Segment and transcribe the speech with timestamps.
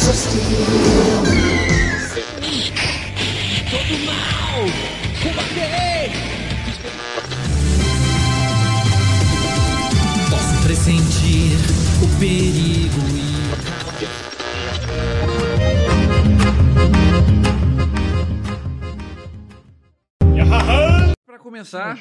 [0.00, 0.16] Todo
[4.06, 4.64] mal,
[5.22, 6.10] combater!
[10.30, 11.52] Posso pressentir
[12.02, 13.10] o perigo
[21.26, 21.98] Para começar,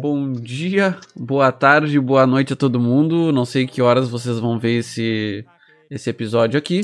[0.00, 3.32] bom dia, boa tarde, boa noite a todo mundo.
[3.32, 5.44] Não sei que horas vocês vão ver esse,
[5.92, 6.80] esse episódio aqui.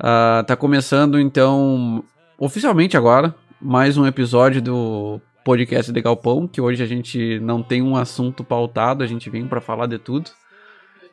[0.00, 2.02] Uh, tá começando então,
[2.36, 7.80] oficialmente agora, mais um episódio do podcast de Galpão, que hoje a gente não tem
[7.80, 10.28] um assunto pautado, a gente vem para falar de tudo.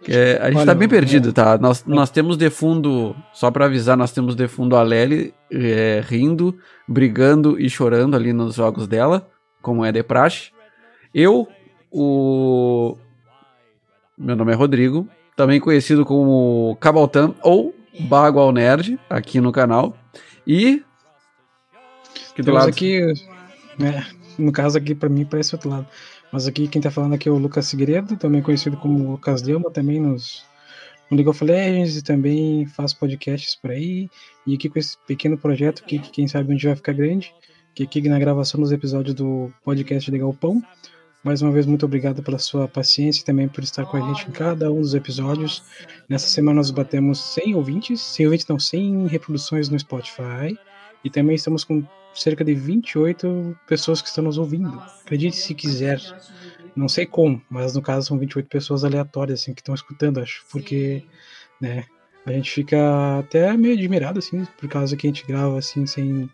[0.09, 1.57] É, a gente Olha, tá bem perdido, tá?
[1.57, 6.03] Nós, nós temos de fundo, só para avisar, nós temos de fundo a Lely é,
[6.03, 9.29] rindo, brigando e chorando ali nos jogos dela,
[9.61, 10.51] como é de praxe.
[11.13, 11.47] Eu,
[11.91, 12.97] o.
[14.17, 19.95] Meu nome é Rodrigo, também conhecido como Cabaltan ou Bagual Nerd, aqui no canal.
[20.45, 20.83] E.
[22.31, 22.69] Aqui do lado.
[22.69, 23.01] aqui,
[23.77, 24.05] né,
[24.37, 25.87] no caso aqui, para mim, parece outro lado.
[26.31, 29.69] Mas aqui quem tá falando aqui é o Lucas Segredo, também conhecido como Lucas Delma,
[29.69, 30.43] também nos,
[31.09, 34.09] no League of Legends e também faz podcasts por aí.
[34.45, 37.33] E aqui com esse pequeno projeto que, que quem sabe onde vai ficar grande,
[37.75, 40.61] que aqui na gravação dos episódios do podcast de Galpão.
[41.23, 44.27] Mais uma vez, muito obrigado pela sua paciência e também por estar com a gente
[44.27, 45.63] em cada um dos episódios.
[46.09, 50.57] Nessa semana nós batemos 100 ouvintes, 100 ouvintes não, 100 reproduções no Spotify.
[51.01, 51.81] E também estamos com
[52.13, 54.77] cerca de 28 pessoas que estão nos ouvindo.
[55.01, 56.01] Acredite se quiser.
[56.75, 60.43] Não sei como, mas no caso são 28 pessoas aleatórias assim que estão escutando, acho,
[60.51, 61.03] porque,
[61.61, 61.85] né,
[62.25, 66.29] a gente fica até meio admirado assim, por causa que a gente grava assim sem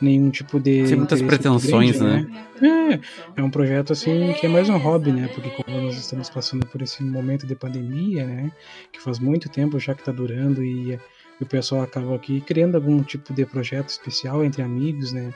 [0.00, 2.44] nenhum tipo de sem muitas pretensões, grande, né?
[2.60, 3.00] né?
[3.36, 5.28] É, é um projeto assim que é mais um hobby, né?
[5.34, 8.52] Porque como nós estamos passando por esse momento de pandemia, né,
[8.92, 10.98] que faz muito tempo já que está durando e
[11.40, 15.32] o pessoal acaba aqui criando algum tipo de projeto especial entre amigos, né?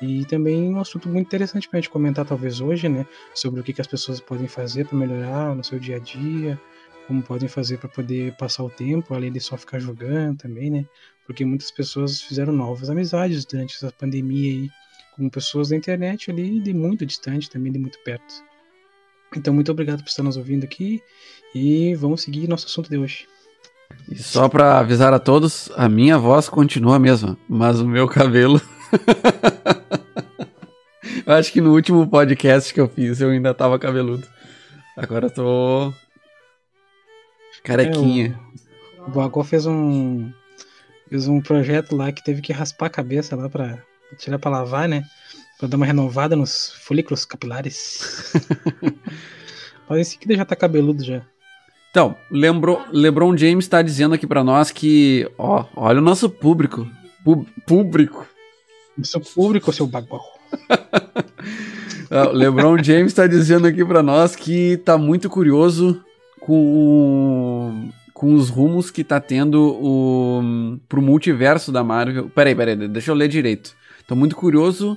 [0.00, 3.06] E também um assunto muito interessante para a gente comentar talvez hoje, né?
[3.34, 6.60] Sobre o que, que as pessoas podem fazer para melhorar no seu dia a dia,
[7.06, 10.84] como podem fazer para poder passar o tempo, além de só ficar jogando também, né?
[11.26, 14.70] Porque muitas pessoas fizeram novas amizades durante essa pandemia aí,
[15.16, 18.44] com pessoas da internet ali, de muito distante também, de muito perto.
[19.36, 21.02] Então, muito obrigado por estar nos ouvindo aqui
[21.54, 23.26] e vamos seguir nosso assunto de hoje.
[24.08, 28.06] E só pra avisar a todos, a minha voz continua a mesma, mas o meu
[28.08, 28.60] cabelo.
[31.26, 34.26] eu acho que no último podcast que eu fiz eu ainda tava cabeludo.
[34.96, 35.92] Agora eu tô.
[37.62, 38.38] carequinha.
[38.98, 40.30] É, o Bagó fez um.
[41.08, 43.78] Fez um projeto lá que teve que raspar a cabeça lá pra
[44.18, 45.04] tirar pra lavar, né?
[45.58, 48.32] Pra dar uma renovada nos folículos capilares.
[49.88, 51.22] Mas esse aqui já tá cabeludo já.
[51.90, 56.86] Então, lembrou, LeBron James está dizendo aqui para nós que, ó, olha o nosso público.
[57.24, 58.26] Pub, público.
[59.02, 60.20] Seu público, seu bagulho.
[62.34, 66.04] LeBron James está dizendo aqui para nós que tá muito curioso
[66.40, 72.30] com, com os rumos que tá tendo o, pro multiverso da Marvel.
[72.30, 73.76] Peraí, peraí, deixa eu ler direito.
[74.08, 74.96] Tô muito curioso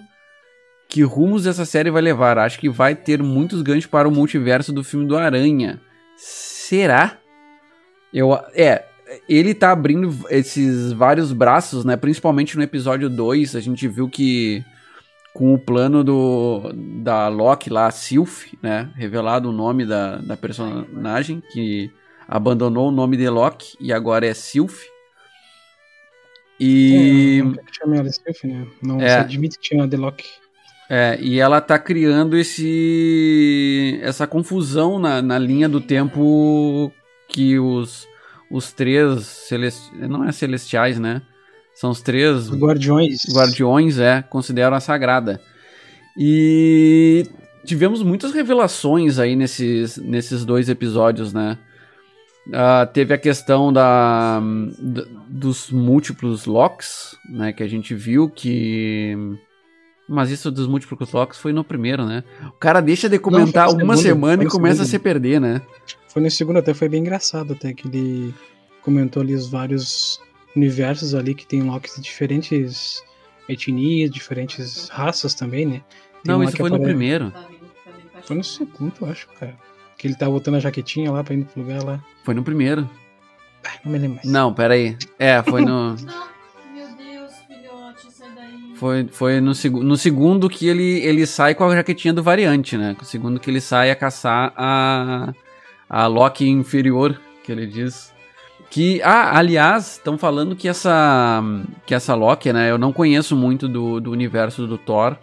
[0.88, 2.38] que rumos essa série vai levar.
[2.38, 5.82] Acho que vai ter muitos ganchos para o multiverso do filme do Aranha
[6.16, 7.18] será?
[8.14, 8.86] Eu, é,
[9.28, 11.98] ele tá abrindo esses vários braços, né?
[11.98, 14.64] Principalmente no episódio 2, a gente viu que
[15.34, 16.72] com o plano do
[17.04, 18.90] da Loki lá, Sylph, né?
[18.96, 21.92] Revelado o nome da, da personagem que
[22.30, 24.84] abandonou o nome de Loki e agora é Sylph.
[26.60, 27.42] E.
[27.42, 28.68] É, chama ela Sylph, né?
[28.84, 29.10] Não é.
[29.10, 30.28] se admite que chama de Loki.
[30.88, 36.92] É, e ela tá criando esse essa confusão na, na linha do tempo
[37.28, 38.08] que os,
[38.50, 41.22] os três celestiais, não é celestiais, né?
[41.74, 43.24] São os três guardiões.
[43.34, 45.40] Guardiões, é, consideram a sagrada.
[46.18, 47.24] E
[47.64, 51.58] tivemos muitas revelações aí nesses, nesses dois episódios, né?
[52.50, 54.42] Uh, teve a questão da,
[54.80, 57.54] da, dos múltiplos locks, né?
[57.54, 59.16] Que a gente viu que
[60.10, 62.24] mas isso dos múltiplos locks foi no primeiro, né?
[62.48, 64.88] O cara deixa de comentar Não, uma segundo, semana e começa segundo.
[64.88, 65.62] a se perder, né?
[66.08, 68.34] Foi no segundo, até foi bem engraçado, até que ele
[68.82, 70.20] comentou ali os vários
[70.56, 73.04] universos ali que tem locks de diferentes
[73.48, 75.82] etnias, diferentes raças também, né?
[76.24, 77.32] Tem Não, isso foi no primeiro.
[78.24, 79.56] Foi no segundo, eu acho, cara.
[80.00, 82.00] Que ele tá botando a jaquetinha lá pra ir pro lugar lá.
[82.24, 82.90] Foi no primeiro.
[83.66, 84.28] Ah, não me lembro mais.
[84.28, 84.98] Não, peraí.
[85.20, 85.96] É, foi no.
[88.76, 92.78] Foi, foi no, seg no segundo que ele, ele sai com a jaquetinha do variante,
[92.78, 92.96] né?
[92.98, 95.34] No segundo que ele sai a caçar a,
[95.90, 98.14] a Loki inferior, que ele diz.
[98.70, 101.44] Que, ah, aliás, estão falando que essa
[101.86, 102.72] que essa Loki, né?
[102.72, 105.18] Eu não conheço muito do, do universo do Thor?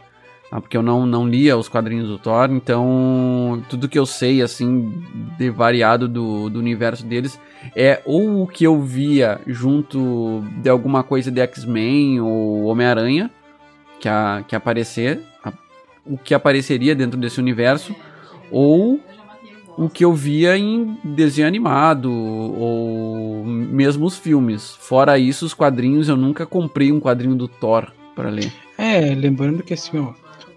[0.50, 4.92] Porque eu não, não lia os quadrinhos do Thor, então tudo que eu sei, assim,
[5.36, 7.38] de variado do, do universo deles
[7.74, 13.30] é ou o que eu via junto de alguma coisa de X-Men ou Homem-Aranha,
[13.98, 15.52] que, a, que aparecer, a,
[16.04, 17.94] o que apareceria dentro desse universo,
[18.50, 19.00] ou
[19.76, 24.74] o que eu via em desenho animado ou mesmo os filmes.
[24.76, 28.52] Fora isso, os quadrinhos, eu nunca comprei um quadrinho do Thor para ler.
[28.78, 30.14] É, lembrando que assim, ó,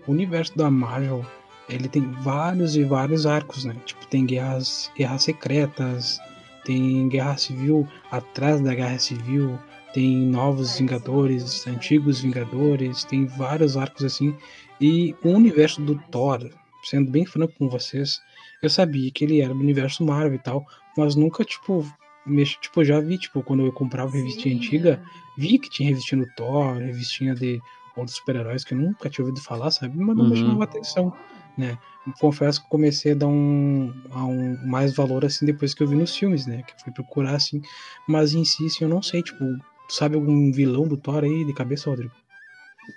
[0.09, 1.23] o universo da Marvel,
[1.69, 3.75] ele tem vários e vários arcos, né?
[3.85, 6.19] Tipo, tem guerras, guerras secretas,
[6.65, 9.59] tem guerra civil atrás da guerra civil,
[9.93, 14.35] tem novos Vingadores, antigos Vingadores, tem vários arcos assim.
[14.81, 16.49] E o universo do Thor,
[16.83, 18.19] sendo bem franco com vocês,
[18.63, 20.65] eu sabia que ele era do universo Marvel e tal,
[20.97, 21.85] mas nunca, tipo,
[22.25, 24.99] mexo, tipo, já vi, tipo, quando eu comprava revistinha antiga,
[25.37, 27.61] vi que tinha revistinha do Thor, revistinha de
[27.99, 29.97] outros super-heróis que eu nunca tinha ouvido falar, sabe?
[29.97, 30.29] Mas não uhum.
[30.29, 31.13] me chamava atenção,
[31.57, 31.77] né?
[32.19, 35.95] Confesso que comecei a dar um, a um mais valor, assim, depois que eu vi
[35.95, 36.63] nos filmes, né?
[36.63, 37.61] Que fui procurar, assim,
[38.07, 39.43] mas em si, assim, eu não sei, tipo,
[39.89, 42.13] sabe algum vilão do Thor aí de cabeça, Rodrigo?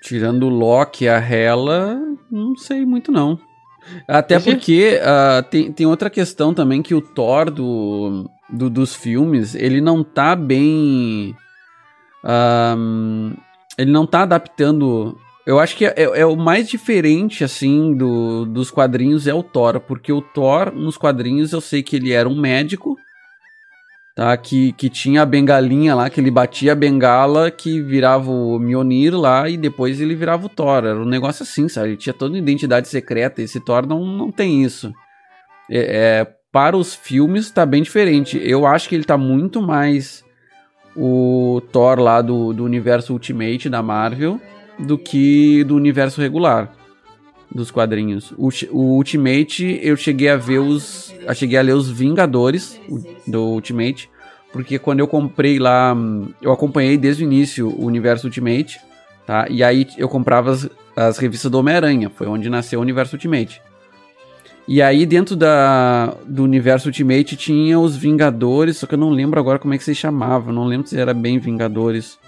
[0.00, 1.98] Tirando o Loki e a Hela,
[2.30, 3.38] não sei muito não.
[4.06, 9.54] Até porque uh, tem, tem outra questão também que o Thor do, do dos filmes,
[9.54, 11.34] ele não tá bem.
[12.24, 13.36] Uh,
[13.76, 15.18] ele não tá adaptando.
[15.46, 19.42] Eu acho que é, é, é, o mais diferente, assim, do, dos quadrinhos é o
[19.42, 19.80] Thor.
[19.80, 22.96] Porque o Thor, nos quadrinhos, eu sei que ele era um médico
[24.14, 24.36] tá?
[24.36, 29.16] Que, que tinha a bengalinha lá, que ele batia a bengala, que virava o Mjolnir
[29.16, 30.84] lá e depois ele virava o Thor.
[30.84, 31.90] Era um negócio assim, sabe?
[31.90, 33.42] Ele tinha toda uma identidade secreta.
[33.42, 34.92] Esse Thor não, não tem isso.
[35.70, 38.40] É, é, para os filmes tá bem diferente.
[38.42, 40.21] Eu acho que ele tá muito mais
[40.96, 44.40] o Thor lá do, do universo Ultimate da Marvel
[44.78, 46.72] do que do universo regular
[47.54, 48.32] dos quadrinhos.
[48.36, 51.14] O, o, Ultimate, eu cheguei a ver os.
[51.20, 52.80] Eu cheguei a ler os Vingadores
[53.26, 54.10] do Ultimate.
[54.52, 55.94] Porque quando eu comprei lá.
[56.40, 58.80] Eu acompanhei desde o início o universo Ultimate.
[59.26, 59.46] Tá?
[59.48, 62.10] E aí eu comprava as, as revistas do Homem-Aranha.
[62.10, 63.60] Foi onde nasceu o universo Ultimate.
[64.66, 69.40] E aí, dentro da, do universo Ultimate, tinha os Vingadores, só que eu não lembro
[69.40, 70.52] agora como é que se chamava.
[70.52, 72.18] Não lembro se era bem Vingadores.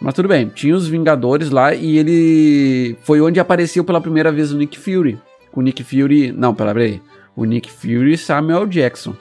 [0.00, 4.50] Mas tudo bem, tinha os Vingadores lá e ele foi onde apareceu pela primeira vez
[4.50, 5.18] o Nick Fury.
[5.52, 6.32] O Nick Fury.
[6.32, 7.00] Não, peraí.
[7.36, 9.14] O Nick Fury e Samuel Jackson.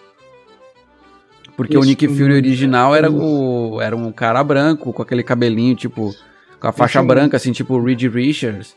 [1.56, 5.76] Porque Isso, o Nick Fury original era, o, era um cara branco, com aquele cabelinho,
[5.76, 6.16] tipo,
[6.60, 8.76] com a faixa branca, assim, tipo o Reed Richards.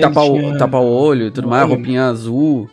[0.00, 0.54] Tapa, tinha...
[0.54, 1.74] o, tapa o olho e tudo mais, olho.
[1.74, 2.68] roupinha azul.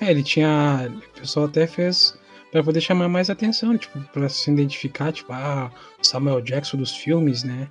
[0.00, 0.90] É, ele tinha.
[1.16, 2.18] O pessoal até fez
[2.50, 5.70] para poder chamar mais atenção, tipo, para se identificar, tipo, ah,
[6.02, 7.68] Samuel Jackson dos filmes, né?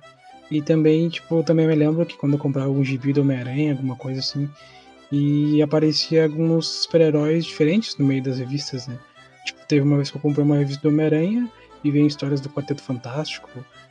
[0.50, 3.94] E também, tipo, também me lembro que quando eu comprava algum gibi do Homem-Aranha, alguma
[3.94, 4.50] coisa assim,
[5.10, 8.98] e aparecia alguns super-heróis diferentes no meio das revistas, né?
[9.46, 11.48] Tipo, teve uma vez que eu comprei uma revista do Homem-Aranha
[11.84, 13.48] e veio histórias do Quarteto Fantástico,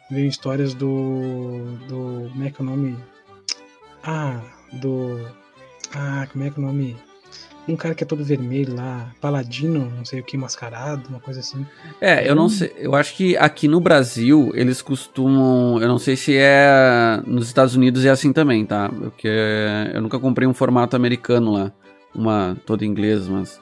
[0.10, 1.78] veio histórias do.
[1.88, 2.30] do.
[2.32, 2.98] como é que é o nome?
[4.04, 4.42] Ah,
[4.74, 5.20] do.
[5.94, 6.98] Ah, como é que é o nome?
[7.68, 11.40] um cara que é todo vermelho lá, paladino, não sei o que, mascarado, uma coisa
[11.40, 11.66] assim.
[12.00, 16.16] É, eu não sei, eu acho que aqui no Brasil eles costumam, eu não sei
[16.16, 18.90] se é nos Estados Unidos é assim também, tá?
[18.90, 19.30] Porque
[19.94, 21.72] eu nunca comprei um formato americano lá,
[22.14, 23.60] uma toda inglês, mas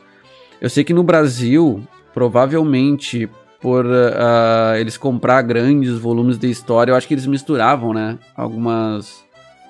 [0.62, 3.30] eu sei que no Brasil, provavelmente
[3.62, 8.18] por uh, eles comprar grandes volumes de história, eu acho que eles misturavam, né?
[8.34, 9.26] Algumas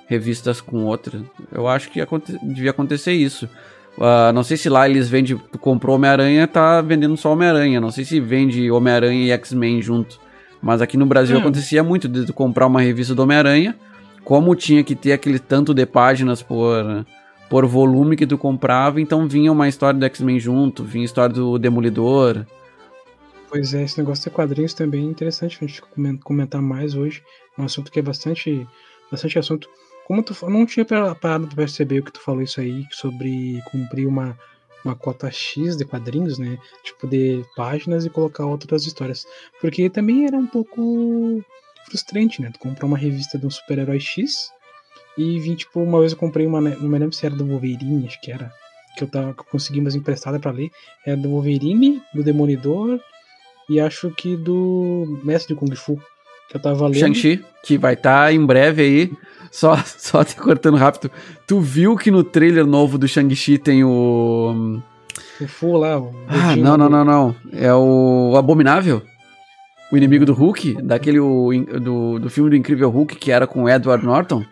[0.09, 1.21] revistas com outras.
[1.51, 3.45] Eu acho que aconte devia acontecer isso.
[3.95, 5.37] Uh, não sei se lá eles vendem.
[5.51, 7.79] Tu comprou Homem-Aranha, tá vendendo só Homem-Aranha.
[7.79, 10.19] Não sei se vende Homem-Aranha e X-Men junto.
[10.61, 11.41] Mas aqui no Brasil hum.
[11.41, 13.75] acontecia muito de tu comprar uma revista do Homem-Aranha.
[14.23, 17.05] Como tinha que ter aquele tanto de páginas por,
[17.47, 21.57] por volume que tu comprava, então vinha uma história do X-Men junto, vinha história do
[21.57, 22.45] Demolidor.
[23.47, 25.81] Pois é, esse negócio de quadrinhos também é interessante a gente
[26.23, 27.23] comentar mais hoje.
[27.57, 28.67] Um assunto que é bastante,
[29.11, 29.67] bastante assunto
[30.09, 34.07] como tu não tinha parado para perceber o que tu falou isso aí sobre cumprir
[34.07, 34.35] uma,
[34.83, 36.57] uma cota X de quadrinhos, né?
[36.83, 39.27] Tipo, de páginas e colocar outras histórias.
[39.61, 41.43] Porque também era um pouco
[41.85, 42.49] frustrante, né?
[42.51, 44.49] Tu comprar uma revista de um super-herói X
[45.15, 48.07] e vim, tipo, uma vez eu comprei uma, não me lembro se era do Wolverine,
[48.07, 48.51] acho que era,
[48.97, 50.71] que eu, tava, que eu consegui umas emprestadas para ler.
[51.05, 52.99] Era do Wolverine, do Demolidor
[53.69, 56.01] e acho que do Mestre de Kung Fu,
[56.49, 56.97] que eu tava lendo.
[56.97, 59.11] Shang-Chi, que vai estar tá em breve aí
[59.51, 61.11] só, só te cortando rápido.
[61.47, 64.81] Tu viu que no trailer novo do Shang-Chi tem o.
[65.41, 65.99] O Fu lá.
[65.99, 67.35] O ah, não, não, não, não.
[67.53, 69.01] É o Abominável.
[69.91, 71.49] O inimigo do Hulk, daquele o,
[71.81, 74.43] do, do filme do Incrível Hulk, que era com o Edward Norton.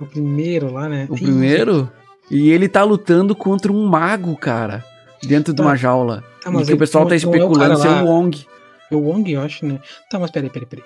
[0.00, 1.06] O primeiro lá, né?
[1.10, 1.90] O primeiro?
[2.30, 4.82] E ele tá lutando contra um mago, cara.
[5.22, 5.62] Dentro tá.
[5.62, 6.24] de uma jaula.
[6.42, 8.46] Tá, mas e que o pessoal tá especulando é ser o Wong.
[8.90, 9.80] É o Wong, eu acho, né?
[10.10, 10.84] Tá, mas peraí, peraí, peraí.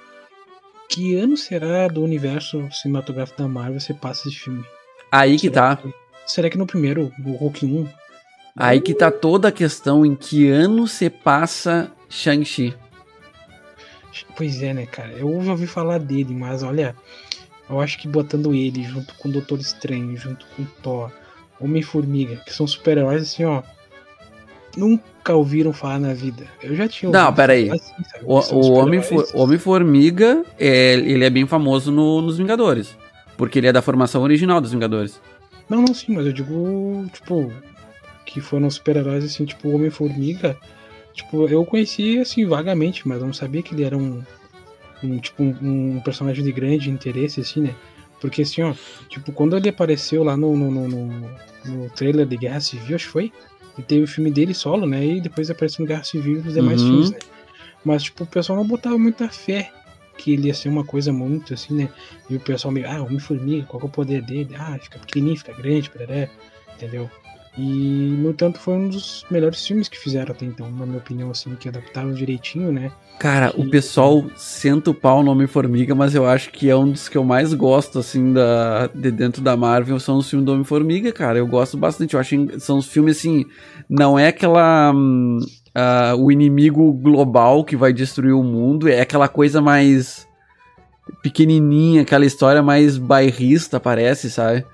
[0.90, 4.64] Que ano será do universo cinematográfico da Marvel você passa esse filme?
[5.11, 5.82] Aí que será tá.
[5.82, 5.94] Que,
[6.26, 7.88] será que no primeiro, o Hulk 1?
[8.56, 12.75] Aí que tá toda a questão em que ano você passa Shang-Chi.
[14.37, 15.12] Pois é, né, cara?
[15.12, 16.97] Eu já ouvi falar dele, mas olha,
[17.68, 21.12] eu acho que botando ele junto com o Doutor Estranho, junto com Thor,
[21.61, 23.62] Homem-Formiga, que são super-heróis assim, ó.
[24.76, 26.44] Nunca ouviram falar na vida.
[26.62, 27.22] Eu já tinha ouvido.
[27.22, 27.70] Não, peraí.
[27.70, 28.72] Assim, o, o
[29.34, 32.96] Homem-Formiga, Homem é, ele é bem famoso no, nos Vingadores.
[33.36, 35.20] Porque ele é da formação original dos Vingadores.
[35.68, 37.52] Não, não, sim, mas eu digo, tipo,
[38.26, 40.56] que foram super-heróis assim, tipo, o Homem-Formiga
[41.12, 44.22] Tipo, eu conheci assim vagamente, mas eu não sabia que ele era um,
[45.02, 47.74] um tipo um, um, personagem de grande interesse assim, né?
[48.20, 48.74] Porque assim, ó,
[49.08, 51.30] tipo, quando ele apareceu lá no, no, no,
[51.64, 53.32] no trailer de Guerra Civil, acho que foi,
[53.78, 55.04] e teve o filme dele solo, né?
[55.04, 56.88] E depois apareceu no Guerra Civil e os demais uhum.
[56.88, 57.18] filmes, né?
[57.84, 59.72] Mas tipo, o pessoal não botava muita fé
[60.18, 61.88] que ele ia ser uma coisa muito assim, né?
[62.28, 64.54] E o pessoal meio, ah, Homem-Formiga, qual é o poder dele?
[64.58, 66.30] Ah, fica pequenininho, fica grande, pereré,
[66.74, 67.10] entendeu?
[67.59, 71.30] E, no tanto, foi um dos melhores filmes que fizeram até então, na minha opinião,
[71.30, 72.92] assim, que adaptaram direitinho, né?
[73.19, 77.09] Cara, o pessoal senta o pau no Homem-Formiga, mas eu acho que é um dos
[77.09, 81.12] que eu mais gosto, assim, da, de dentro da Marvel, são os filmes do Homem-Formiga,
[81.12, 81.38] cara.
[81.38, 82.14] Eu gosto bastante.
[82.14, 83.45] Eu acho que são os filmes, assim,
[83.88, 84.92] não é aquela.
[84.92, 90.26] Uh, o inimigo global que vai destruir o mundo, é aquela coisa mais
[91.23, 94.64] pequenininha, aquela história mais bairrista, parece, sabe?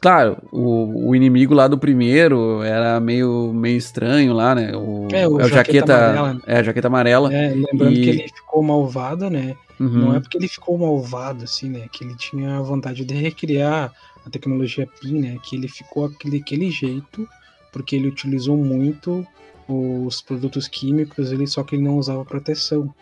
[0.00, 4.72] Claro, o, o inimigo lá do primeiro era meio, meio estranho lá, né?
[4.76, 6.34] O, é, o, é o jaqueta, jaqueta amarela.
[6.34, 6.40] Né?
[6.46, 7.34] É, a jaqueta amarela.
[7.34, 8.02] É, lembrando e...
[8.02, 9.56] que ele ficou malvado, né?
[9.80, 9.88] Uhum.
[9.88, 11.86] Não é porque ele ficou malvado, assim, né?
[11.90, 13.92] Que ele tinha vontade de recriar
[14.24, 15.38] a tecnologia PIN, né?
[15.42, 17.28] Que ele ficou aquele, aquele jeito
[17.72, 19.26] porque ele utilizou muito
[19.68, 22.92] os produtos químicos, ele só que ele não usava proteção,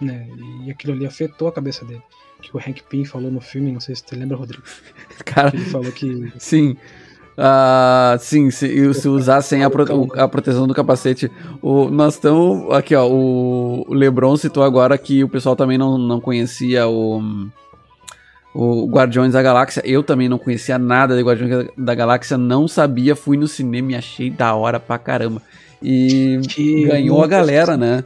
[0.00, 0.28] né?
[0.66, 2.02] E aquilo ali afetou a cabeça dele
[2.40, 4.62] que o Hank Pym falou no filme, não sei se você lembra, Rodrigo.
[5.24, 6.32] Cara, ele falou que.
[6.38, 6.76] Sim.
[7.38, 11.30] Uh, sim, se, se usar sem a, pro, a, proteção do capacete.
[11.62, 12.72] O, nós estamos.
[12.74, 13.08] Aqui, ó.
[13.08, 17.22] O, o Lebron citou agora que o pessoal também não, não conhecia o.
[18.52, 19.80] O Guardiões da Galáxia.
[19.86, 23.94] Eu também não conhecia nada de Guardiões da Galáxia, não sabia, fui no cinema e
[23.94, 25.40] achei da hora pra caramba.
[25.80, 28.04] E que ganhou a galera, né?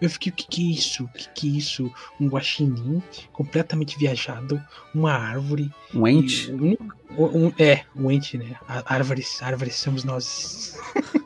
[0.00, 1.04] Eu fiquei, o que, que é isso?
[1.04, 1.92] O que, que é isso?
[2.20, 4.60] Um guaxinim completamente viajado,
[4.94, 5.70] uma árvore.
[5.94, 6.52] Um ente?
[6.52, 6.76] Um,
[7.18, 8.56] um, é, um ente, né?
[8.84, 10.78] Árvores, árvores somos nós.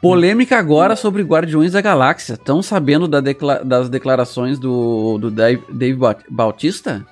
[0.00, 2.34] Polêmica agora sobre Guardiões da Galáxia.
[2.34, 5.98] Estão sabendo da decla das declarações do, do Dave, Dave
[6.30, 7.04] Bautista?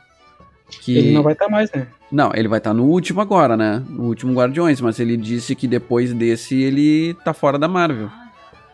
[0.68, 0.96] Que...
[0.96, 1.88] Ele não vai estar tá mais, né?
[2.10, 3.82] Não, ele vai estar tá no último agora, né?
[3.88, 8.08] No último Guardiões, mas ele disse que depois desse ele tá fora da Marvel.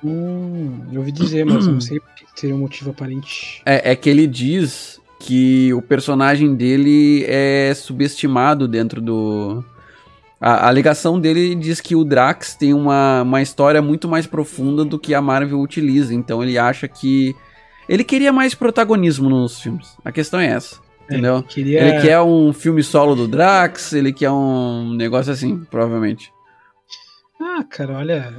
[0.04, 3.62] Hum, eu ouvi dizer, mas não sei porque seria um motivo aparente.
[3.64, 9.64] É, é que ele diz que o personagem dele é subestimado dentro do.
[10.40, 14.84] A, a alegação dele diz que o Drax tem uma, uma história muito mais profunda
[14.84, 16.12] do que a Marvel utiliza.
[16.12, 17.34] Então ele acha que.
[17.88, 19.96] Ele queria mais protagonismo nos filmes.
[20.04, 20.80] A questão é essa.
[21.08, 21.42] É, entendeu?
[21.42, 21.80] queria...
[21.80, 26.32] Ele quer um filme solo do Drax, ele quer um negócio assim, provavelmente.
[27.40, 28.32] Ah, cara, olha.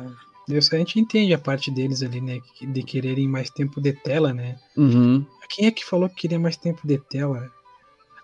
[0.48, 2.40] Deus, a gente entende a parte deles ali, né?
[2.62, 4.58] De quererem mais tempo de tela, né?
[4.76, 5.26] Uhum.
[5.50, 7.50] Quem é que falou que queria mais tempo de tela?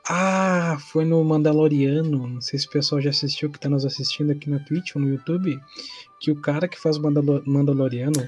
[0.08, 2.28] Ah, foi no Mandaloriano.
[2.28, 5.02] Não sei se o pessoal já assistiu, que tá nos assistindo aqui na Twitch ou
[5.02, 5.60] no YouTube.
[6.20, 8.28] Que o cara que faz o Mandalor Mandaloriano,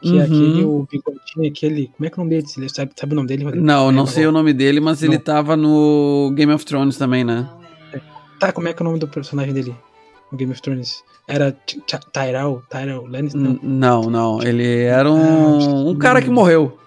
[0.00, 0.20] que é uhum.
[0.20, 1.86] é aquele, o bigodinho, aquele.
[1.88, 2.48] Como é que é o nome dele?
[2.48, 3.44] Você sabe, sabe o nome dele?
[3.60, 5.08] Não, não sei o nome dele, mas não.
[5.08, 7.48] ele tava no Game of Thrones também, né?
[8.40, 9.76] Tá, como é que é o nome do personagem dele?
[10.36, 11.02] Game of Thrones?
[11.26, 11.56] Era
[12.12, 12.62] Tyrell?
[12.68, 13.40] Tyrell Lannister?
[13.62, 14.42] Não, não.
[14.42, 16.78] Ele era um, ah, um cara que morreu.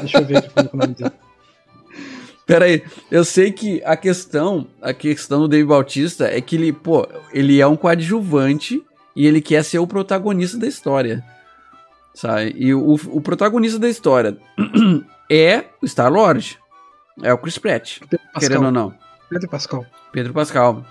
[0.00, 1.12] Deixa eu ver como é o nome dele.
[2.46, 7.06] Peraí, eu sei que a questão, a questão do Dave Bautista é que ele, pô,
[7.32, 8.80] ele é um coadjuvante
[9.16, 11.24] e ele quer ser o protagonista da história.
[12.14, 12.54] Sabe?
[12.56, 14.38] E o, o protagonista da história
[15.30, 16.58] é o Star-Lord.
[17.22, 17.98] É o Chris Pratt.
[18.38, 18.94] Querendo ou não.
[19.28, 19.86] Pedro Pascal.
[20.12, 20.84] Pedro Pascal.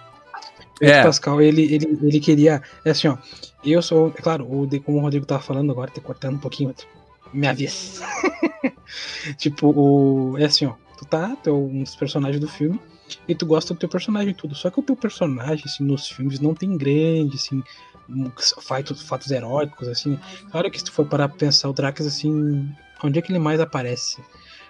[0.80, 1.04] Pedro é.
[1.04, 2.62] Pascal, ele, ele, ele queria.
[2.84, 3.18] É assim, ó.
[3.64, 4.14] Eu sou.
[4.18, 6.74] É claro, o, como o Rodrigo tava falando agora, te cortando um pouquinho.
[7.34, 8.02] Minha vez.
[9.38, 10.38] tipo, o.
[10.38, 10.74] É assim, ó.
[10.98, 12.80] Tu tá, tu é um dos personagens do filme,
[13.28, 14.56] e tu gosta do teu personagem e tudo.
[14.56, 17.62] Só que o teu personagem, assim, nos filmes não tem grande, assim,
[18.62, 20.18] fatos, fatos heróicos, assim.
[20.52, 22.70] Claro que se tu for parar pra pensar o Drax, assim,
[23.04, 24.22] onde é que ele mais aparece?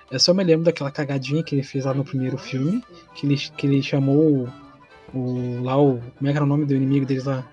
[0.09, 2.83] Eu só me lembro daquela cagadinha que ele fez lá no primeiro filme,
[3.15, 4.47] que ele, que ele chamou
[5.13, 5.99] o, lá o.
[6.17, 7.45] Como é que era o nome do inimigo deles lá?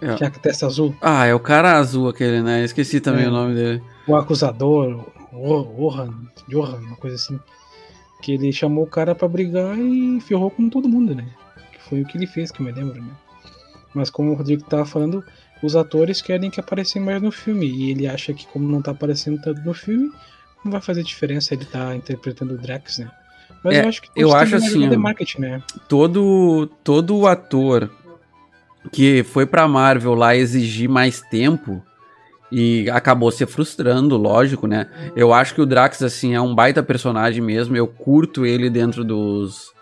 [0.00, 0.14] É.
[0.16, 0.94] Que é a testa azul.
[1.00, 2.64] Ah, é o cara azul aquele, né?
[2.64, 3.28] Esqueci também é.
[3.28, 3.82] o nome dele.
[4.06, 6.12] O acusador, Orhan,
[6.48, 7.38] Johan, uma coisa assim.
[8.20, 11.26] Que ele chamou o cara para brigar e ferrou com todo mundo, né?
[11.72, 13.12] Que foi o que ele fez, que eu me lembro, né?
[13.94, 15.24] Mas como o Rodrigo tava falando,
[15.62, 17.66] os atores querem que apareçam mais no filme.
[17.66, 20.10] E ele acha que como não tá aparecendo tanto no filme,
[20.64, 23.10] não vai fazer diferença ele tá interpretando o Drax, né?
[23.62, 25.62] Mas é, eu acho que eu acho assim, de marketing, né?
[25.88, 27.90] Todo todo ator
[28.90, 31.82] que foi pra Marvel lá exigir mais tempo
[32.50, 34.88] e acabou se frustrando, lógico, né?
[35.16, 39.04] Eu acho que o Drax assim é um baita personagem mesmo, eu curto ele dentro
[39.04, 39.72] dos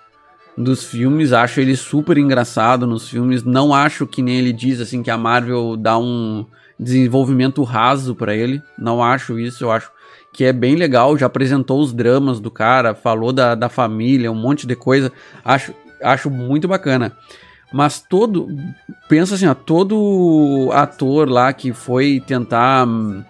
[0.56, 5.02] dos filmes, acho ele super engraçado nos filmes, não acho que nem ele diz assim
[5.02, 6.44] que a Marvel dá um
[6.78, 9.90] desenvolvimento raso para ele, não acho isso, eu acho
[10.32, 14.34] que é bem legal, já apresentou os dramas do cara, falou da, da família, um
[14.34, 15.12] monte de coisa.
[15.44, 17.16] Acho, acho muito bacana.
[17.72, 18.48] Mas todo.
[19.08, 23.24] Pensa assim, ó, todo ator lá que foi tentar hum,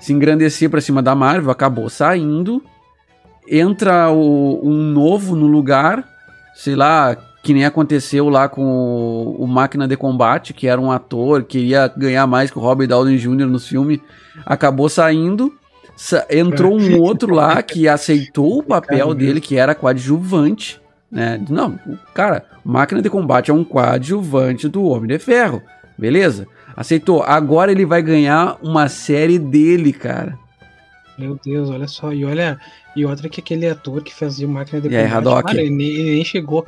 [0.00, 2.62] se engrandecer pra cima da Marvel acabou saindo.
[3.48, 6.02] Entra o, um novo no lugar,
[6.54, 10.90] sei lá, que nem aconteceu lá com o, o, Máquina de Combate, que era um
[10.90, 13.46] ator, queria ganhar mais que o Robert Downey Jr.
[13.46, 14.02] no filme,
[14.46, 15.52] acabou saindo
[16.30, 21.40] entrou um outro lá que aceitou o papel dele, que era coadjuvante, né?
[21.48, 21.78] Não,
[22.12, 25.62] cara, máquina de combate é um coadjuvante do Homem de Ferro,
[25.96, 26.46] beleza?
[26.76, 27.22] Aceitou.
[27.22, 30.36] Agora ele vai ganhar uma série dele, cara.
[31.16, 32.12] Meu Deus, olha só.
[32.12, 32.58] E olha,
[32.96, 36.24] e outra que aquele ator que fazia máquina de combate, aí, cara, ele, ele nem
[36.24, 36.66] chegou.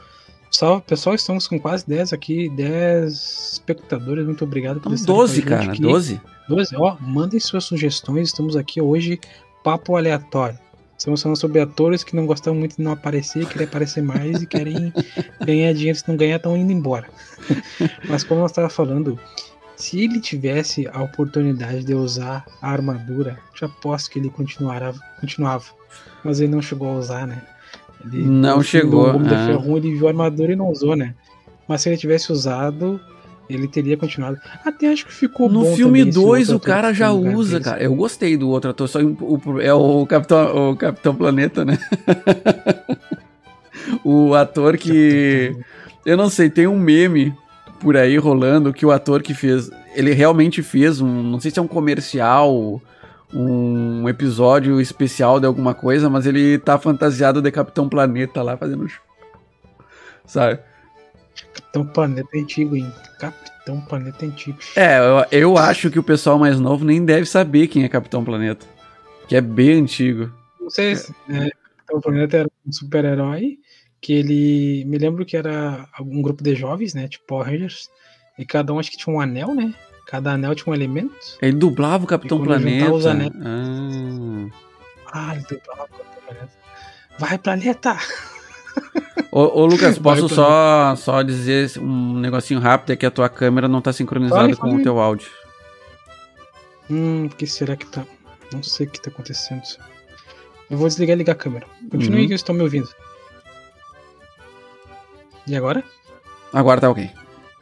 [0.50, 4.24] Pessoal, pessoal, estamos com quase 10 aqui, 10 espectadores.
[4.24, 6.20] Muito obrigado por estar 12, cara, 12.
[6.48, 8.28] 12, ó, mandem suas sugestões.
[8.28, 9.20] Estamos aqui hoje,
[9.64, 10.58] papo aleatório.
[10.96, 14.46] Estamos falando sobre atores que não gostam muito de não aparecer, querem aparecer mais e
[14.46, 14.92] querem
[15.44, 15.98] ganhar dinheiro.
[15.98, 17.06] Se não ganhar, estão indo embora.
[18.08, 19.18] Mas como nós estava falando,
[19.76, 25.66] se ele tivesse a oportunidade de usar a armadura, já aposto que ele continuará, continuava.
[26.24, 27.42] Mas ele não chegou a usar, né?
[28.12, 29.06] Ele, não chegou.
[29.06, 29.46] O ah.
[29.46, 31.14] Ferrum, ele viu a armadura e não usou, né?
[31.68, 33.00] Mas se ele tivesse usado,
[33.48, 34.38] ele teria continuado.
[34.64, 35.70] Até acho que ficou no bom.
[35.70, 37.82] No filme 2 o cara já usa, cara.
[37.82, 41.78] Eu gostei do outro ator, só o, é o Capitão, o Capitão Planeta, né?
[44.04, 45.54] o ator que.
[46.04, 47.34] Eu não sei, tem um meme
[47.80, 49.70] por aí rolando que o ator que fez.
[49.94, 51.22] Ele realmente fez um.
[51.22, 52.80] Não sei se é um comercial
[53.32, 58.88] um episódio especial de alguma coisa, mas ele tá fantasiado de Capitão Planeta lá fazendo
[58.88, 59.02] show.
[60.24, 60.60] Sabe?
[61.34, 62.92] Capitão Planeta é antigo, hein?
[63.18, 64.58] Capitão Planeta é antigo.
[64.76, 68.24] É, eu, eu acho que o pessoal mais novo nem deve saber quem é Capitão
[68.24, 68.66] Planeta.
[69.28, 70.32] Que é bem antigo.
[70.60, 73.58] Não sei se é, Capitão Planeta era um super-herói
[74.00, 74.84] que ele.
[74.86, 77.08] Me lembro que era um grupo de jovens, né?
[77.08, 77.88] Tipo Power Rangers.
[78.38, 79.74] E cada um acho que tinha um anel, né?
[80.06, 81.36] Cada anel tinha um elemento.
[81.42, 82.92] Ele dublava o Capitão Planeta.
[82.92, 83.32] Os anéis...
[83.44, 84.48] ah.
[85.12, 86.52] ah, ele dublava o Capitão Planeta.
[87.18, 87.98] Vai, planeta!
[89.32, 92.92] Ô, ô Lucas, posso só, só dizer um negocinho rápido?
[92.92, 95.28] É que a tua câmera não tá sincronizada com o teu áudio.
[96.88, 98.06] Hum, o que será que tá?
[98.52, 99.62] Não sei o que tá acontecendo.
[100.70, 101.66] Eu vou desligar e ligar a câmera.
[101.90, 102.28] Continue uhum.
[102.28, 102.88] que estou me ouvindo.
[105.48, 105.82] E agora?
[106.52, 107.10] Agora tá ok.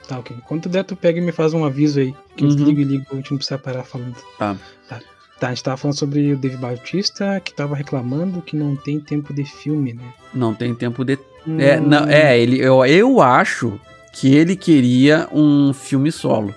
[0.09, 0.37] Tá, ok.
[0.47, 2.15] Quando der, tu pega e me faz um aviso aí.
[2.37, 2.51] Que uhum.
[2.51, 4.17] eu desligo e ligo, a gente não precisa parar falando.
[4.39, 4.57] Tá.
[4.89, 5.01] Tá.
[5.39, 9.01] Tá, a gente tava falando sobre o Dave Bautista, que tava reclamando que não tem
[9.01, 10.15] tempo de filme, né?
[10.33, 11.19] Não tem tempo de.
[11.47, 11.59] Hum.
[11.59, 13.79] É, não, é ele, eu, eu acho
[14.13, 16.55] que ele queria um filme solo.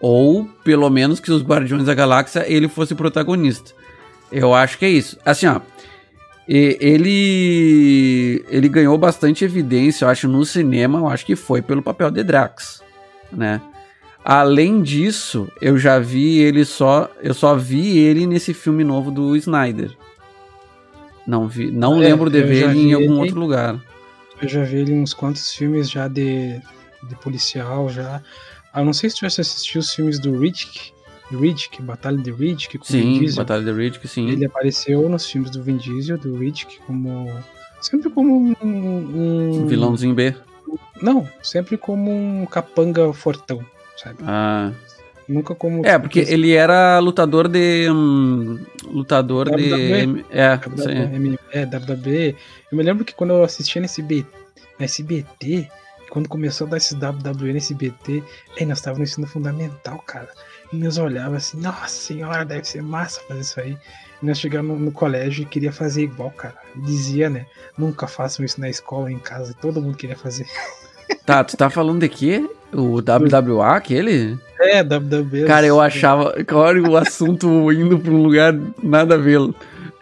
[0.00, 3.72] Ou, pelo menos, que os Guardiões da Galáxia ele fosse protagonista.
[4.30, 5.18] Eu acho que é isso.
[5.24, 5.60] Assim, ó.
[6.46, 10.98] Ele, ele ganhou bastante evidência, eu acho, no cinema.
[10.98, 12.82] Eu acho que foi pelo papel de Drax,
[13.32, 13.60] né?
[14.24, 17.10] Além disso, eu já vi ele só.
[17.22, 19.94] Eu só vi ele nesse filme novo do Snyder.
[21.26, 23.78] Não vi, não é, lembro de ver ele em algum ele, outro lugar.
[24.40, 26.58] Eu já vi ele em uns quantos filmes já de,
[27.06, 28.22] de policial já.
[28.72, 30.93] Ah, não sei se tu já assistiu os filmes do Riddick,
[31.34, 33.44] Riddick, Batalha de Riddick com sim, Vin Diesel.
[33.44, 34.28] Batalha de Riddick, sim.
[34.28, 37.30] Ele apareceu nos filmes do Vin Diesel, do Riddick, como
[37.80, 40.34] sempre como um, um vilãozinho B.
[41.02, 43.64] Não, sempre como um capanga fortão
[43.96, 44.18] sabe?
[44.26, 44.72] Ah.
[45.26, 45.84] Nunca como.
[45.86, 47.88] É, porque ele era lutador de.
[47.90, 49.56] Hum, lutador WWE.
[49.58, 50.24] de.
[50.30, 52.36] É, WWE, é, WWE.
[52.70, 54.26] Eu me lembro que quando eu assistia nesse SBT,
[54.78, 55.68] na SBT,
[56.10, 58.22] quando começou a dar esse WWE nesse SBT,
[58.58, 60.28] aí nós estávamos no ensino fundamental, cara.
[60.74, 63.78] E nós olhava assim, nossa senhora, deve ser massa fazer isso aí.
[64.20, 66.56] E nós chegamos no, colégio e queria fazer igual, cara.
[66.74, 67.46] Dizia, né?
[67.78, 69.52] Nunca façam isso na escola, em casa.
[69.52, 70.46] E todo mundo queria fazer.
[71.26, 72.46] Tá, tu tá falando de quê?
[72.72, 74.38] O WWA, aquele?
[74.58, 75.44] É, WWE.
[75.46, 76.34] Cara, eu achava.
[76.52, 79.38] Olha o assunto indo pra um lugar nada a ver.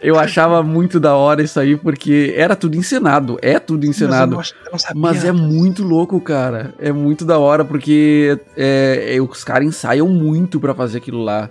[0.03, 3.39] Eu achava muito da hora isso aí, porque era tudo encenado.
[3.41, 4.35] É tudo encenado.
[4.35, 6.73] Mas, não, sabia, mas é muito louco, cara.
[6.77, 11.49] É muito da hora, porque é, é, os caras ensaiam muito para fazer aquilo lá.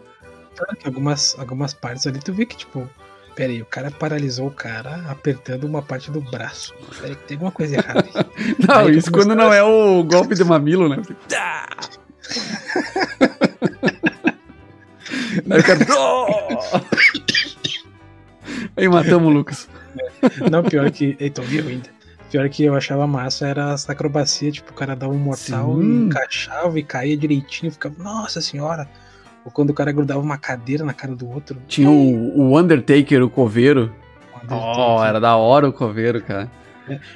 [0.85, 2.87] Algumas, algumas partes ali, tu vê que, tipo,
[3.35, 6.75] Pera aí, o cara paralisou o cara apertando uma parte do braço.
[7.01, 8.13] Pera aí, tem alguma coisa errada aí.
[8.69, 11.01] Não, aí isso quando não é o golpe de mamilo, né?
[15.51, 15.79] aí o cara.
[18.77, 19.69] aí matamos o Lucas.
[20.51, 21.17] Não, pior que.
[21.19, 21.89] Eita, vivo ainda.
[22.31, 26.07] Pior que eu achava massa era essa acrobacia, tipo, o cara dava um mortal, Sim.
[26.07, 28.89] encaixava e caía direitinho, ficava, nossa senhora,
[29.45, 31.61] ou quando o cara grudava uma cadeira na cara do outro.
[31.69, 33.95] Tinha o, o Undertaker, o coveiro.
[34.35, 34.79] Undertaker.
[34.79, 36.51] Oh, era da hora o coveiro, cara.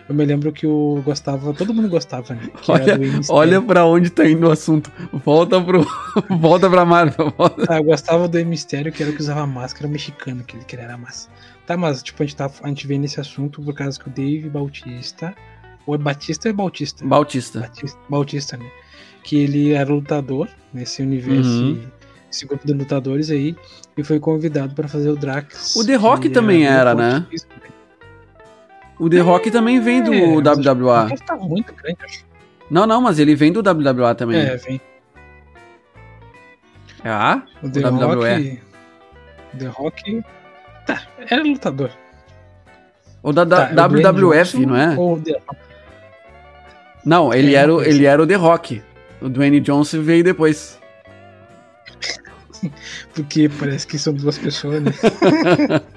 [0.08, 2.48] Eu me lembro que eu gostava, todo mundo gostava, né?
[2.68, 2.98] olha,
[3.28, 4.90] olha pra onde tá indo o assunto.
[5.12, 5.86] Volta pro.
[6.38, 7.32] volta pra Marvel.
[7.36, 7.66] Volta.
[7.68, 10.84] Ah, eu gostava do Mistério, que era o que usava máscara mexicana, que ele queria
[10.84, 11.28] era massa.
[11.66, 14.10] Tá, mas tipo, a gente, tá, a gente vem nesse assunto por causa que o
[14.10, 15.34] Dave Bautista.
[15.86, 17.04] Ou é Batista ou é Bautista?
[17.04, 17.60] Bautista.
[17.60, 18.70] Bautista, Bautista né?
[19.22, 21.48] Que ele era lutador nesse universo.
[21.48, 21.96] Uhum
[22.36, 23.56] esse grupo de lutadores aí,
[23.96, 25.74] e foi convidado para fazer o Drax.
[25.76, 27.26] O The Rock também era, né?
[28.98, 31.08] O The é, Rock também vem do é, WWA.
[31.26, 32.24] Tá muito grande, acho.
[32.70, 34.40] Não, não, mas ele vem do WWA também.
[34.40, 34.80] É, vem.
[37.04, 37.42] É a?
[37.62, 38.62] O The o Rock.
[39.58, 40.24] The Rock.
[40.86, 41.90] Tá, era lutador.
[43.22, 44.96] O da, tá, WWF, não é?
[44.96, 45.60] Ou The Rock.
[47.04, 48.82] Não, ele, é, era, o, ele era o The Rock.
[49.20, 50.78] O Dwayne Johnson veio depois.
[53.14, 54.92] Porque parece que são duas pessoas, né?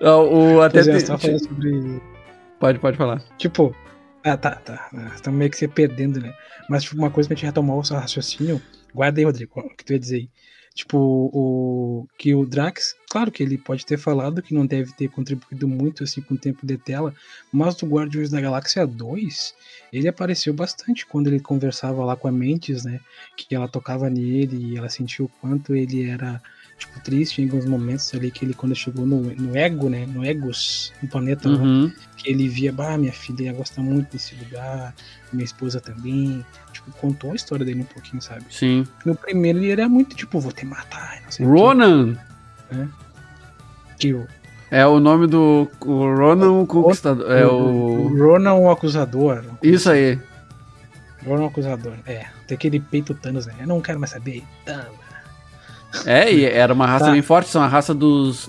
[0.00, 1.00] o, até te...
[1.00, 2.00] sobre...
[2.58, 3.22] Pode, pode falar.
[3.36, 3.74] Tipo,
[4.24, 4.90] ah, tá, tá.
[5.14, 6.34] Estamos meio que se perdendo, né?
[6.68, 8.60] Mas, tipo, uma coisa pra gente retomar o seu raciocínio.
[8.94, 10.28] Guarda aí, Rodrigo, o que tu ia dizer aí.
[10.74, 10.96] Tipo,
[11.32, 15.66] o que o Drax, claro que ele pode ter falado que não deve ter contribuído
[15.66, 17.12] muito assim com o tempo de tela,
[17.50, 19.54] mas do Guardiões da Galáxia 2,
[19.92, 23.00] ele apareceu bastante quando ele conversava lá com a Mentes, né?
[23.36, 26.40] Que ela tocava nele e ela sentiu o quanto ele era
[26.78, 30.06] tipo, triste em alguns momentos ali que ele, quando chegou no, no Ego, né?
[30.06, 31.86] No Egos, no planeta, uhum.
[31.86, 34.94] lá, que ele via, bah, minha filha ia gostar muito desse lugar,
[35.32, 36.44] minha esposa também.
[36.72, 38.44] Tipo, contou a história dele um pouquinho, sabe?
[38.50, 38.86] Sim.
[39.04, 42.16] No primeiro ele era muito, tipo, vou te matar, não sei Ronan!
[42.68, 42.88] Que, né?
[43.98, 44.14] Que
[44.70, 47.30] é o nome do o Ronan o Conquistador.
[47.32, 47.52] É o...
[47.52, 49.42] o Ronan o Acusador.
[49.62, 50.18] Isso aí.
[51.24, 51.94] Ronan o Acusador.
[52.06, 53.54] É, tem aquele peito Thanos, né?
[53.60, 54.44] Eu não quero mais saber.
[54.66, 55.07] Thanos.
[56.04, 57.12] É, e era uma raça tá.
[57.12, 58.48] bem forte, são a raça dos.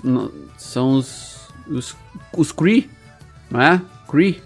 [0.56, 1.30] São os.
[1.68, 1.96] Os,
[2.36, 2.90] os Kree,
[3.50, 3.80] não é?
[4.08, 4.42] Kree.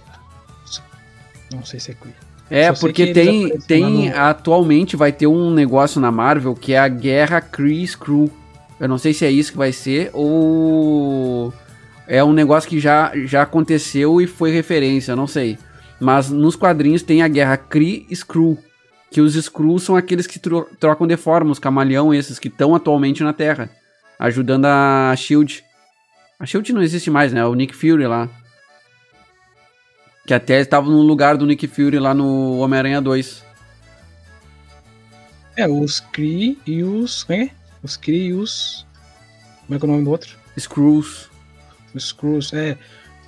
[1.52, 2.14] Não sei se é Kree.
[2.50, 4.16] É, Só porque tem, tem no...
[4.16, 8.30] atualmente vai ter um negócio na Marvel que é a Guerra Kree Skrull.
[8.78, 11.52] Eu não sei se é isso que vai ser ou
[12.06, 15.58] é um negócio que já, já aconteceu e foi referência, não sei.
[15.98, 18.58] Mas nos quadrinhos tem a Guerra Kree Skrull
[19.14, 22.74] que os Skrulls são aqueles que tro trocam de forma, os camaleão esses que estão
[22.74, 23.70] atualmente na Terra,
[24.18, 25.62] ajudando a SHIELD.
[26.36, 27.46] A SHIELD não existe mais, né?
[27.46, 28.28] O Nick Fury lá.
[30.26, 33.44] Que até estava no lugar do Nick Fury lá no Homem-Aranha 2.
[35.58, 37.24] É, os Kree e os...
[37.30, 37.50] É?
[37.84, 38.84] Os Kree e os...
[39.64, 40.36] Como é que é o nome do outro?
[40.56, 41.30] Skrulls.
[41.94, 42.76] Os Skrulls, é.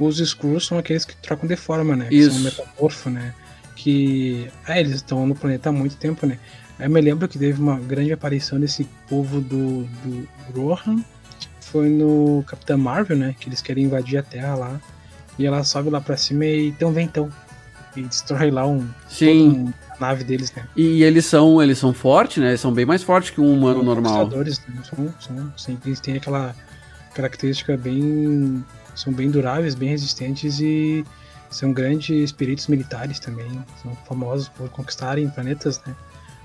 [0.01, 2.09] Os Skrulls são aqueles que trocam de forma, né?
[2.11, 2.31] Isso.
[2.31, 3.33] Que são metamorfo, né?
[3.77, 4.51] Que.
[4.67, 6.39] Ah, eles estão no planeta há muito tempo, né?
[6.81, 11.05] Eu me lembro que teve uma grande aparição desse povo do, do Rohan.
[11.61, 13.37] Foi no Capitão Marvel, né?
[13.39, 14.81] Que eles querem invadir a Terra lá.
[15.39, 17.31] E ela sobe lá pra cima e então vem então.
[17.95, 18.87] E destrói lá um.
[19.09, 19.49] Sim.
[19.49, 20.67] Um, a nave deles, né?
[20.77, 22.49] E eles são, eles são fortes, né?
[22.49, 24.29] Eles são bem mais fortes que um humano são normal.
[24.29, 24.45] Né?
[24.85, 26.55] São, são, sim, eles têm aquela
[27.15, 28.65] característica bem.
[28.95, 31.05] São bem duráveis, bem resistentes e
[31.51, 33.47] são grandes espíritos militares também,
[33.83, 35.95] são famosos por conquistarem planetas, né?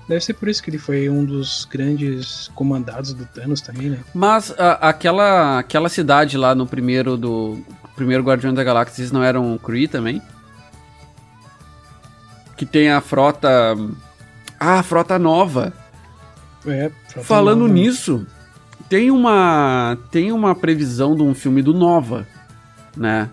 [0.08, 4.00] Deve ser por isso que ele foi um dos grandes comandados do Thanos também, né?
[4.12, 7.58] Mas a, aquela, aquela cidade lá no primeiro do
[7.94, 10.20] primeiro Guardião da Galáxia, eles não eram Kree também?
[12.56, 13.48] Que tem a frota.
[14.58, 15.72] Ah, a frota nova.
[16.66, 16.90] É,
[17.22, 17.72] Falando nova.
[17.72, 18.26] nisso,
[18.88, 22.26] tem uma tem uma previsão de um filme do Nova,
[22.96, 23.30] né?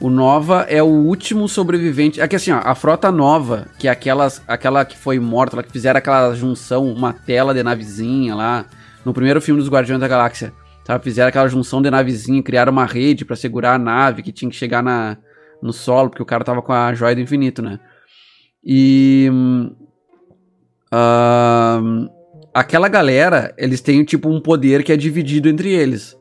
[0.00, 2.22] O Nova é o último sobrevivente.
[2.22, 5.98] Aqui assim, ó, a frota nova, que é aquelas, aquela que foi morta, que fizeram
[5.98, 8.64] aquela junção, uma tela de navezinha lá,
[9.04, 10.54] no primeiro filme dos Guardiões da Galáxia.
[10.86, 11.04] Sabe?
[11.04, 14.56] Fizeram aquela junção de navezinha, criaram uma rede para segurar a nave que tinha que
[14.56, 15.18] chegar na,
[15.62, 17.78] no solo, porque o cara tava com a joia do infinito, né?
[18.64, 19.30] E.
[20.92, 22.08] Uh,
[22.54, 26.16] aquela galera, eles têm tipo um poder que é dividido entre eles.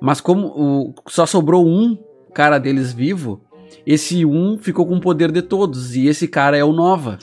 [0.00, 1.96] Mas como o, só sobrou um
[2.32, 3.42] cara deles vivo,
[3.86, 5.96] esse um ficou com o poder de todos.
[5.96, 7.18] E esse cara é o Nova.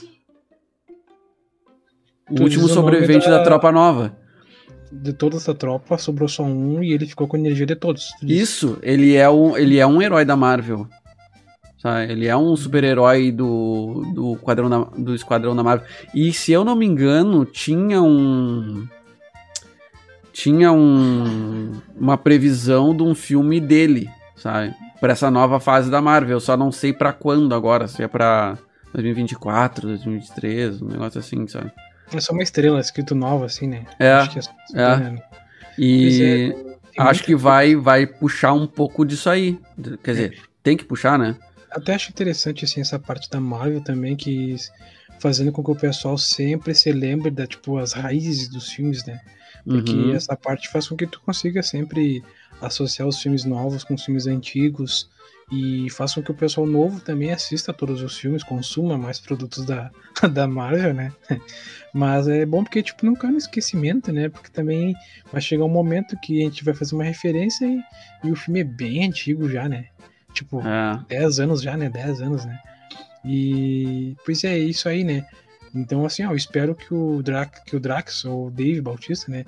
[2.30, 3.40] O tu último sobrevivente da...
[3.40, 3.44] da...
[3.44, 4.16] tropa nova.
[4.92, 8.10] De toda essa tropa, sobrou só um e ele ficou com a energia de todos.
[8.24, 10.88] Isso, ele é, um, ele é um herói da Marvel.
[11.78, 12.12] Sabe?
[12.12, 15.88] Ele é um super-herói do, do, quadrão da, do Esquadrão da Marvel.
[16.14, 18.88] E se eu não me engano, tinha um.
[20.34, 24.74] Tinha um, uma previsão de um filme dele, sabe?
[25.00, 26.40] Para essa nova fase da Marvel.
[26.40, 28.58] Só não sei para quando agora, se é para
[28.94, 31.72] 2024, 2023, um negócio assim, sabe?
[32.14, 33.86] É só uma estrela escrito nova, assim, né?
[34.00, 34.12] É.
[34.12, 34.82] Acho que é.
[34.82, 34.98] é.
[34.98, 35.22] Né?
[35.78, 36.54] E
[36.98, 39.60] é, acho que vai, vai puxar um pouco disso aí.
[40.04, 40.42] Quer dizer, é.
[40.64, 41.36] tem que puxar, né?
[41.72, 44.56] Até acho interessante, assim, essa parte da Marvel também, que
[45.20, 49.20] fazendo com que o pessoal sempre se lembre da, tipo, as raízes dos filmes, né?
[49.64, 50.16] Porque uhum.
[50.16, 52.24] essa parte faz com que tu consiga sempre
[52.62, 55.10] associar os filmes novos com os filmes antigos
[55.52, 59.66] e faz com que o pessoal novo também assista todos os filmes, consuma mais produtos
[59.66, 59.90] da,
[60.32, 61.12] da Marvel, né?
[61.94, 64.30] Mas é bom porque, tipo, não cai no esquecimento, né?
[64.30, 64.94] Porque também
[65.32, 67.82] vai chegar um momento que a gente vai fazer uma referência e,
[68.24, 69.86] e o filme é bem antigo já, né?
[70.34, 71.00] Tipo, é.
[71.08, 71.90] 10 anos já, né?
[71.90, 72.60] 10 anos, né?
[73.26, 75.26] E, pois é, isso aí, né?
[75.74, 79.32] Então, assim, ó, eu espero que o, Drax, que o Drax, ou o Dave Bautista,
[79.32, 79.46] né?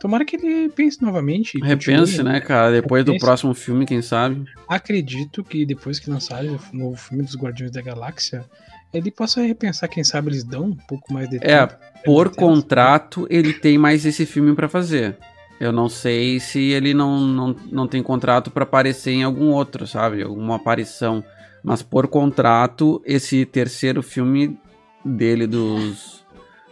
[0.00, 1.58] Tomara que ele pense novamente.
[1.58, 2.72] Repense, continue, né, cara?
[2.72, 3.18] Depois repense.
[3.18, 4.44] do próximo filme, quem sabe?
[4.68, 8.44] Acredito que depois que lançarem o novo filme dos Guardiões da Galáxia,
[8.92, 11.74] ele possa repensar, quem sabe eles dão um pouco mais de é, tempo.
[11.74, 15.16] É, por contrato, ele tem mais esse filme para fazer.
[15.58, 19.86] Eu não sei se ele não, não, não tem contrato para aparecer em algum outro,
[19.86, 20.22] sabe?
[20.22, 21.24] Alguma aparição.
[21.62, 24.58] Mas por contrato, esse terceiro filme
[25.04, 26.24] dele dos,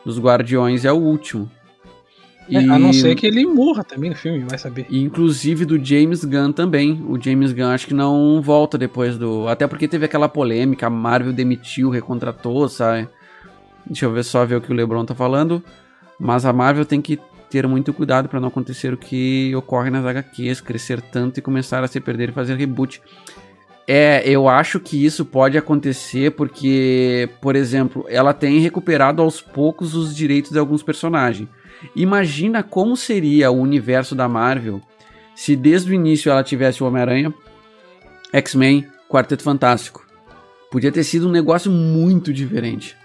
[0.05, 1.51] dos Guardiões é o último.
[2.51, 4.87] É, a não ser que ele morra também no filme, vai saber.
[4.91, 7.03] E, inclusive do James Gunn também.
[7.09, 9.49] O James Gunn acho que não volta depois do.
[9.49, 13.09] Até porque teve aquela polêmica, a Marvel demitiu, recontratou, sabe?
[13.87, 15.63] Deixa eu ver só ver o que o LeBron tá falando.
[16.19, 17.19] Mas a Marvel tem que
[17.51, 21.85] ter muito cuidado para não acontecer o que ocorre nas HQs, crescer tanto e começar
[21.85, 23.03] a se perder e fazer reboot.
[23.87, 29.95] É, eu acho que isso pode acontecer porque, por exemplo, ela tem recuperado aos poucos
[29.95, 31.49] os direitos de alguns personagens.
[31.95, 34.81] Imagina como seria o universo da Marvel
[35.35, 37.33] se desde o início ela tivesse o Homem-Aranha,
[38.33, 40.07] X-Men, Quarteto Fantástico.
[40.71, 42.97] Podia ter sido um negócio muito diferente.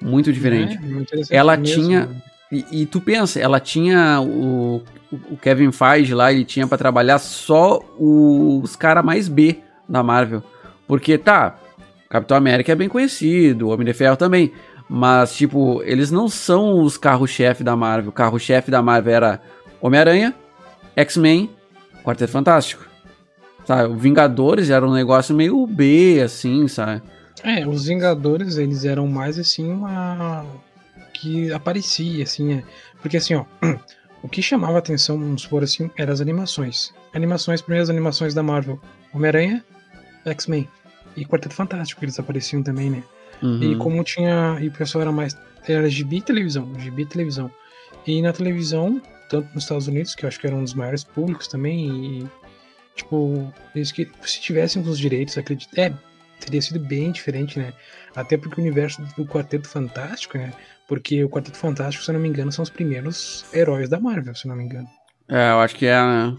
[0.00, 0.78] Muito diferente.
[1.30, 1.82] É, ela mesmo.
[1.82, 2.08] tinha.
[2.52, 4.82] E, e, tu pensa, ela tinha o,
[5.30, 9.58] o Kevin Feige lá, ele tinha para trabalhar só os caras mais B
[9.88, 10.42] da Marvel.
[10.86, 11.58] Porque tá,
[12.08, 14.52] Capitão América é bem conhecido, o Homem de Ferro também.
[14.88, 18.10] Mas, tipo, eles não são os carro-chefe da Marvel.
[18.10, 19.40] O carro-chefe da Marvel era
[19.80, 20.34] Homem-Aranha,
[20.94, 21.50] X-Men,
[22.04, 22.86] Quarteto Fantástico.
[23.64, 23.92] Sabe?
[23.92, 27.02] O Vingadores era um negócio meio B, assim, sabe?
[27.42, 30.46] É, os Vingadores, eles eram mais, assim, uma...
[31.12, 32.62] que aparecia, assim, é.
[33.02, 33.44] Porque, assim, ó,
[34.22, 36.94] o que chamava atenção, vamos supor assim, eram as animações.
[37.12, 38.80] Animações, primeiras animações da Marvel.
[39.12, 39.64] Homem-Aranha,
[40.24, 40.68] X-Men
[41.16, 43.02] e Quarteto Fantástico, eles apareciam também, né?
[43.42, 43.62] Uhum.
[43.62, 44.58] E como tinha.
[44.60, 45.36] E o pessoal era mais.
[45.66, 46.72] Era gibi televisão.
[46.78, 47.50] Gibi televisão.
[48.06, 51.04] E na televisão, tanto nos Estados Unidos, que eu acho que era um dos maiores
[51.04, 52.26] públicos também, e.
[52.94, 55.78] Tipo, eles que se tivessem os direitos, acredito.
[55.78, 55.92] É,
[56.40, 57.72] teria sido bem diferente, né?
[58.14, 60.52] Até porque o universo do Quarteto Fantástico, né?
[60.88, 64.34] Porque o Quarteto Fantástico, se eu não me engano, são os primeiros heróis da Marvel,
[64.34, 64.88] se eu não me engano.
[65.28, 66.36] É, eu acho que é, né?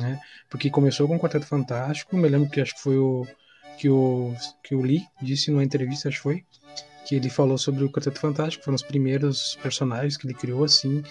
[0.00, 3.26] É, porque começou com o Quarteto Fantástico, me lembro que acho que foi o
[3.78, 6.44] que o, que o Lee disse numa entrevista, acho que foi,
[7.06, 11.02] que ele falou sobre o Quarteto Fantástico, foram os primeiros personagens que ele criou assim,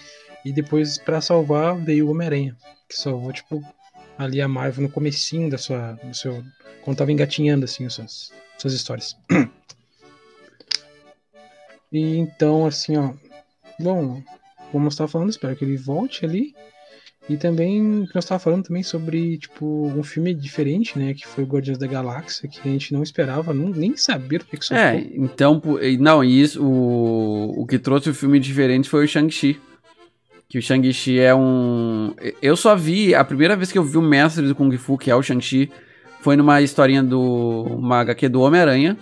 [0.44, 2.56] e depois para salvar veio o Homem-Aranha,
[2.88, 3.62] que salvou tipo
[4.16, 6.44] ali a Marvel no comecinho da sua, do seu,
[6.82, 9.16] quando tava engatinhando assim as suas, suas histórias.
[11.90, 13.14] E então assim, ó,
[13.80, 14.22] bom,
[14.70, 16.54] como eu estava falando, espero que ele volte ali
[17.28, 21.12] e também, nós estávamos falando também sobre, tipo, um filme diferente, né?
[21.12, 24.44] Que foi o Guardiões da Galáxia, que a gente não esperava, não, nem saber o
[24.46, 25.60] que, que isso É, então,
[26.00, 29.60] não, isso, o, o que trouxe o filme diferente foi o Shang-Chi.
[30.48, 32.14] Que o Shang-Chi é um.
[32.40, 33.14] Eu só vi.
[33.14, 35.70] A primeira vez que eu vi o mestre do Kung Fu, que é o Shang-Chi,
[36.22, 37.64] foi numa historinha do.
[37.64, 38.96] Uma HQ do Homem-Aranha.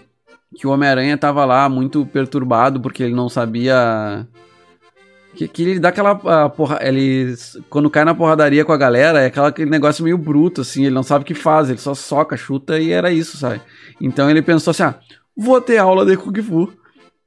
[0.57, 4.27] Que o Homem-Aranha tava lá muito perturbado porque ele não sabia.
[5.37, 6.15] Que, que ele dá aquela.
[6.15, 7.35] Uh, porra, ele.
[7.69, 10.87] Quando cai na porradaria com a galera, é aquela, aquele negócio meio bruto, assim.
[10.87, 13.61] Ele não sabe o que faz, ele só soca, chuta e era isso, sabe?
[14.01, 14.99] Então ele pensou assim: ah,
[15.37, 16.73] vou ter aula de Kung Fu.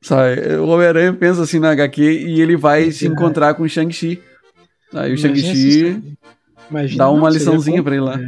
[0.02, 0.56] Sabe?
[0.56, 4.22] O Homem-Aranha pensa assim na HQ e ele vai se encontrar com o Shang-Chi.
[4.94, 6.18] Aí o Shang-Chi
[6.96, 8.16] dá uma liçãozinha pra ele lá.
[8.16, 8.26] É.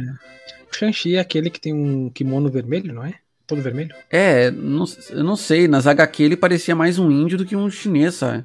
[0.70, 3.14] O Shang-Chi é aquele que tem um kimono vermelho, não é?
[3.46, 3.94] Todo vermelho?
[4.10, 5.66] É, não, eu não sei.
[5.66, 8.44] Nas HQ ele parecia mais um índio do que um chinês, sabe?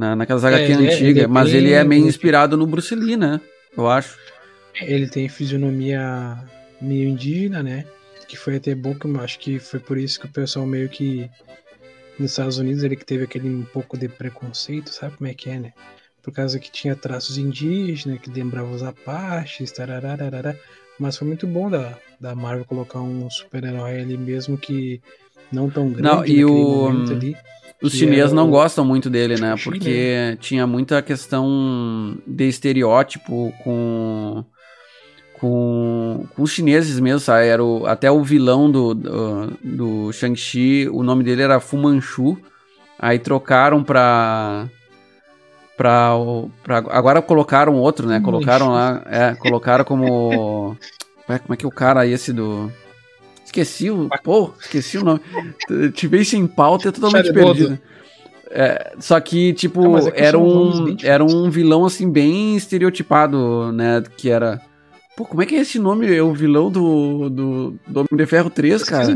[0.00, 1.24] Na, naquelas HQ é, antigas.
[1.24, 3.38] É, mas ele é meio inspirado no Bruce Lee, né?
[3.76, 4.16] Eu acho.
[4.80, 6.38] Ele tem fisionomia
[6.80, 7.84] meio indígena, né?
[8.26, 10.88] Que foi até bom que eu acho que foi por isso que o pessoal meio
[10.88, 11.28] que
[12.18, 15.50] nos Estados Unidos ele que teve aquele um pouco de preconceito, sabe como é que
[15.50, 15.72] é, né?
[16.22, 20.58] Por causa que tinha traços indígenas, que lembravam os apaches, tarararara.
[20.98, 25.02] Mas foi muito bom da, da Marvel colocar um super-herói ali mesmo que
[25.52, 27.36] não tão grande não, e o, ali,
[27.82, 28.50] Os chineses não o...
[28.50, 29.54] gostam muito dele, né?
[29.62, 34.44] Porque tinha muita questão de estereótipo com
[35.40, 37.46] com, com os chineses mesmo, sabe?
[37.46, 42.36] Era o, até o vilão do, do, do Shang-Chi, o nome dele era Fu Manchu.
[42.98, 44.68] Aí trocaram pra.
[45.76, 46.10] pra,
[46.62, 48.20] pra agora colocaram outro, né?
[48.20, 49.02] Colocaram lá.
[49.06, 50.76] É, colocaram como.
[51.26, 52.70] Como é que é o cara esse do.
[53.50, 54.08] Esqueci o.
[54.22, 55.20] Pô, esqueci o nome.
[55.92, 57.78] Tive sem pauta é totalmente perdido.
[58.52, 64.02] É, só que, tipo, é era, um, era um vilão, assim, bem estereotipado, né?
[64.16, 64.60] Que era
[65.20, 66.16] Pô, como é que é esse nome?
[66.16, 69.06] É o vilão do, do, do Homem de Ferro 3, cara?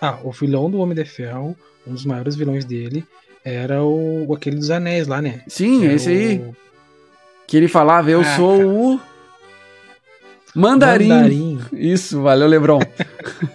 [0.00, 3.04] Ah, o vilão do Homem de Ferro, um dos maiores vilões dele,
[3.44, 5.42] era o aquele dos anéis lá, né?
[5.46, 6.12] Sim, que esse o...
[6.12, 6.44] aí.
[7.46, 8.68] Que ele falava, eu ah, sou cara.
[8.68, 9.00] o.
[10.56, 11.08] Mandarim.
[11.08, 11.58] mandarim.
[11.72, 12.80] Isso, valeu, Lebron.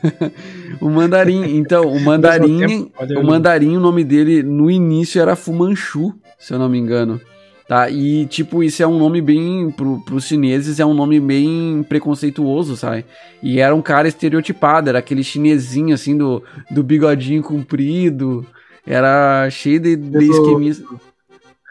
[0.80, 1.58] o Mandarim.
[1.58, 2.92] Então, o Mandarim.
[3.18, 7.20] o Mandarim, o nome dele no início era Fumanchu, se eu não me engano.
[7.68, 7.90] Tá?
[7.90, 9.72] E, tipo, isso é um nome bem.
[9.72, 13.06] Pro, pros chineses é um nome bem preconceituoso, sabe?
[13.42, 18.46] E era um cara estereotipado, era aquele chinesinho, assim, do, do bigodinho comprido.
[18.86, 20.84] Era cheio de, de esqueminhas.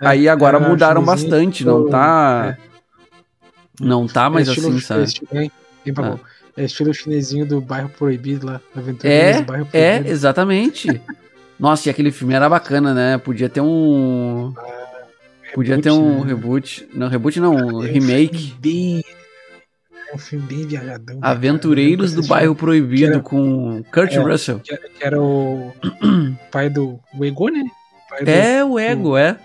[0.01, 2.57] É, Aí agora mudaram bastante, não tá.
[2.67, 2.70] É.
[3.81, 5.05] Não tá mais é assim, sabe?
[5.33, 5.49] É,
[5.97, 6.19] ah.
[6.57, 8.61] é estilo chinesinho do bairro proibido lá,
[9.03, 10.09] é, do bairro é, proibido.
[10.09, 11.01] É, exatamente.
[11.59, 13.19] Nossa, e aquele filme era bacana, né?
[13.19, 14.53] Podia ter um.
[14.57, 14.81] Ah
[15.55, 16.27] Podia reboot, ter um né?
[16.27, 16.89] reboot.
[16.95, 18.55] Não, reboot não, um é remake.
[18.57, 19.05] Um bem,
[20.11, 21.19] é um filme bem viajadão.
[21.21, 24.61] Aventureiros do Bairro Proibido era, com Kurt é, Russell.
[24.61, 25.73] Que era, que era, o
[26.51, 27.65] pai do o Ego, né?
[28.27, 29.37] é, o Ego, do, é.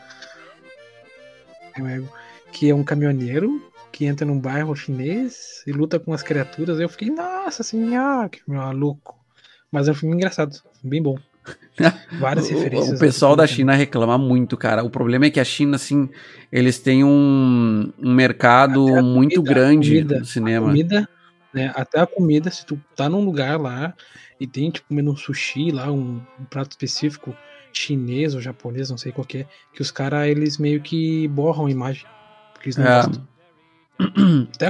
[1.75, 2.09] É o Ego.
[2.51, 3.61] Que é um caminhoneiro
[3.95, 6.81] que entra num bairro chinês e luta com as criaturas.
[6.81, 9.17] Eu fiquei, nossa senhora, que maluco.
[9.71, 10.53] Mas é um filme engraçado,
[10.83, 11.17] bem bom.
[12.19, 12.97] Várias referências.
[12.97, 14.83] O, pessoal da China reclama muito, cara.
[14.83, 16.09] O problema é que a China, assim,
[16.51, 20.67] eles têm um, um mercado comida, muito grande comida, no cinema.
[20.67, 21.09] comida,
[21.53, 23.93] né, até a comida, se tu tá num lugar lá
[24.37, 27.33] e tem, tipo, comendo um sushi lá, um, um prato específico
[27.71, 31.67] chinês ou japonês, não sei qual que é, que os caras, eles meio que borram
[31.67, 32.05] a imagem.
[32.51, 32.95] Porque eles não é.
[32.97, 33.34] gostam.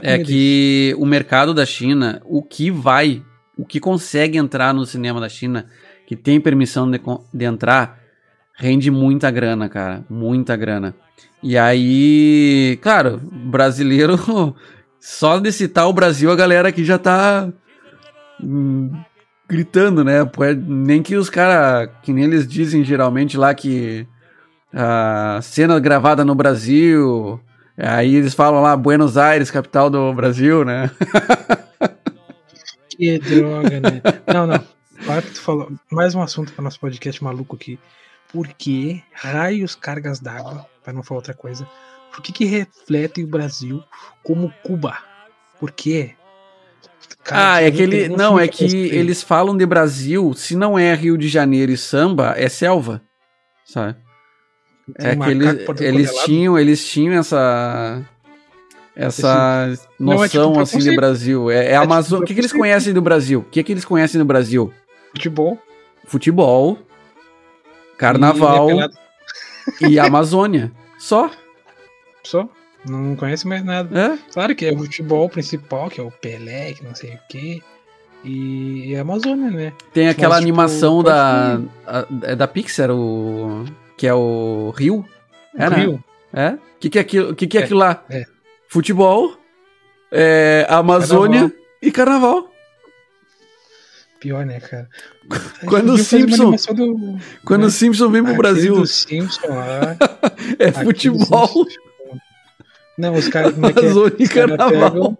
[0.03, 3.23] É que o mercado da China, o que vai,
[3.57, 5.65] o que consegue entrar no cinema da China
[6.05, 7.01] que tem permissão de,
[7.33, 7.99] de entrar,
[8.53, 10.05] rende muita grana, cara.
[10.09, 10.95] Muita grana.
[11.41, 14.17] E aí, claro, brasileiro,
[14.99, 17.49] só de citar o Brasil, a galera aqui já tá
[18.41, 18.91] hum,
[19.47, 20.19] gritando, né?
[20.67, 24.07] Nem que os caras, que nem eles dizem geralmente lá que
[24.73, 27.39] a cena gravada no Brasil,
[27.77, 30.89] aí eles falam lá Buenos Aires, capital do Brasil, né?
[32.97, 34.01] Que droga, né?
[34.33, 34.63] Não, não.
[35.03, 35.71] Claro que tu falou.
[35.91, 37.77] Mais um assunto para nosso podcast maluco aqui.
[38.31, 41.67] Por que raios cargas d'água, para não falar outra coisa,
[42.11, 43.83] por que, que reflete o Brasil
[44.23, 44.97] como Cuba?
[45.59, 46.15] Por quê?
[47.23, 48.09] Cara, ah, é que ele.
[48.09, 52.33] Não, é que eles falam de Brasil, se não é Rio de Janeiro e samba,
[52.37, 53.01] é selva.
[53.65, 53.97] Sabe?
[54.97, 58.03] Tem é que eles, eles tinham, eles tinham essa
[58.95, 59.87] essa Esse...
[59.99, 61.51] noção não, é tipo assim de Brasil.
[61.51, 62.19] É, é, é Amazônia.
[62.19, 63.39] Tipo o que, que eles conhecem do Brasil?
[63.41, 64.71] O que, que eles conhecem do Brasil?
[65.11, 65.59] Futebol.
[66.05, 66.79] Futebol.
[67.97, 68.69] Carnaval.
[69.81, 70.71] E, e Amazônia.
[70.97, 71.29] Só.
[72.23, 72.47] Só.
[72.87, 73.99] Não conhece mais nada.
[73.99, 74.17] É?
[74.31, 77.61] Claro que é o futebol principal, que é o Pelé, que não sei o quê.
[78.23, 79.73] E, e a Amazônia, né?
[79.93, 83.65] Tem aquela Mas, tipo, animação da, a, é da Pixar, o,
[83.97, 85.05] que é o Rio.
[85.57, 85.75] É, né?
[85.77, 86.03] Rio.
[86.33, 86.49] É?
[86.51, 88.03] O que, que é aquilo, que que é, é aquilo lá?
[88.09, 88.25] É.
[88.67, 89.37] Futebol,
[90.11, 91.61] é, Amazônia carnaval.
[91.81, 92.51] e carnaval.
[94.19, 94.89] Pior, né, cara?
[95.67, 96.55] Quando o Simpson.
[96.73, 97.67] Do, quando né?
[97.67, 98.85] o Simpson vem pro Aquele Brasil.
[98.85, 99.97] Simpson lá.
[100.57, 101.67] é futebol.
[102.97, 103.53] Não, os caras.
[103.53, 103.69] É é?
[103.69, 104.71] Amazônia e carnaval.
[104.71, 105.17] Pegam...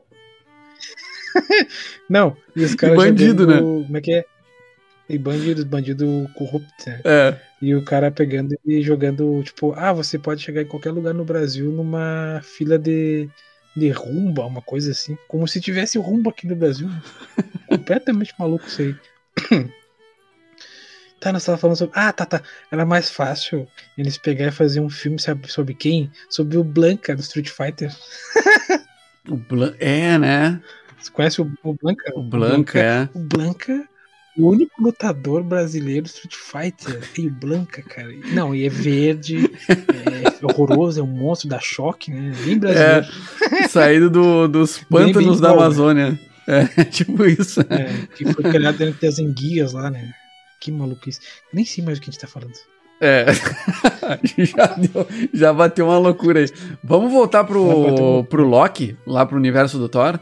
[2.10, 2.96] Não, e os caras.
[2.96, 3.60] Bandido, né?
[3.60, 4.26] Como é que é?
[5.08, 7.02] E bandido, bandido corrupto, né?
[7.06, 7.40] É.
[7.62, 11.24] E o cara pegando e jogando, tipo, ah, você pode chegar em qualquer lugar no
[11.24, 13.30] Brasil numa fila de,
[13.76, 15.18] de rumba, uma coisa assim.
[15.28, 16.90] Como se tivesse rumba aqui no Brasil.
[17.70, 18.96] Completamente maluco isso aí.
[21.18, 21.98] Tá, nós tava falando sobre.
[21.98, 22.44] Ah, tá, tá.
[22.72, 26.12] Era mais fácil eles pegar e fazer um filme sabe, sobre quem?
[26.30, 27.92] Sobre o Blanca do Street Fighter.
[29.28, 29.74] o Blan...
[29.80, 30.62] É, né?
[31.00, 32.12] Você conhece o, o Blanca?
[32.16, 33.10] O Blanca, o Blanca, é.
[33.16, 33.90] O Blanca
[34.38, 37.02] o único lutador brasileiro Street Fighter.
[37.14, 38.10] Tem o Blanca, cara.
[38.34, 42.34] Não, e é verde, é horroroso, é um monstro da choque, né?
[42.44, 43.08] Bem brasileiro.
[43.52, 46.20] É, saído do, dos pântanos bem, bem da Amazônia.
[46.48, 47.62] É, tipo isso.
[47.62, 50.14] É, que foi criado dentro das enguias lá, né?
[50.60, 51.20] Que maluquice.
[51.54, 52.54] Nem sei mais o que a gente tá falando.
[53.00, 53.26] É,
[54.46, 56.50] já, deu, já bateu uma loucura aí.
[56.84, 60.20] Vamos voltar pro, pro Loki, lá pro universo do Thor.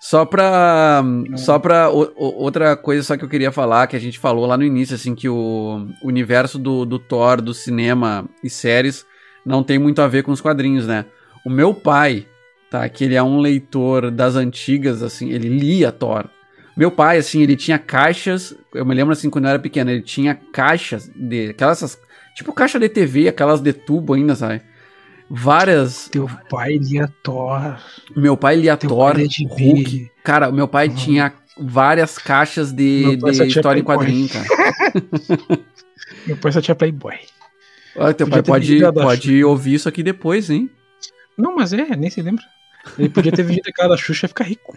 [0.00, 1.02] Só pra.
[1.36, 1.90] Só pra.
[1.90, 4.64] O, o, outra coisa só que eu queria falar, que a gente falou lá no
[4.64, 9.06] início, assim, que o universo do, do Thor, do cinema e séries,
[9.44, 11.06] não tem muito a ver com os quadrinhos, né?
[11.44, 12.26] O meu pai,
[12.70, 12.88] tá?
[12.88, 16.26] Que ele é um leitor das antigas, assim, ele lia Thor.
[16.76, 18.54] Meu pai, assim, ele tinha caixas.
[18.74, 21.50] Eu me lembro assim, quando eu era pequeno, ele tinha caixas de.
[21.50, 21.98] Aquelas.
[22.34, 24.60] Tipo caixa de TV, aquelas de tubo ainda, sabe?
[25.30, 26.08] Várias.
[26.08, 27.78] Teu pai lia Thor.
[28.14, 30.10] Meu pai lia Teu Thor, pai Hulk.
[30.22, 30.94] Cara, meu pai uhum.
[30.94, 34.46] tinha várias caixas de, de história em quadrinho, cara.
[36.26, 37.16] meu pai só tinha Playboy.
[37.96, 40.70] Olha, teu podia pai pode, pode ouvir isso aqui depois, hein?
[41.36, 42.44] Não, mas é, nem se lembra.
[42.98, 44.76] Ele podia ter vendido aquela da Xuxa e ficar rico.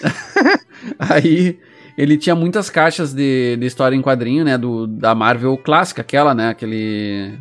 [0.98, 1.58] Aí
[1.96, 4.56] ele tinha muitas caixas de, de história em quadrinho, né?
[4.56, 6.48] Do, da Marvel clássica, aquela, né?
[6.48, 7.38] Aquele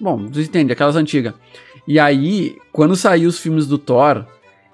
[0.00, 1.34] Bom, tu entende, aquelas antigas.
[1.86, 4.24] E aí, quando saiu os filmes do Thor,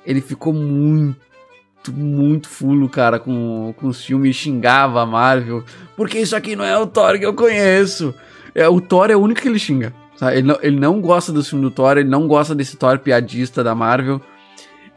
[0.07, 5.65] ele ficou muito, muito fulo, cara, com, com os filmes e xingava a Marvel.
[5.97, 8.15] Porque isso aqui não é o Thor que eu conheço.
[8.55, 9.93] É, o Thor é o único que ele xinga.
[10.17, 10.39] Sabe?
[10.39, 13.65] Ele, não, ele não gosta do filme do Thor, ele não gosta desse Thor piadista
[13.65, 14.21] da Marvel.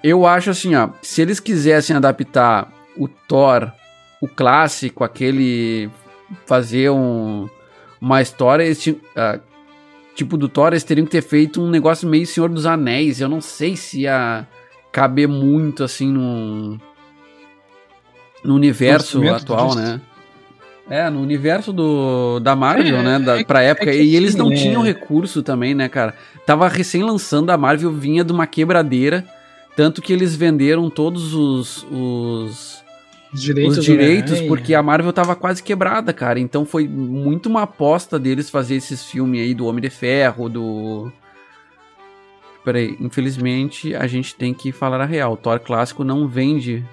[0.03, 3.71] Eu acho assim, ó, se eles quisessem adaptar o Thor,
[4.21, 5.89] o clássico, aquele.
[6.45, 7.47] fazer um,
[8.01, 9.39] uma história, eles tinham, uh,
[10.15, 13.19] tipo do Thor, eles teriam que ter feito um negócio meio Senhor dos Anéis.
[13.19, 14.47] Eu não sei se ia
[14.91, 16.79] caber muito assim no,
[18.43, 19.99] no universo atual, né?
[20.89, 23.19] É, no universo do, da Marvel, é, né?
[23.19, 23.89] Da, é, pra época.
[23.89, 24.55] É e eles não né?
[24.55, 26.13] tinham recurso também, né, cara?
[26.45, 29.25] Tava recém lançando, a Marvel vinha de uma quebradeira.
[29.75, 32.82] Tanto que eles venderam todos os, os
[33.33, 36.39] os direitos, os direitos porque a Marvel tava quase quebrada, cara.
[36.39, 41.11] Então foi muito uma aposta deles fazer esses filmes aí do Homem de Ferro, do.
[42.63, 45.33] Peraí, infelizmente a gente tem que falar a real.
[45.33, 46.85] O Thor clássico não vende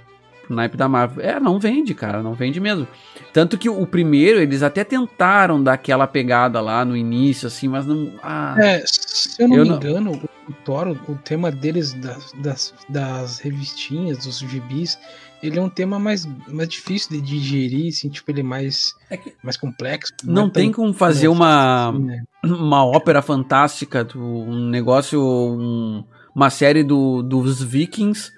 [0.51, 1.25] pro naipe da Marvel.
[1.25, 2.89] É, não vende, cara, não vende mesmo.
[3.33, 7.87] Tanto que o primeiro, eles até tentaram dar aquela pegada lá no início, assim, mas
[7.87, 8.13] não.
[8.23, 9.77] Ah, é, se eu não eu me não...
[9.77, 14.99] engano, o Thor, o tema deles das, das, das revistinhas, dos gibis,
[15.43, 19.17] ele é um tema mais, mais difícil de digerir, assim, tipo, ele é mais, é
[19.17, 20.13] que mais complexo.
[20.23, 22.23] Não, não é tem como fazer uma, assim, né?
[22.45, 28.31] uma ópera fantástica, um negócio, um, uma série do, dos vikings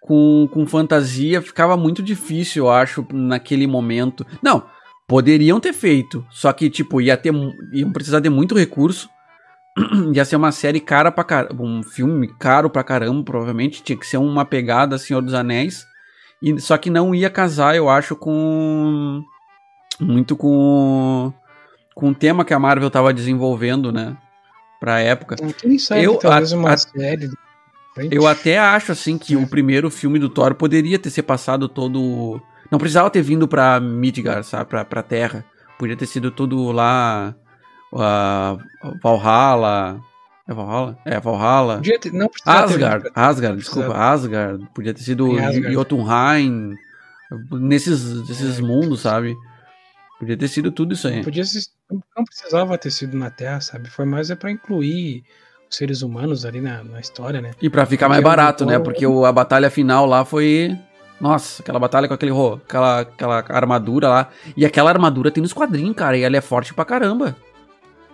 [0.00, 4.26] com, com fantasia, ficava muito difícil, eu acho, naquele momento.
[4.42, 4.64] Não,
[5.06, 7.32] poderiam ter feito, só que, tipo, ia ter,
[7.72, 9.08] iam precisar de muito recurso,
[10.12, 14.06] ia ser uma série cara pra caramba, um filme caro pra caramba, provavelmente, tinha que
[14.06, 15.86] ser uma pegada Senhor dos Anéis,
[16.42, 19.22] e, só que não ia casar, eu acho, com.
[19.98, 21.32] Muito com.
[21.94, 24.16] Com o tema que a Marvel estava desenvolvendo, né?
[24.78, 25.36] Pra época.
[25.58, 27.30] Quem sabe, eu, talvez a, uma a, série.
[28.10, 29.36] Eu até acho, assim, que é.
[29.36, 32.40] o primeiro filme do Thor poderia ter se passado todo.
[32.70, 34.70] Não precisava ter vindo pra Midgard, sabe?
[34.70, 35.44] Pra, pra Terra.
[35.78, 37.34] Podia ter sido tudo lá.
[37.92, 40.00] Uh, Valhalla,
[40.50, 40.98] é Valhalla?
[41.04, 41.80] É, Valhalla.
[41.80, 43.12] Ter, não Asgard, ter...
[43.14, 44.66] Asgard, desculpa, Asgard.
[44.74, 45.28] Podia ter sido
[45.70, 46.74] Jotunheim.
[47.52, 48.62] Nesses, nesses é.
[48.62, 49.36] mundos, sabe?
[50.18, 51.22] Podia ter sido tudo isso aí.
[51.22, 53.88] Podia ser, não precisava ter sido na Terra, sabe?
[53.88, 55.22] Foi mais é para incluir
[55.70, 57.52] os seres humanos ali na, na história, né?
[57.62, 58.76] E para ficar mais barato, né?
[58.80, 60.76] Porque o, a batalha final lá foi
[61.20, 64.28] nossa, aquela batalha com aquele aquela, aquela armadura lá.
[64.56, 66.18] E aquela armadura tem nos quadrinhos, cara.
[66.18, 67.36] E ela é forte pra caramba.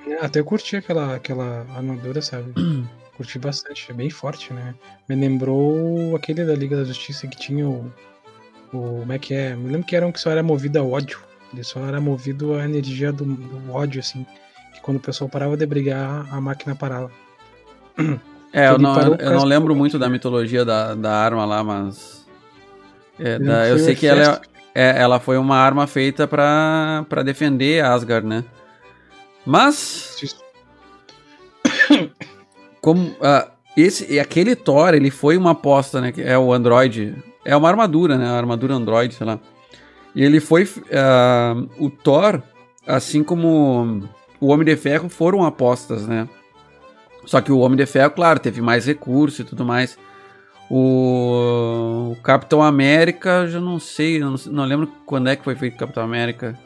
[0.06, 2.52] É, até curti aquela, aquela armadura, sabe?
[3.16, 4.74] curti bastante, é bem forte, né?
[5.08, 7.92] Me lembrou aquele da Liga da Justiça que tinha o.
[8.72, 9.56] o como é que é?
[9.56, 11.18] Me lembro que era um que só era movido a ódio.
[11.52, 14.24] Ele só era movido à energia do, do ódio, assim.
[14.74, 17.10] Que quando o pessoal parava de brigar, a máquina parava.
[18.52, 22.26] É, eu não, eu não lembro muito da mitologia da, da arma lá, mas.
[23.18, 24.40] É, da, eu sei que ela,
[24.74, 28.44] é, é, ela foi uma arma feita para defender Asgard, né?
[29.46, 30.34] Mas.
[32.82, 33.08] Como.
[33.10, 36.10] Uh, esse, aquele Thor, ele foi uma aposta, né?
[36.10, 37.14] Que é o Android.
[37.44, 38.26] É uma armadura, né?
[38.26, 39.38] A armadura Android, sei lá.
[40.14, 40.64] E ele foi.
[40.64, 42.42] Uh, o Thor,
[42.86, 44.08] assim como
[44.40, 46.28] o Homem de Ferro, foram apostas, né?
[47.24, 49.98] Só que o Homem de Ferro, claro, teve mais recurso e tudo mais.
[50.70, 55.74] O, o Capitão América, já não sei, não, não, lembro quando é que foi feito
[55.74, 56.58] o Capitão América.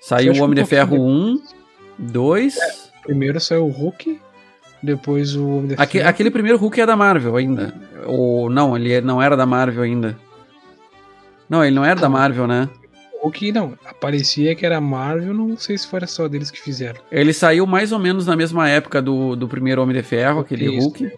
[0.00, 1.40] Saiu o Homem de Ferro 1,
[2.02, 2.56] 2.
[2.56, 2.72] É,
[3.02, 4.20] primeiro saiu o Hulk,
[4.82, 6.00] depois o Homem Aque.
[6.00, 7.74] Aquele primeiro Hulk é da Marvel ainda.
[8.04, 10.18] Ou não, ele não era da Marvel ainda.
[11.48, 12.68] Não, ele não era da Marvel, né?
[13.22, 17.00] O que não, aparecia que era Marvel, não sei se foi só deles que fizeram.
[17.10, 20.64] Ele saiu mais ou menos na mesma época do, do primeiro Homem de Ferro, aquele
[20.64, 21.04] Isso, Hulk.
[21.04, 21.12] Né?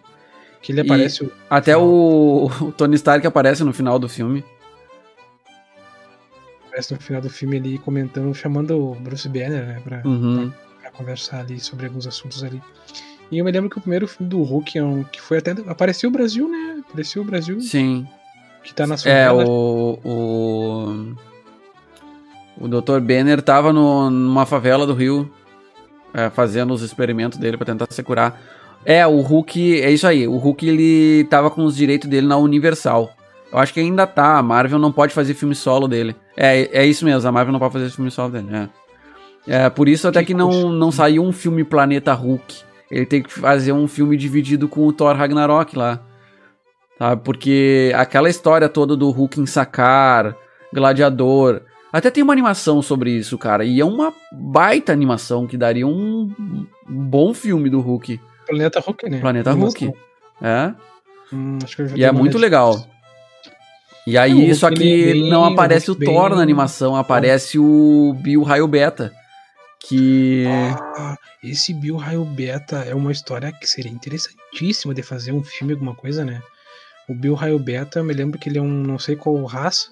[0.61, 1.23] Que ele aparece.
[1.23, 1.31] O...
[1.49, 4.43] Até o, o, Tony Stark aparece no final do filme.
[6.67, 9.81] Aparece no final do filme ali comentando, chamando o Bruce Banner, né?
[9.83, 10.51] Pra, uhum.
[10.51, 10.64] pra
[10.95, 12.61] conversar ali sobre alguns assuntos ali.
[13.31, 15.51] E eu me lembro que o primeiro filme do Hulk, é um, que foi até.
[15.67, 16.81] Apareceu o Brasil, né?
[16.87, 17.59] Apareceu o Brasil.
[17.61, 18.07] Sim.
[18.63, 19.11] Que tá na sua.
[19.11, 19.99] É, o.
[20.03, 21.15] o...
[22.57, 23.01] O Dr.
[23.01, 25.29] Banner tava no, numa favela do Rio,
[26.13, 28.41] é, fazendo os experimentos dele para tentar se curar.
[28.85, 30.25] É, o Hulk, é isso aí.
[30.25, 33.11] O Hulk ele tava com os direitos dele na Universal.
[33.51, 34.37] Eu acho que ainda tá.
[34.37, 36.15] A Marvel não pode fazer filme solo dele.
[36.37, 37.27] É, é isso mesmo.
[37.27, 38.47] A Marvel não pode fazer filme solo dele.
[38.55, 38.69] É,
[39.47, 42.63] é por isso até que, não, não saiu um filme Planeta Hulk.
[42.89, 46.01] Ele tem que fazer um filme dividido com o Thor Ragnarok lá.
[46.97, 47.21] Sabe?
[47.23, 50.35] Porque aquela história toda do Hulk em sacar,
[50.73, 51.61] Gladiador.
[51.91, 53.63] Até tem uma animação sobre isso, cara.
[53.63, 56.31] E é uma baita animação que daria um
[56.87, 58.19] bom filme do Hulk.
[58.47, 59.19] Planeta Hulk, né?
[59.19, 59.93] Planeta Hulk.
[60.41, 60.73] É.
[61.33, 61.57] Hum,
[61.95, 62.85] e é muito legal.
[64.05, 66.37] E aí, é, só que bem, não aparece o Thor bem...
[66.37, 69.11] na animação, aparece o Bill Raio Beta.
[69.87, 70.45] Que.
[70.97, 75.73] Ah, esse Bill Raio Beta é uma história que seria interessantíssima de fazer um filme,
[75.73, 76.41] alguma coisa, né?
[77.07, 79.89] O Bill Raio Beta, eu me lembro que ele é um não sei qual raça,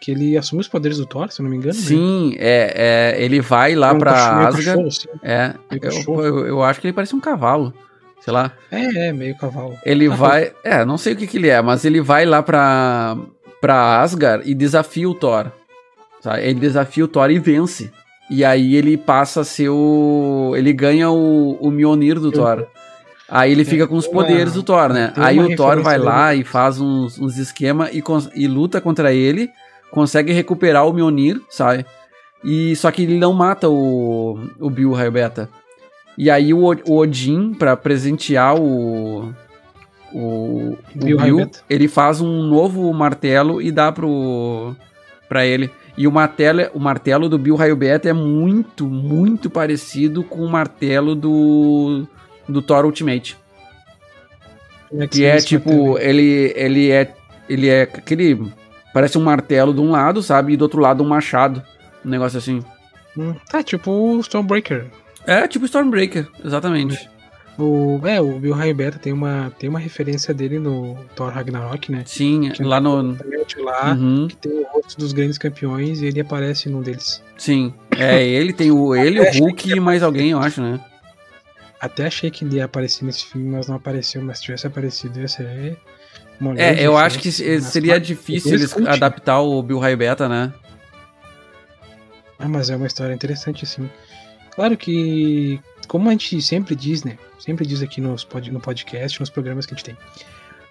[0.00, 1.74] que ele assume os poderes do Thor, se eu não me engano.
[1.74, 1.80] Né?
[1.80, 2.36] Sim, né?
[2.40, 4.84] é, é, ele vai lá é um pra cachorro, Asgard.
[4.84, 7.72] Cachorro, é, eu, eu, eu, acho que ele parece um cavalo,
[8.20, 8.52] sei lá.
[8.72, 9.78] É, é, meio cavalo.
[9.84, 12.42] Ele ah, vai, é, não sei o que que ele é, mas ele vai lá
[12.42, 13.16] pra,
[13.60, 15.52] pra Asgard e desafia o Thor.
[16.20, 16.42] Sabe?
[16.42, 17.92] Ele desafia o Thor e vence.
[18.30, 20.54] E aí ele passa a ser o...
[20.56, 22.32] ele ganha o, o Mjolnir do eu...
[22.32, 22.66] Thor.
[23.30, 25.12] Aí ele fica com os poderes do Thor, né?
[25.16, 28.02] Aí o Thor vai lá e faz uns, uns esquemas e,
[28.34, 29.50] e luta contra ele
[29.90, 31.84] consegue recuperar o Mjolnir, sabe?
[32.44, 35.48] E só que ele não mata o, o Bill Raio Beta.
[36.16, 39.32] E aí o, o Odin, para presentear o,
[40.12, 44.74] o, o Bill, Bill ele faz um novo martelo e dá pro
[45.28, 45.70] para ele.
[45.98, 50.48] E o martelo, o martelo do Bill Raio Beta é muito, muito parecido com o
[50.48, 52.06] martelo do,
[52.48, 53.36] do Thor Ultimate.
[54.94, 57.12] É que, que é tipo, ele, ele é
[57.48, 58.52] ele é aquele
[58.92, 60.52] Parece um martelo de um lado, sabe?
[60.52, 61.62] E do outro lado um machado.
[62.04, 62.62] Um negócio assim.
[63.16, 64.86] Hum, é tipo o Stormbreaker.
[65.26, 67.08] É, tipo Stormbreaker, exatamente.
[67.58, 71.90] O, é, o Bill Raio Beta tem uma, tem uma referência dele no Thor Ragnarok,
[71.90, 72.04] né?
[72.06, 73.16] Sim, que lá no.
[73.58, 74.28] Lá, uhum.
[74.28, 77.20] que tem o rosto dos grandes campeões e ele aparece num deles.
[77.36, 77.74] Sim.
[77.96, 78.94] É, ele tem o.
[78.96, 80.78] ele, o Hulk e mais alguém, eu acho, né?
[81.80, 84.22] Até achei que ele ia aparecer nesse filme, mas não apareceu.
[84.22, 85.76] Mas se tivesse aparecido, ia ser
[86.56, 90.52] é, eu acho que seria difícil eles adaptar o Bill Raio Beta, né?
[92.38, 93.90] Ah, mas é uma história interessante, sim.
[94.54, 97.18] Claro que, como a gente sempre diz, né?
[97.38, 99.96] Sempre diz aqui nos no podcast, nos programas que a gente tem.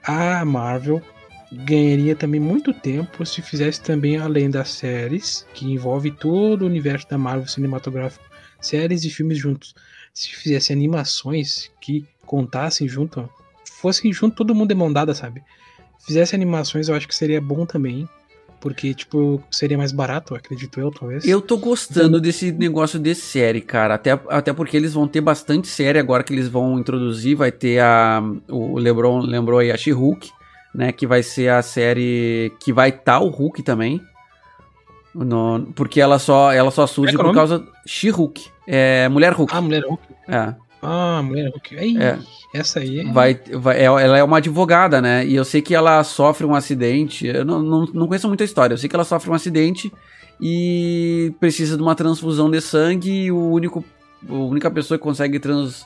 [0.03, 1.01] A Marvel
[1.51, 7.09] ganharia também muito tempo se fizesse também além das séries, que envolve todo o universo
[7.09, 8.23] da Marvel cinematográfico,
[8.61, 9.73] séries e filmes juntos.
[10.13, 13.29] Se fizesse animações que contassem junto,
[13.65, 15.41] fossem junto todo mundo de mão dada, sabe?
[16.05, 18.07] Fizesse animações, eu acho que seria bom também.
[18.59, 21.25] Porque, tipo, seria mais barato, acredito eu, talvez.
[21.25, 23.93] Eu tô gostando desse negócio de série, cara.
[23.93, 27.35] Até, até porque eles vão ter bastante série agora que eles vão introduzir.
[27.35, 28.21] Vai ter a.
[28.47, 30.31] O Lebron lembrou aí a She-Hulk,
[30.73, 30.91] né?
[30.91, 34.01] Que vai ser a série que vai estar tá o Hulk também.
[35.13, 37.63] No, porque ela só, ela só surge é por causa.
[37.85, 38.49] She-Hulk.
[38.67, 39.53] É Mulher Hulk.
[39.55, 40.03] Ah, Mulher Hulk.
[40.27, 40.66] É.
[40.81, 41.75] Ah, mulher Hulk.
[41.75, 42.17] Ei, É.
[42.53, 43.03] Essa aí.
[43.11, 45.25] Vai, vai, é- ela é uma advogada, né?
[45.25, 47.27] E eu sei que ela sofre um acidente.
[47.27, 48.73] Eu não, não, não conheço muita história.
[48.73, 49.91] Eu sei que ela sofre um acidente
[50.39, 53.25] e precisa de uma transfusão de sangue.
[53.25, 53.83] E o único,
[54.29, 55.83] a única pessoa que consegue trans,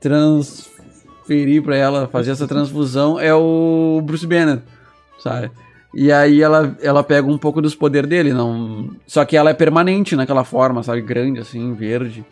[0.00, 4.60] transferir pra ela fazer essa transfusão é o Bruce Banner,
[5.18, 5.50] sabe?
[5.94, 8.90] E aí ela, ela pega um pouco dos poderes dele, não.
[9.06, 11.02] Só que ela é permanente naquela forma, sabe?
[11.02, 12.24] Grande, assim, verde.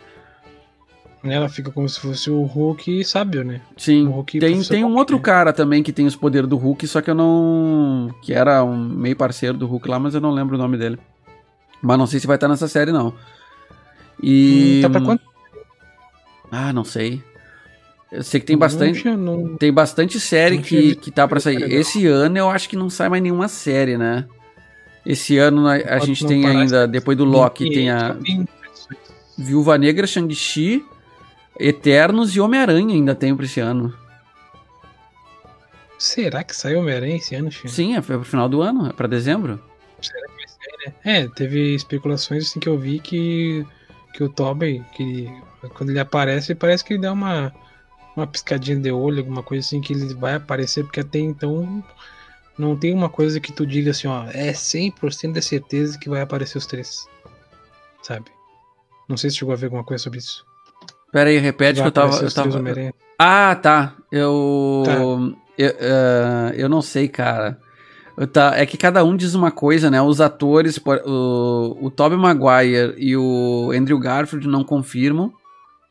[1.23, 3.61] Ela fica como se fosse o Hulk sábio, né?
[3.77, 5.23] Sim, O Hulk tem, tem um outro né?
[5.23, 8.15] cara também que tem os poderes do Hulk, só que eu não.
[8.23, 10.99] que era um meio parceiro do Hulk lá, mas eu não lembro o nome dele.
[11.83, 13.13] Mas não sei se vai estar nessa série, não.
[14.23, 14.79] E.
[14.79, 15.23] Hum, tá pra quanto?
[16.51, 17.23] Ah, não sei.
[18.11, 19.05] Eu sei que tem bastante.
[19.05, 21.63] Não, não- Tem bastante série Não que, que tá pra sair.
[21.73, 24.25] Esse ano eu acho que não sai mais nenhuma série, né?
[25.07, 28.17] Esse ano a, a gente tem ainda, depois do Loki, Tem- a
[29.39, 30.85] Viúva Negra, Shang-Chi,
[31.61, 33.95] Eternos e Homem-Aranha ainda tem pra esse ano.
[35.99, 37.69] Será que saiu Homem-Aranha esse ano, filho?
[37.69, 39.61] Sim, é, foi pro final do ano, é pra dezembro.
[41.05, 43.67] É, teve especulações assim que eu vi que,
[44.15, 45.29] que o Tobey, que
[45.75, 47.55] quando ele aparece, parece que ele dá uma,
[48.17, 51.85] uma piscadinha de olho, alguma coisa assim, que ele vai aparecer, porque até então
[52.57, 56.23] não tem uma coisa que tu diga assim, ó, é 100% de certeza que vai
[56.23, 57.07] aparecer os três.
[58.03, 58.31] Sabe?
[59.07, 60.50] Não sei se chegou a ver alguma coisa sobre isso.
[61.13, 62.23] Pera aí, repete Vai que eu tava.
[62.23, 62.63] Eu tava...
[63.19, 63.95] Ah, tá.
[64.11, 64.83] Eu.
[64.85, 64.95] Tá.
[65.59, 67.59] Eu, eh, eu não sei, cara.
[68.33, 70.01] Tá, é que cada um diz uma coisa, né?
[70.01, 75.33] Os atores, o, o Tobey Maguire e o Andrew Garfield não confirmam,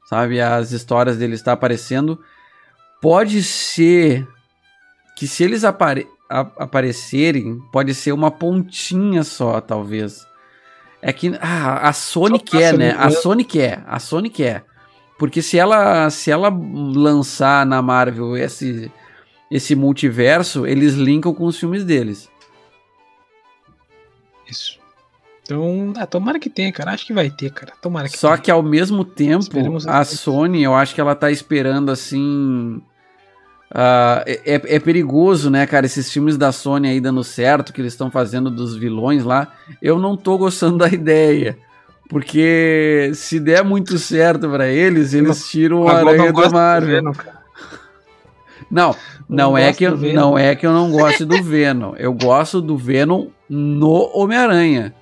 [0.07, 0.39] sabe?
[0.39, 2.19] As histórias deles estão aparecendo.
[3.01, 4.27] Pode ser
[5.15, 10.23] que se eles apare a- aparecerem, pode ser uma pontinha só, talvez.
[11.01, 12.95] É que ah, a Sony Só quer, né?
[12.97, 14.65] A Sony quer, a Sony quer.
[15.19, 18.91] Porque se ela se ela lançar na Marvel esse
[19.51, 22.29] esse multiverso, eles linkam com os filmes deles.
[24.49, 24.79] Isso.
[25.43, 26.91] Então, ah, tomara que tenha, cara.
[26.91, 27.73] Acho que vai ter, cara.
[27.81, 28.37] Tomara que Só tenha.
[28.39, 29.45] que ao mesmo tempo,
[29.87, 30.03] a.
[30.05, 32.81] Sony, eu acho que ela tá esperando assim.
[34.25, 35.85] é, é- é perigoso, né, cara?
[35.85, 39.51] Esses filmes da Sony aí dando certo, que eles estão fazendo dos vilões lá.
[39.81, 41.57] Eu não tô gostando da ideia.
[42.09, 46.95] Porque se der muito certo pra eles, eles tiram o não aranha do Marvel.
[46.95, 47.39] Venom, cara.
[48.69, 48.95] Não,
[49.29, 51.93] não, não é que eu, do não é que eu não gosto do Venom.
[51.97, 54.93] Eu gosto do Venom no Homem-Aranha.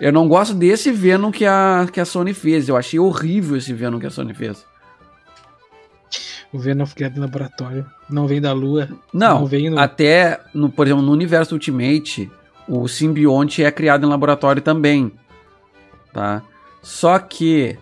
[0.00, 2.68] Eu não gosto desse Venom que a, que a Sony fez.
[2.68, 4.66] Eu achei horrível esse Venom que a Sony fez.
[6.52, 7.86] O Venom criado em laboratório.
[8.10, 8.88] Não vem da lua.
[9.14, 9.78] Não, vem no...
[9.78, 12.28] até, no, por exemplo, no universo Ultimate,
[12.68, 15.12] o simbionte é criado em laboratório também.
[16.12, 16.42] Tá?
[16.82, 17.76] Só que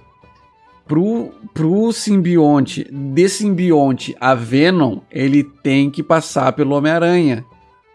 [0.86, 7.44] pro, pro simbionte, de simbionte a Venom, ele tem que passar pelo Homem-Aranha.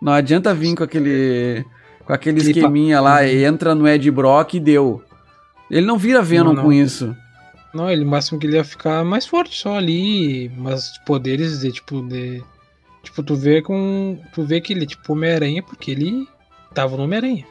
[0.01, 1.65] Não adianta vir com aquele
[2.05, 3.27] com aquele Aquele esqueminha lá, Uhum.
[3.27, 5.01] entra no Ed Brock e deu.
[5.71, 6.63] Ele não vira Venom Não, não.
[6.63, 7.15] com isso.
[7.73, 11.71] Não, ele o máximo que ele ia ficar mais forte só ali, mas poderes de
[11.71, 12.41] tipo de
[13.03, 16.27] tipo tu vê com tu vê que ele é tipo Homem-Aranha porque ele
[16.73, 17.45] tava no Homem-Aranha.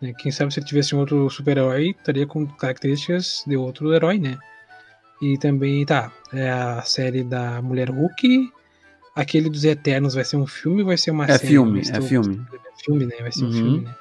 [0.00, 0.12] Né?
[0.18, 4.36] Quem sabe se ele tivesse um outro super-herói, estaria com características de outro herói, né?
[5.22, 8.50] E também tá, é a série da Mulher Hulk,
[9.14, 11.46] aquele dos Eternos vai ser um filme ou vai ser uma É série?
[11.48, 12.46] filme, Vai ser é um- filme.
[12.84, 13.16] filme, né?
[13.20, 13.52] Vai ser um Uhum.
[13.52, 13.94] filme, né?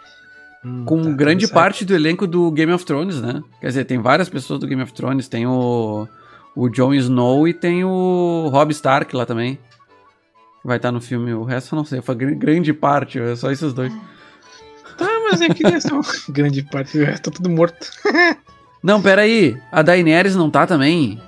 [0.66, 3.42] Hum, Com tá, grande parte do elenco do Game of Thrones, né?
[3.62, 5.28] Quer dizer, tem várias pessoas do Game of Thrones.
[5.30, 6.08] Tem o,
[6.56, 9.60] o Jon Snow e tem o Rob Stark lá também.
[10.64, 11.32] Vai estar no filme.
[11.34, 12.02] O resto eu não sei.
[12.02, 13.94] Foi gr- grande parte, é só esses dois.
[15.40, 17.92] Tá, é que deve ser uma grande parte tá tudo morto.
[18.82, 19.58] Não, pera aí.
[19.72, 21.20] A Daenerys não tá também?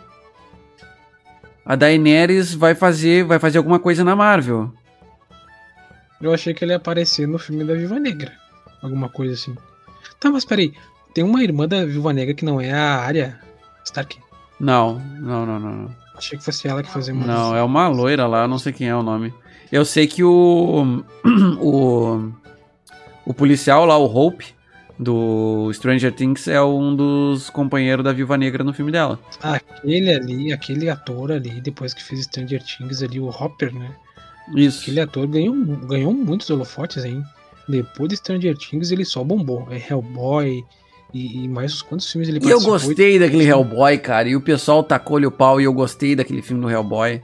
[1.66, 4.72] A Daenerys vai fazer, vai fazer alguma coisa na Marvel.
[6.22, 8.32] Eu achei que ele ia aparecer no filme da Viva Negra.
[8.82, 9.56] Alguma coisa assim.
[10.20, 10.72] Tá, mas peraí.
[11.16, 13.40] Tem uma irmã da Viúva Negra que não é a Arya
[13.84, 14.20] Stark.
[14.60, 15.72] Não, não, não, não.
[15.72, 15.96] não.
[16.16, 17.26] Achei que fosse ela que fazia uma.
[17.26, 19.34] Não, é uma loira lá, não sei quem é o nome.
[19.72, 21.04] Eu sei que o.
[21.60, 22.32] O,
[23.28, 24.46] o policial lá, o Hope,
[24.98, 29.20] do Stranger Things, é um dos companheiros da Viva Negra no filme dela.
[29.42, 33.92] Aquele ali, aquele ator ali, depois que fez Stranger Things ali, o Hopper, né?
[34.56, 34.82] Isso.
[34.82, 35.54] Aquele ator ganhou,
[35.88, 37.22] ganhou muitos holofotes, hein?
[37.68, 39.68] Depois de Stranger Things ele só bombou.
[39.70, 40.64] É Hellboy
[41.14, 42.74] e, e mais uns quantos filmes ele E eu participou.
[42.80, 44.30] gostei daquele Hellboy, cara.
[44.30, 47.22] E o pessoal tacou-lhe o pau e eu gostei daquele filme do Hellboy.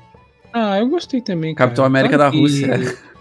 [0.51, 1.69] Ah, eu gostei também, cara.
[1.69, 2.97] Capitão América Claro da Rússia.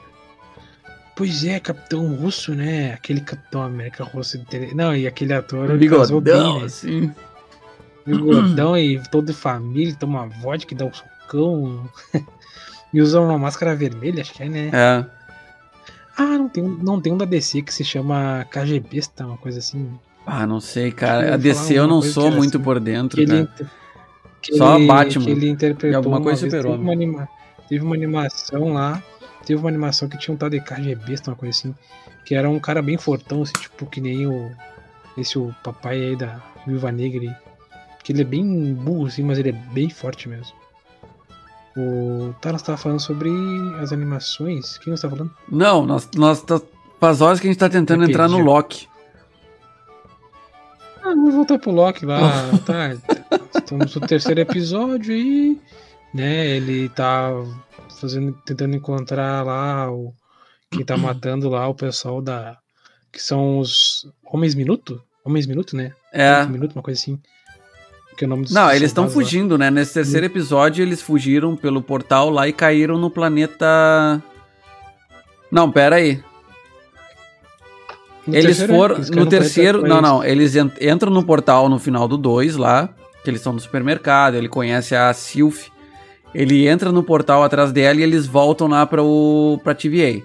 [1.22, 2.94] Pois é, Capitão Russo, né?
[2.94, 4.44] Aquele Capitão América Russo.
[4.74, 5.70] Não, e aquele ator.
[5.70, 6.64] ele casou bem, Bigodão, né?
[6.64, 7.12] assim.
[8.04, 11.88] Bigodão e todo família, toma vodka, dá um socão.
[12.92, 14.70] e usa uma máscara vermelha, acho que é, né?
[14.72, 15.06] É.
[16.18, 19.88] Ah, não tem, não tem um da DC que se chama KGBista, uma coisa assim.
[20.26, 21.34] Ah, não sei, cara.
[21.34, 23.20] A DC eu não sou muito assim, por dentro.
[23.20, 23.48] Ele,
[24.42, 25.24] que Só ele, Batman.
[25.24, 27.28] Que ele interpretou E alguma uma coisa vez, teve, uma anima,
[27.68, 29.00] teve uma animação lá,
[29.44, 31.74] teve uma animação que tinha um tal de KGBista, uma coisa assim,
[32.24, 34.50] que era um cara bem fortão, assim, tipo, que nem o
[35.16, 37.38] esse o papai aí da Viúva Negra,
[38.02, 40.54] que ele é bem burro, assim, mas ele é bem forte mesmo.
[41.76, 43.30] O Taras tava falando sobre
[43.80, 44.76] as animações.
[44.78, 45.30] Quem nós tá falando?
[45.48, 46.60] Não, nós, nós tá,
[47.00, 48.38] faz horas que a gente tá tentando entrar no.
[48.38, 48.88] Loki.
[51.02, 52.20] Ah, vamos voltar pro Loki lá,
[52.66, 52.94] tá?
[53.58, 55.58] Estamos no terceiro episódio aí,
[56.12, 56.46] né?
[56.46, 57.30] Ele tá
[58.02, 60.12] fazendo, tentando encontrar lá o
[60.70, 62.56] quem tá matando lá o pessoal da
[63.10, 65.92] que são os Homens Minuto, Homens Minuto, né?
[66.12, 66.32] É.
[66.34, 67.18] Homens Minuto, uma coisa assim.
[68.16, 69.22] Que é o nome dos Não, eles estão soldados lá.
[69.30, 69.70] fugindo, né?
[69.70, 74.22] Nesse terceiro episódio, eles fugiram pelo portal lá e caíram no planeta.
[75.50, 76.22] Não, pera aí.
[78.26, 78.94] No Eles terceiro, foram.
[78.96, 79.80] eles No terceiro.
[79.80, 80.24] planeta Não, não.
[80.24, 82.88] Eles en- entram no portal no final do 2 lá.
[83.24, 84.34] Que eles estão no supermercado.
[84.36, 85.68] Ele conhece a Sylph.
[86.34, 90.22] Ele entra no portal atrás dela e eles voltam lá para o pra TVA.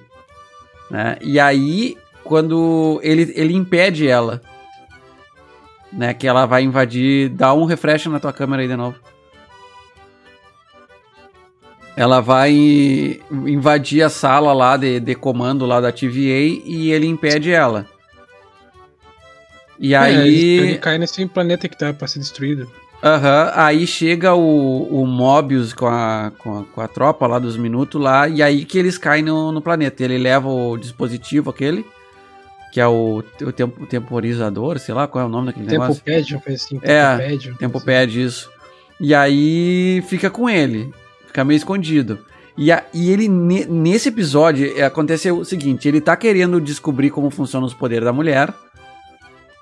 [0.90, 1.18] Né?
[1.22, 4.42] E aí, quando ele, ele impede ela.
[5.92, 7.30] Né, que ela vai invadir.
[7.30, 8.98] Dá um refresh na tua câmera aí de novo.
[11.96, 17.52] Ela vai invadir a sala lá de, de comando lá da TVA e ele impede
[17.52, 17.88] ela.
[19.80, 20.60] E É, ele, aí.
[20.60, 22.70] ele cai nesse planeta que tá pra ser destruído.
[23.08, 27.56] Aham, aí chega o, o Mobius com a, com, a, com a tropa lá dos
[27.56, 30.04] minutos lá, e aí que eles caem no, no planeta.
[30.04, 31.86] Ele leva o dispositivo aquele,
[32.74, 36.04] que é o, o tempo, temporizador, sei lá qual é o nome daquele negócio.
[36.04, 36.80] Tempopad, coisa assim.
[36.84, 37.86] É, Tempopad, Tempo assim.
[37.86, 38.50] pede isso.
[39.00, 40.92] E aí fica com ele.
[41.28, 42.20] Fica meio escondido.
[42.58, 47.12] E, a- e ele, ne- nesse episódio, é, acontece o seguinte: ele tá querendo descobrir
[47.12, 48.52] como funcionam os poderes da mulher.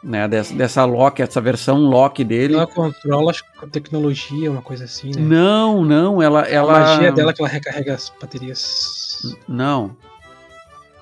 [0.06, 2.54] Né, dessa, dessa Loki, essa versão Loki dele.
[2.54, 5.20] Ela controla com tecnologia, uma coisa assim, né?
[5.20, 6.42] Não, não, ela.
[6.42, 6.78] ela...
[6.78, 9.36] A magia dela é que ela recarrega as baterias.
[9.48, 9.98] Não.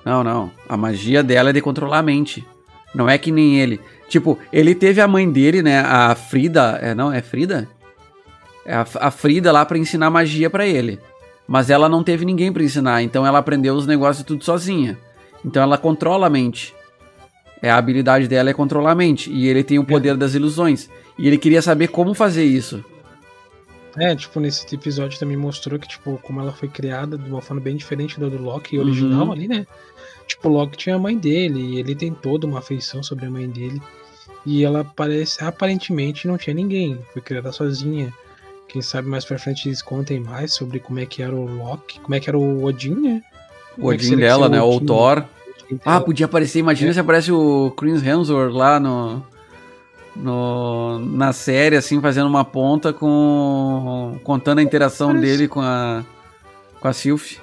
[0.06, 0.50] Não, não.
[0.70, 2.48] A magia dela é de controlar a mente.
[2.96, 3.82] Não é que nem ele.
[4.08, 5.80] Tipo, ele teve a mãe dele, né?
[5.80, 6.80] A Frida.
[6.82, 7.68] É, não, é Frida?
[8.66, 10.98] É a, a Frida lá pra ensinar magia pra ele.
[11.46, 13.02] Mas ela não teve ninguém pra ensinar.
[13.02, 14.98] Então ela aprendeu os negócios tudo sozinha.
[15.44, 16.74] Então ela controla a mente.
[17.64, 19.32] É, a habilidade dela é controlar a mente.
[19.32, 20.90] E ele tem o poder das ilusões.
[21.18, 22.84] E ele queria saber como fazer isso.
[23.98, 27.62] É, tipo, nesse episódio também mostrou que, tipo, como ela foi criada de uma forma
[27.62, 28.84] bem diferente do do Loki Uhum.
[28.84, 29.66] original ali, né?
[30.28, 33.32] Tipo, o Loki tinha a mãe dele, e ele tem toda uma afeição sobre a
[33.32, 33.82] mãe dele.
[34.46, 36.98] E ela parece, aparentemente, não tinha ninguém.
[37.14, 38.12] Foi criada sozinha.
[38.68, 42.00] Quem sabe mais pra frente eles contem mais sobre como é que era o Loki,
[42.02, 43.22] como é que era o Odin, né?
[43.78, 44.60] O é que Odin que dela, né?
[44.62, 44.86] o Ou Odin?
[44.88, 45.26] Thor.
[45.86, 46.60] Ah, Ela- podia aparecer.
[46.60, 46.94] Imagina É.
[46.94, 49.24] se aparece o Chris Hemsworth lá no,
[50.16, 55.26] no na série, assim, fazendo uma ponta com contando a interação Parece.
[55.26, 56.04] dele com a
[56.80, 57.38] com a Sylph.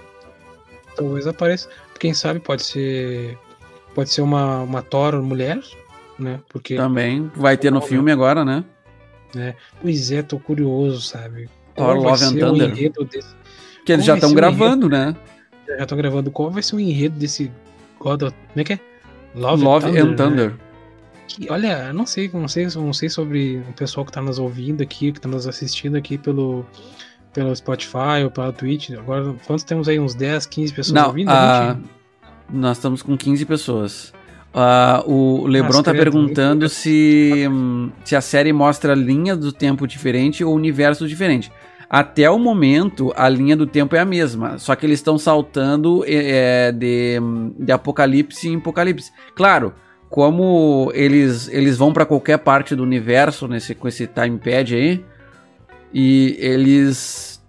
[0.97, 1.69] Talvez apareça.
[1.99, 3.37] Quem sabe pode ser.
[3.95, 5.61] Pode ser uma, uma Thor mulher,
[6.19, 6.41] né?
[6.49, 6.77] Porque.
[6.77, 8.65] Também vai ter no filme agora, né?
[9.81, 11.49] Pois é, tô curioso, sabe?
[11.75, 12.71] Thor Qual Love and Thunder.
[12.73, 13.35] desse.
[13.85, 15.15] Que eles Qual já estão gravando, né?
[15.69, 16.31] Já estão gravando.
[16.31, 17.51] Qual vai ser o enredo desse
[18.01, 18.37] God of...
[18.49, 18.81] Como é que é?
[19.35, 20.17] Love, and né?
[20.17, 20.55] Thunder.
[21.29, 24.41] Que, olha, eu não sei, não sei, não sei sobre o pessoal que tá nos
[24.41, 26.67] ouvindo aqui, que tá nos assistindo aqui pelo,
[27.33, 28.91] pelo Spotify ou pela Twitch.
[28.91, 30.01] Agora, quantos temos aí?
[30.01, 31.31] Uns 10, 15 pessoas Não, ouvindo?
[31.31, 31.89] 20?
[32.53, 34.13] nós estamos com 15 pessoas.
[34.53, 39.37] Ah, o Lebron Mas, tá credo, perguntando muito- se, hum, se a série mostra linha
[39.37, 41.53] do tempo diferente ou universo diferente.
[41.93, 46.05] Até o momento, a linha do tempo é a mesma, só que eles estão saltando
[46.07, 47.19] é, de,
[47.59, 49.11] de apocalipse em apocalipse.
[49.35, 49.75] Claro,
[50.09, 55.05] como eles, eles vão para qualquer parte do universo nesse, com esse timepad aí,
[55.93, 57.43] e eles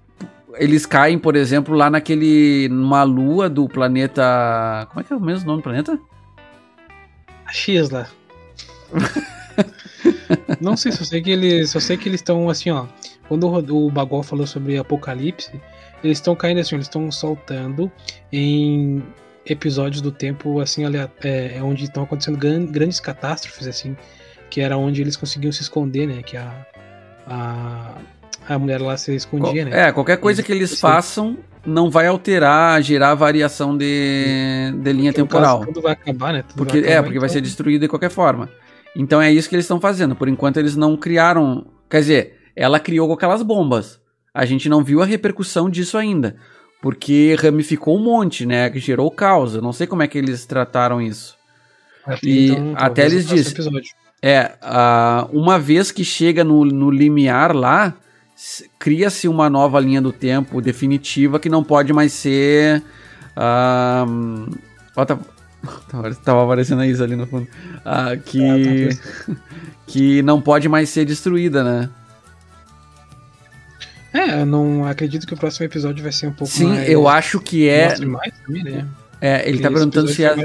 [0.57, 5.19] eles caem, por exemplo, lá naquele numa lua do planeta, como é que é o
[5.21, 5.99] mesmo nome do planeta?
[7.45, 8.07] A X lá.
[10.59, 11.69] não sei, só sei que eles.
[11.69, 12.85] Só sei que eles estão assim, ó.
[13.31, 15.53] Quando o, o Bagol falou sobre Apocalipse,
[16.03, 17.89] eles estão caindo assim, eles estão saltando
[18.29, 19.01] em
[19.45, 20.83] episódios do tempo assim,
[21.23, 23.95] é, é onde estão acontecendo gran- grandes catástrofes, assim,
[24.49, 26.21] que era onde eles conseguiam se esconder, né?
[26.21, 26.67] Que a.
[27.25, 27.95] A,
[28.49, 29.87] a mulher lá se escondia, né?
[29.87, 30.75] É, qualquer coisa que eles Sim.
[30.75, 35.65] façam não vai alterar, gerar variação de, de linha no caso, temporal.
[35.67, 36.43] Tudo vai acabar, né?
[36.43, 38.49] Tudo Porque, é, acabar, porque vai ser então- destruído de qualquer forma.
[38.93, 40.17] Então é isso que eles estão fazendo.
[40.17, 43.99] Por enquanto eles não criaram Quer dizer, ela criou com aquelas bombas.
[44.31, 46.35] A gente não viu a repercussão disso ainda.
[46.79, 48.69] Porque ramificou um monte, né?
[48.69, 49.55] Que gerou caos.
[49.55, 51.35] Eu não sei como é que eles trataram isso.
[52.21, 53.53] e então, até eles dizem.
[54.21, 57.95] É, uh, uma vez que chega no, no limiar lá,
[58.77, 62.83] cria-se uma nova linha do tempo definitiva que não pode mais ser.
[63.35, 64.55] Uh,
[64.95, 65.17] ó, tá,
[66.23, 67.47] tava aparecendo isso ali no fundo.
[67.77, 69.35] Uh, que, ah, tá
[69.87, 71.89] que não pode mais ser destruída, né?
[74.13, 76.85] É, eu não acredito que o próximo episódio vai ser um pouco Sim, mais.
[76.85, 77.97] Sim, eu acho que é.
[78.05, 78.87] Mais também, né?
[79.21, 80.35] É, ele Porque tá perguntando se é.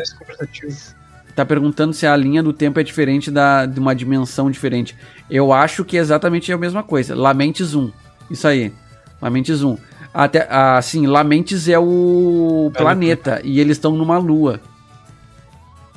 [1.34, 4.96] Tá perguntando se a linha do tempo é diferente da, de uma dimensão diferente.
[5.28, 7.14] Eu acho que é exatamente a mesma coisa.
[7.14, 7.92] Lamentes 1.
[8.30, 8.72] Isso aí.
[9.20, 9.76] Lamentes 1.
[10.14, 14.60] Até, assim, Lamentes é o planeta e eles estão numa lua.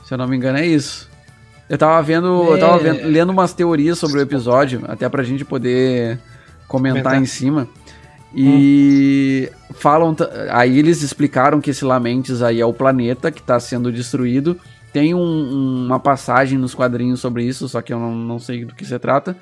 [0.03, 1.07] Se eu não me engano, é isso.
[1.69, 2.43] Eu tava vendo.
[2.49, 2.53] É.
[2.53, 6.19] Eu tava vendo, lendo umas teorias sobre o episódio, até pra gente poder
[6.69, 7.21] comentar, comentar.
[7.21, 7.67] em cima.
[8.33, 9.73] E hum.
[9.73, 10.15] falam.
[10.51, 14.57] Aí eles explicaram que esse Lamentes aí é o planeta que está sendo destruído.
[14.93, 18.73] Tem um, uma passagem nos quadrinhos sobre isso, só que eu não, não sei do
[18.73, 19.35] que se trata.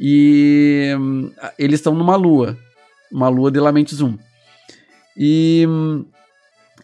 [0.00, 2.56] E hum, eles estão numa lua.
[3.12, 4.16] Uma lua de Lamentes 1.
[5.16, 6.04] E hum,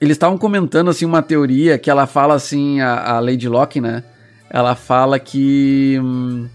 [0.00, 4.02] eles estavam comentando assim uma teoria que ela fala assim, a, a Lady Locke, né?
[4.50, 6.48] Ela fala que hum,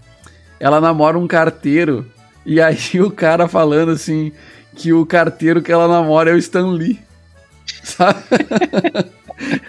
[0.58, 2.06] ela namora um carteiro
[2.50, 4.32] e aí o cara falando assim
[4.74, 6.98] que o carteiro que ela namora é o Stan Lee.
[7.84, 8.18] Sabe?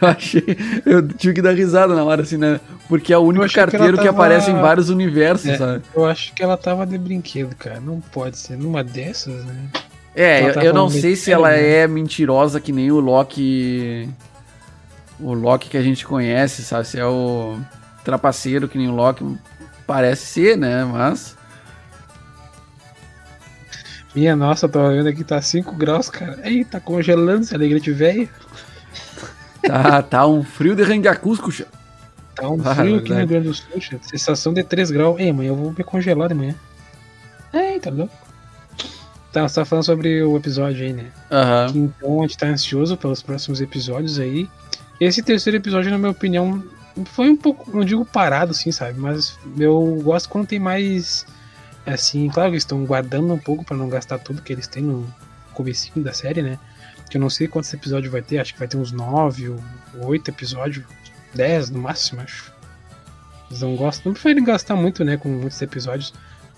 [0.02, 0.58] eu achei.
[0.84, 2.60] Eu tive que dar risada na hora, assim, né?
[2.90, 4.02] Porque é o único carteiro que, tava...
[4.02, 5.84] que, aparece em vários universos, é, sabe?
[5.96, 7.80] Eu acho que ela tava de brinquedo, cara.
[7.80, 8.58] Não pode ser.
[8.58, 9.70] Numa dessas, né?
[10.16, 11.82] É, eu, eu, não sei se ela né?
[11.82, 14.10] é mentirosa que nem o Loki.
[15.20, 16.88] O Loki que a gente conhece, sabe?
[16.88, 17.60] Se é o
[18.04, 19.24] trapaceiro que nem o Loki.
[19.86, 20.84] Parece ser, né?
[20.84, 21.38] Mas.
[24.14, 26.39] Minha nossa, tô vendo aqui, tá 5 graus, cara.
[26.43, 28.28] Eita, tá congelando esse alegrete velho.
[29.62, 31.66] Tá, tá um frio de Rangiacusco, xa.
[32.36, 33.97] Tá um ah, frio aqui no Rio Grande do Sul, xa.
[34.01, 35.20] Sensação de 3 graus.
[35.20, 36.55] Ei, amanhã eu vou me congelar de manhã.
[37.53, 38.14] Eita, louco.
[39.32, 41.05] Tá, você tá falando sobre o episódio aí, né?
[41.32, 41.72] Aham.
[41.74, 41.91] Uhum.
[41.97, 44.49] Então a gente tá ansioso pelos próximos episódios aí.
[44.99, 46.62] Esse terceiro episódio, na minha opinião,
[47.05, 48.99] foi um pouco, não digo parado, assim, sabe?
[48.99, 51.26] Mas eu gosto quando tem mais
[51.86, 54.84] assim, claro que eles estão guardando um pouco para não gastar tudo que eles têm
[54.84, 55.08] no
[55.54, 56.60] comecinho da série, né?
[57.10, 59.60] Que eu não sei quantos episódios vai ter, acho que vai ter uns 9 ou
[60.08, 60.86] 8 episódios,
[61.34, 62.54] 10 no máximo, acho.
[63.50, 66.14] Eles não gostam, não preferem gastar muito, né, com muitos episódios.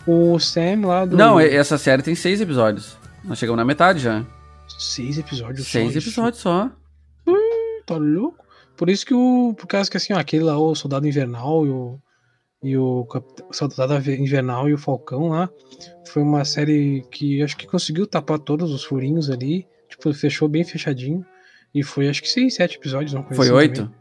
[0.06, 1.16] O Sam lá do.
[1.18, 2.98] Não, essa série tem 6 episódios.
[3.24, 4.24] Nós chegamos na metade já.
[4.78, 6.70] 6 episódios 6 episódios só.
[7.26, 8.44] Hum, tá louco.
[8.76, 9.56] Por isso que o.
[9.58, 12.00] Por causa que assim, ó, aquele lá, o Soldado Invernal e o
[12.64, 13.06] e o
[13.52, 15.50] Soldado Invernal e o Falcão lá.
[16.08, 19.68] Foi uma série que acho que conseguiu tapar todos os furinhos ali.
[19.90, 21.26] Tipo, fechou bem fechadinho.
[21.76, 23.14] E foi acho que seis, sete episódios.
[23.14, 23.92] Não foi assim oito?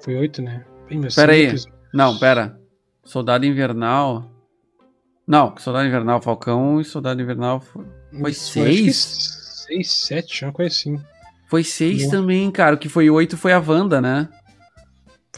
[0.00, 0.64] Foi oito, né?
[0.88, 1.44] Bem, pera aí.
[1.44, 1.78] Episódios.
[1.94, 2.60] Não, pera.
[3.04, 4.30] Soldado Invernal.
[5.26, 7.84] Não, Soldado Invernal, Falcão e Soldado Invernal foi,
[8.20, 8.96] foi seis?
[9.66, 11.00] Seis, sete, uma coisa assim.
[11.48, 12.76] Foi seis também, cara.
[12.76, 14.28] O que foi oito foi a Wanda, né?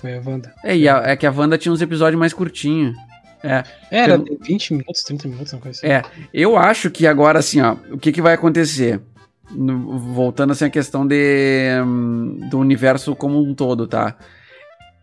[0.01, 0.53] Foi a Wanda.
[0.65, 2.97] É, e a, é que a Wanda tinha uns episódios mais curtinhos.
[3.43, 3.65] É.
[3.91, 5.87] Era eu, 20 minutos, 30 minutos, uma coisa assim.
[5.87, 6.03] É.
[6.33, 9.01] Eu acho que agora, assim, ó, o que, que vai acontecer?
[9.51, 14.17] No, voltando assim à questão de, um, do universo como um todo, tá?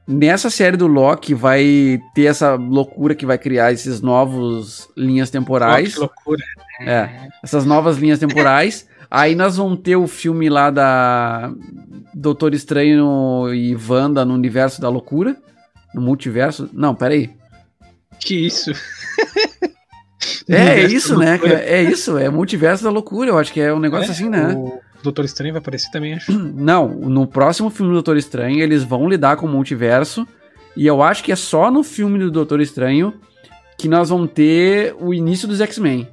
[0.07, 5.95] Nessa série do Loki vai ter essa loucura que vai criar esses novos linhas temporais.
[5.95, 6.43] Que loucura.
[6.79, 8.87] É, essas novas linhas temporais.
[9.11, 11.51] Aí nós vamos ter o filme lá da
[12.20, 15.38] Doutor Estranho e Wanda no universo da loucura.
[15.93, 16.68] No multiverso.
[16.74, 17.30] Não, peraí.
[18.20, 18.72] Que isso?
[20.49, 21.39] é, é isso, né?
[21.43, 23.30] É isso, é multiverso da loucura.
[23.30, 24.51] Eu acho que é um negócio é, assim, né?
[24.55, 26.32] O Doutor Estranho vai aparecer também, acho.
[26.34, 30.28] Não, no próximo filme do Doutor Estranho eles vão lidar com o multiverso.
[30.76, 33.13] E eu acho que é só no filme do Doutor Estranho
[33.78, 36.07] que nós vamos ter o início dos X-Men.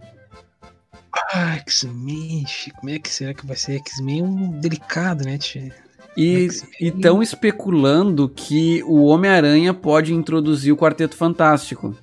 [1.32, 2.44] Ah, X-Men,
[2.78, 4.22] como é que será que vai ser X-Men?
[4.22, 5.83] Um delicado, né, tia?
[6.16, 6.48] E
[6.80, 11.96] estão especulando que o Homem-Aranha pode introduzir o Quarteto Fantástico.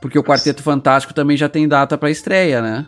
[0.00, 2.86] Porque o Quarteto Fantástico também já tem data para estreia, né?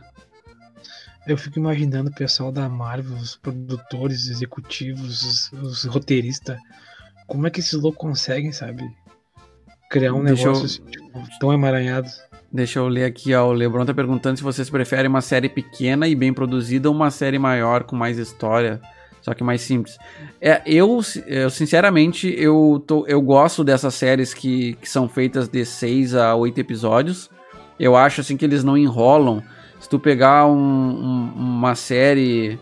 [1.26, 6.56] Eu fico imaginando o pessoal da Marvel, os produtores executivos, os, os roteiristas,
[7.26, 8.90] como é que esses loucos conseguem, sabe?
[9.90, 10.66] Criar um Deixa negócio eu...
[10.66, 12.08] assim, tipo, tão emaranhado.
[12.50, 13.46] Deixa eu ler aqui, ó.
[13.46, 17.10] O Lebron tá perguntando se vocês preferem uma série pequena e bem produzida ou uma
[17.10, 18.80] série maior com mais história,
[19.28, 19.98] só que mais simples.
[20.40, 25.66] É, eu, eu sinceramente, eu, tô, eu gosto dessas séries que, que são feitas de
[25.66, 27.28] 6 a 8 episódios.
[27.78, 29.42] Eu acho assim que eles não enrolam.
[29.78, 32.58] Se tu pegar um, um, uma série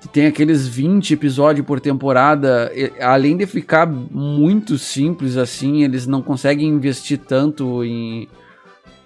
[0.00, 6.22] que tem aqueles 20 episódios por temporada, além de ficar muito simples assim, eles não
[6.22, 8.26] conseguem investir tanto em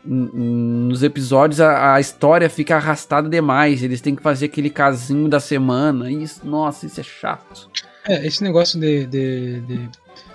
[0.05, 3.83] nos episódios, a, a, história fica arrastada demais.
[3.83, 6.11] Eles têm que fazer aquele casinho da semana.
[6.11, 7.71] Isso, nossa, isso é chato.
[8.09, 9.89] É, esse negócio de, de, de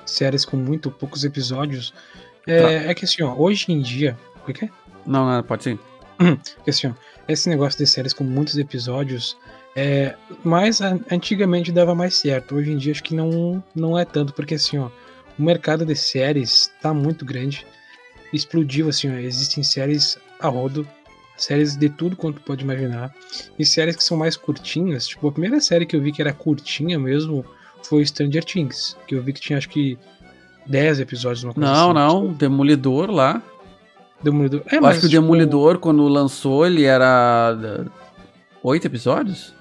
[0.06, 1.94] séries com muito poucos episódios
[2.46, 2.72] é, tá.
[2.90, 4.18] é que assim, ó, hoje em dia.
[4.48, 4.70] O que é?
[5.06, 5.80] Não, não, pode ser.
[6.18, 6.92] Porque assim, ó,
[7.28, 9.38] esse negócio de séries com muitos episódios
[9.80, 12.56] é, mas antigamente dava mais certo.
[12.56, 14.90] Hoje em dia acho que não, não é tanto, porque assim, ó,
[15.38, 17.64] o mercado de séries tá muito grande.
[18.38, 20.88] Explodiu, assim, ó, existem séries a rodo,
[21.36, 23.14] séries de tudo quanto pode imaginar.
[23.58, 26.34] E séries que são mais curtinhas, tipo, a primeira série que eu vi que era
[26.34, 27.46] curtinha mesmo
[27.84, 29.98] foi Stranger Things, que eu vi que tinha acho que
[30.66, 31.44] 10 episódios.
[31.44, 32.40] Uma coisa não, assim, não, tipo...
[32.40, 33.42] Demolidor lá.
[34.22, 34.64] Demolidor.
[34.72, 35.22] É, eu mas, acho que o tipo...
[35.22, 37.86] Demolidor, quando lançou, ele era.
[38.64, 39.54] Oito episódios?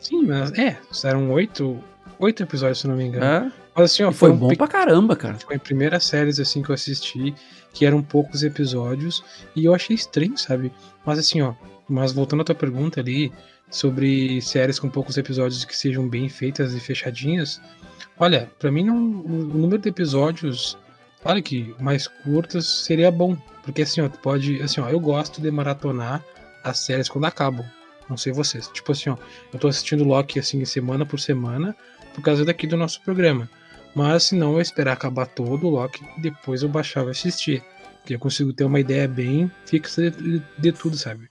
[0.00, 1.78] Sim, mas é, eram oito,
[2.24, 3.24] oito episódios, se não me engano.
[3.24, 3.52] É?
[3.74, 4.56] Mas assim, ó, foi bom pe...
[4.56, 5.38] pra caramba, cara.
[5.38, 7.34] Foi a primeira série assim que eu assisti,
[7.72, 9.22] que eram poucos episódios,
[9.54, 10.72] e eu achei estranho, sabe?
[11.04, 11.54] Mas assim, ó,
[11.88, 13.32] mas voltando à tua pergunta ali
[13.70, 17.60] sobre séries com poucos episódios que sejam bem feitas e fechadinhas,
[18.18, 20.78] olha, para mim não, o número de episódios,
[21.22, 25.40] claro que mais curtas seria bom, porque assim, ó, tu pode, assim, ó, eu gosto
[25.40, 26.24] de maratonar
[26.62, 27.64] as séries quando acabam.
[28.08, 28.68] Não sei vocês.
[28.68, 29.16] Tipo assim, ó,
[29.52, 31.74] eu tô assistindo Loki assim semana por semana
[32.14, 33.50] por causa daqui do nosso programa.
[33.94, 37.62] Mas se não, eu esperar acabar todo o Loki e depois eu baixava e assistir.
[38.04, 41.28] Que eu consigo ter uma ideia bem fixa de, de, tudo, sabe?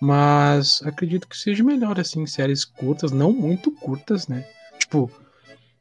[0.00, 4.46] Mas acredito que seja melhor, assim, séries curtas, não muito curtas, né?
[4.78, 5.10] Tipo,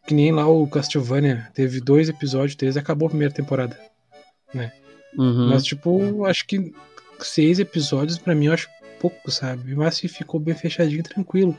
[0.07, 3.77] que nem lá o Castlevania teve dois episódios, três e acabou a primeira temporada,
[4.53, 4.71] né?
[5.17, 5.49] Uhum.
[5.49, 6.73] Mas, tipo, acho que
[7.19, 8.69] seis episódios, para mim, eu acho
[8.99, 9.75] pouco, sabe?
[9.75, 11.57] Mas se ficou bem fechadinho, tranquilo.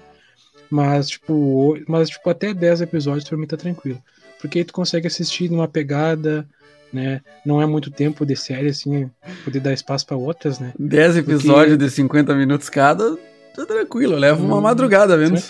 [0.70, 4.02] Mas, tipo, mas, tipo, até 10 episódios pra mim tá tranquilo.
[4.40, 6.46] Porque aí tu consegue assistir numa pegada,
[6.92, 7.20] né?
[7.44, 9.10] Não é muito tempo de série, assim,
[9.44, 10.72] poder dar espaço para outras, né?
[10.78, 11.84] 10 episódios Porque...
[11.84, 13.16] de 50 minutos cada,
[13.54, 15.40] tá tranquilo, leva uma hum, madrugada vendo.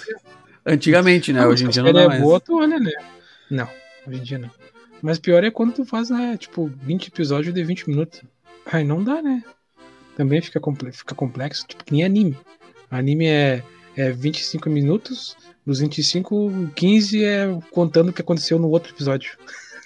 [0.64, 1.40] Antigamente, né?
[1.40, 2.20] Não, hoje em dia não dá é mais.
[2.20, 2.92] Boa, tu olha, né?
[3.50, 3.68] Não,
[4.06, 4.50] hoje em dia não.
[5.00, 8.22] Mas pior é quando tu faz, né, tipo, 20 episódios de 20 minutos.
[8.66, 9.42] Aí não dá, né?
[10.16, 10.60] também fica,
[10.92, 12.36] fica complexo, tipo que nem anime.
[12.90, 13.62] Anime é,
[13.96, 15.36] é 25 minutos,
[15.66, 19.32] dos 25, 15 é contando o que aconteceu no outro episódio.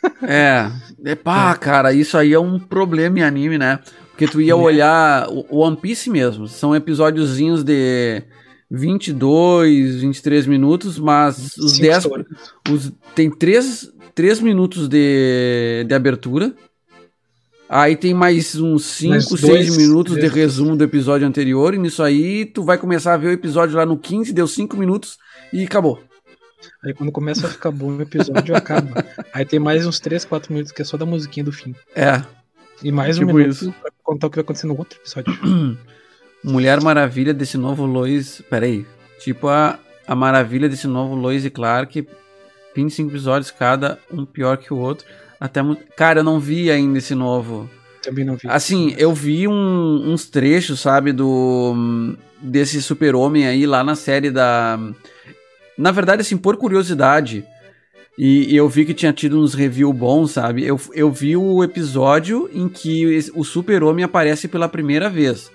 [0.23, 0.71] É,
[1.05, 1.59] é pá, é.
[1.59, 3.81] cara, isso aí é um problema em anime, né?
[4.11, 4.55] Porque tu ia é.
[4.55, 8.23] olhar o One Piece mesmo, são episódiozinhos de
[8.71, 12.07] 22, 23 minutos, mas os 10
[12.71, 16.55] os, tem 3, 3 minutos de, de abertura,
[17.73, 21.73] Aí tem mais uns 5, 6 minutos de resumo do episódio anterior.
[21.73, 24.77] E nisso aí tu vai começar a ver o episódio lá no 15, deu 5
[24.77, 25.19] minutos
[25.53, 26.03] e acabou.
[26.85, 29.05] Aí quando começa a ficar bom o episódio, acaba.
[29.33, 31.73] Aí tem mais uns 3, 4 minutos que é só da musiquinha do fim.
[31.95, 32.21] É.
[32.83, 33.75] E mais tipo um minuto isso.
[33.81, 35.33] pra contar o que vai acontecer no outro episódio.
[36.43, 38.43] Mulher Maravilha desse novo Lois.
[38.51, 38.85] Pera aí.
[39.21, 42.05] Tipo a, a maravilha desse novo Lois e Clark.
[42.75, 45.07] 25 episódios cada, um pior que o outro.
[45.41, 45.63] Até
[45.97, 47.69] Cara, eu não vi ainda esse novo.
[48.03, 48.47] Também não vi.
[48.47, 51.75] Assim, eu vi um, uns trechos, sabe, do.
[52.41, 54.79] desse super-homem aí lá na série da.
[55.79, 57.45] Na verdade, assim, por curiosidade.
[58.19, 60.67] E, e eu vi que tinha tido uns reviews bons, sabe?
[60.67, 65.51] Eu, eu vi o episódio em que o super-homem aparece pela primeira vez.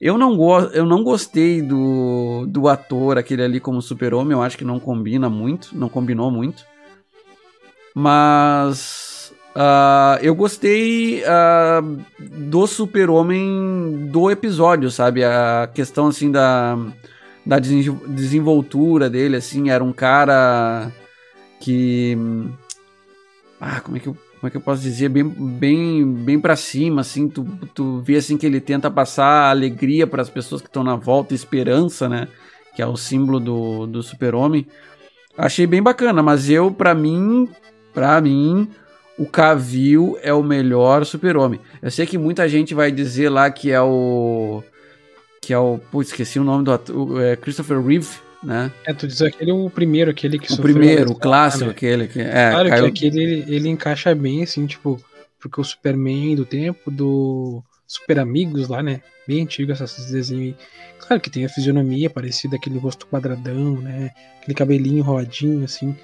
[0.00, 4.32] Eu não, go eu não gostei do, do ator, aquele ali como super-homem.
[4.32, 6.64] Eu acho que não combina muito, não combinou muito.
[7.94, 9.09] Mas
[9.50, 15.24] Uh, eu gostei uh, do super-homem do episódio, sabe?
[15.24, 16.78] A questão, assim, da,
[17.44, 20.90] da desenvoltura dele, assim, era um cara
[21.60, 22.16] que...
[23.60, 25.08] Ah, como é que eu, como é que eu posso dizer?
[25.08, 27.44] Bem, bem, bem para cima, assim, tu,
[27.74, 31.34] tu vê, assim, que ele tenta passar alegria para as pessoas que estão na volta,
[31.34, 32.28] esperança, né?
[32.74, 34.66] Que é o símbolo do, do super-homem.
[35.36, 37.48] Achei bem bacana, mas eu, para mim,
[37.92, 38.70] para mim
[39.20, 41.60] o Cavill é o melhor super-homem.
[41.82, 44.62] Eu sei que muita gente vai dizer lá que é o.
[45.42, 45.78] Que é o.
[45.92, 47.22] Pô, esqueci o nome do ator.
[47.22, 48.08] É Christopher Reeve,
[48.42, 48.72] né?
[48.82, 52.18] É, tu diz aquele o primeiro, aquele que O primeiro, o clássico, aquele que.
[52.18, 52.84] É, claro caiu...
[52.84, 54.98] que aquele ele, ele encaixa bem, assim, tipo.
[55.38, 59.02] Porque o Superman do tempo do Super Amigos lá, né?
[59.28, 60.56] Bem antigo esses desenhos aí.
[60.98, 64.12] Claro que tem a fisionomia parecida, aquele rosto quadradão, né?
[64.40, 65.94] Aquele cabelinho rodinho, assim.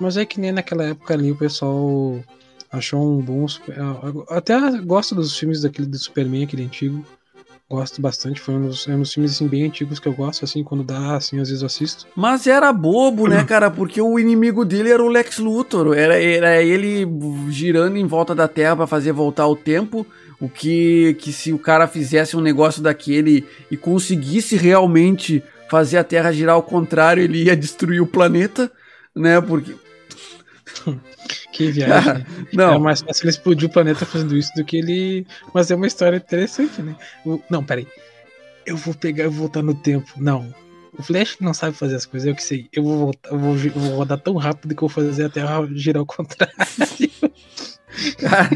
[0.00, 2.22] Mas é que nem naquela época ali o pessoal
[2.72, 3.46] achou um bom.
[4.28, 7.04] Até gosto dos filmes daquele do Superman, aquele antigo.
[7.70, 10.44] Gosto bastante, foi um dos, é um dos filmes assim, bem antigos que eu gosto,
[10.44, 12.06] assim, quando dá, assim, às vezes eu assisto.
[12.14, 13.70] Mas era bobo, né, cara?
[13.70, 15.96] Porque o inimigo dele era o Lex Luthor.
[15.96, 17.08] Era, era ele
[17.48, 20.06] girando em volta da Terra para fazer voltar o tempo.
[20.38, 26.04] O que, que se o cara fizesse um negócio daquele e conseguisse realmente fazer a
[26.04, 28.70] Terra girar ao contrário, ele ia destruir o planeta,
[29.16, 29.40] né?
[29.40, 29.74] Porque.
[31.52, 32.24] Que viagem.
[32.52, 32.74] não.
[32.74, 35.26] É mais fácil ele explodir o planeta fazendo isso do que ele.
[35.52, 36.96] Mas é uma história interessante, né?
[37.50, 37.86] Não, peraí.
[38.64, 40.10] Eu vou pegar e voltar no tempo.
[40.16, 40.52] Não.
[40.96, 42.68] O Flash não sabe fazer as coisas, eu que sei.
[42.72, 45.28] Eu vou voltar, eu vou, eu vou rodar tão rápido que eu vou fazer a
[45.28, 46.54] Terra girar ao contrário.
[48.18, 48.50] Cara,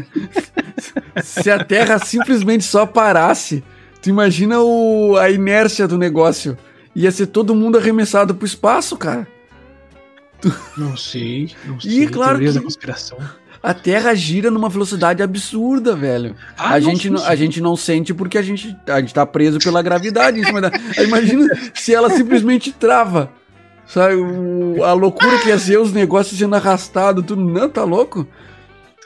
[1.23, 3.63] se a Terra simplesmente só parasse,
[4.01, 6.57] tu imagina o, a inércia do negócio.
[6.95, 9.27] Ia ser todo mundo arremessado pro espaço, cara.
[10.77, 12.03] Não sei, não sei.
[12.03, 13.17] E claro que da conspiração.
[13.63, 16.35] a Terra gira numa velocidade absurda, velho.
[16.57, 19.25] Ah, a, não, gente, não- a gente não sente porque a gente, a gente tá
[19.25, 20.71] preso pela gravidade da.
[21.03, 23.31] Imagina se ela simplesmente trava.
[23.85, 27.41] Sabe, o- a loucura que ia ser os negócios sendo arrastados, tudo.
[27.41, 28.27] Não, tá louco?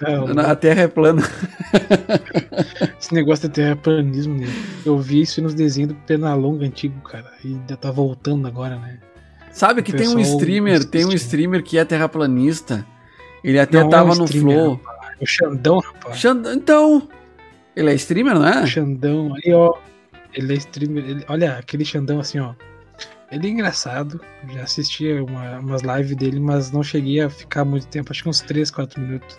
[0.04, 1.22] Ah, A Terra é plana.
[3.00, 4.48] Esse negócio de terraplanismo, né?
[4.86, 7.32] Eu vi isso nos desenhos do Pernalonga antigo, cara.
[7.44, 8.98] E ainda tá voltando agora, né?
[9.52, 12.86] Sabe que tem um streamer, tem um streamer que é terraplanista.
[13.44, 14.80] Ele até Não é tava um no Flow.
[15.20, 16.18] O Xandão, rapaz.
[16.18, 17.08] Xand- Então,
[17.76, 18.64] ele é streamer, não é?
[18.64, 19.74] O Xandão, aí, ó.
[20.34, 21.04] Ele é streamer.
[21.10, 22.54] ele- olha, aquele Xandão assim, ó.
[23.32, 24.20] Ele é engraçado.
[24.54, 28.12] Já assistia uma, umas lives dele, mas não cheguei a ficar muito tempo.
[28.12, 29.38] Acho que uns 3, 4 minutos.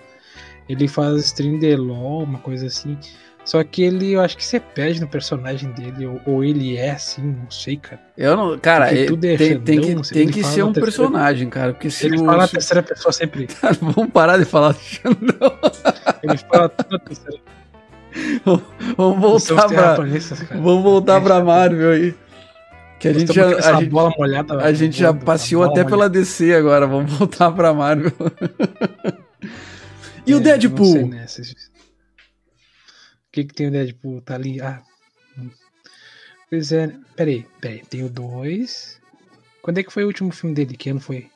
[0.68, 2.96] Ele faz stream de LOL, uma coisa assim.
[3.44, 6.06] Só que ele, eu acho que você perde no personagem dele.
[6.06, 8.00] Ou, ou ele é assim, não sei, cara.
[8.16, 10.44] Eu não, cara, Porque é- tudo é tem, tem que, não sei, tem ele que
[10.44, 13.48] ser um personagem, cara, porque se Ele o- fala na terceira pessoa sempre.
[13.80, 15.58] Vamos parar de falar de Xandão.
[16.22, 17.38] Ele fala tudo na terceira
[18.96, 20.60] Vamos São voltar pra, cara.
[20.60, 22.14] vamos voltar pra Marvel aí.
[23.00, 24.58] Que a gente já, a gente, bola molhada.
[24.62, 28.12] a gente já passeou até pela DC agora, vamos voltar pra Marvel.
[30.26, 31.08] e o É, sei Deadpool?
[31.08, 31.54] nessas.
[33.32, 34.20] O que que tem o Deadpool?
[34.20, 34.60] Tá ali.
[34.60, 34.82] Ah.
[35.38, 35.48] hum.
[36.50, 36.92] Pois é.
[37.16, 37.82] Peraí, peraí.
[37.88, 39.00] Tem o 2.
[39.62, 40.76] Quando é que foi o último filme dele?
[40.76, 41.30] Que ano foi?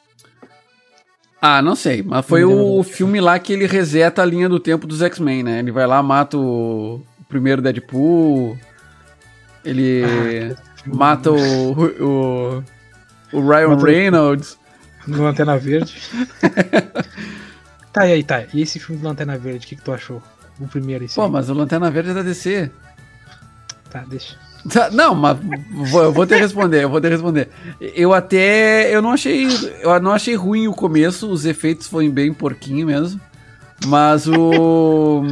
[1.41, 2.83] Ah, não sei, mas foi o lembro.
[2.83, 5.59] filme lá que ele reseta a linha do tempo dos X-Men, né?
[5.61, 8.59] Ele vai lá, mata o, o primeiro Deadpool,
[9.65, 12.65] ele Ah, mata o, o,
[13.33, 14.59] o Ryan Mata o- Reynolds.
[15.07, 15.95] No Lanterna Verde.
[17.93, 18.45] tá, e aí, tá.
[18.53, 20.21] E esse filme do Lanterna Verde, o que, que tu achou?
[20.61, 21.15] O primeiro, esse.
[21.15, 22.71] Pô, mas o Lanterna Verde é da DC.
[23.91, 24.37] Tá, deixa.
[24.73, 25.39] Tá, Não, mas
[25.91, 27.49] vou, eu vou te responder, eu vou te responder.
[27.81, 29.47] Eu até, eu não achei,
[29.81, 33.21] eu não achei ruim o começo, os efeitos foram bem porquinho mesmo.
[33.85, 35.23] Mas o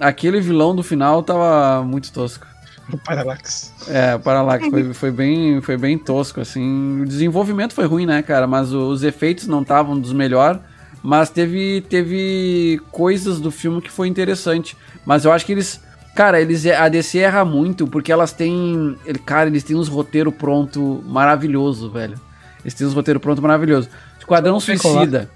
[0.00, 2.46] aquele vilão do final tava muito tosco.
[2.92, 3.72] O Parallax.
[3.88, 7.00] É, o Parallax foi, foi bem, foi bem tosco assim.
[7.00, 10.60] O desenvolvimento foi ruim, né, cara, mas os efeitos não estavam dos melhores,
[11.02, 14.76] mas teve teve coisas do filme que foi interessante.
[15.04, 15.80] Mas eu acho que eles
[16.14, 18.98] Cara, eles, a DC erra muito porque elas têm.
[19.24, 22.20] Cara, eles têm uns roteiros pronto maravilhoso, velho.
[22.60, 23.88] Eles têm uns roteiros pronto maravilhoso.
[24.18, 25.30] Esquadrão Suicida.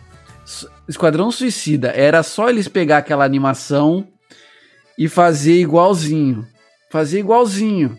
[0.44, 1.88] Su- Esquadrão Suicida.
[1.88, 4.06] Era só eles pegar aquela animação
[4.98, 6.46] e fazer igualzinho.
[6.90, 7.98] Fazer igualzinho.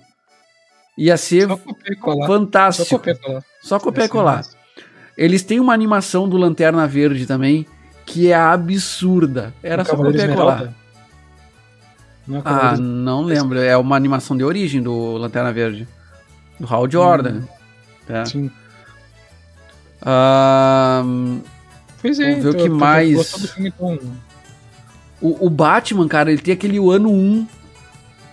[0.95, 1.59] Ia ser Só
[1.89, 2.27] e colar.
[2.27, 2.89] Só fantástico.
[2.99, 3.43] copiar e colar.
[3.63, 4.45] Só copiar e colar.
[5.17, 7.65] Eles têm uma animação do Lanterna Verde também
[8.05, 9.53] que é absurda.
[9.61, 10.73] Era O só Cavaleiro copiar colar.
[12.27, 13.59] Não é o Ah, Cavaleiro não lembro.
[13.59, 15.87] É uma animação de origem do Lanterna Verde.
[16.59, 17.41] Do Hal Jordan.
[18.07, 18.25] Tá.
[18.25, 18.49] Sim.
[20.01, 21.03] Ah,
[22.01, 23.99] Pois é, Vamos ver o então, que mais- filme, então.
[25.19, 27.47] o, o Batman, cara, ele tem aquele ano 1.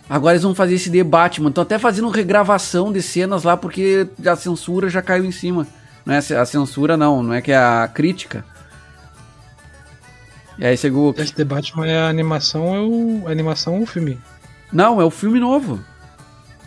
[0.09, 1.49] Agora eles vão fazer esse de Batman.
[1.49, 5.67] Estão até fazendo regravação de cenas lá porque a censura já caiu em cima.
[6.05, 7.23] Não é a censura, não.
[7.23, 8.45] Não é que é a crítica.
[10.59, 11.21] E aí, segundo.
[11.21, 13.23] Esse The Batman é a animação, é o.
[13.27, 14.21] A animação ou o filme?
[14.73, 15.81] Não, é o filme novo.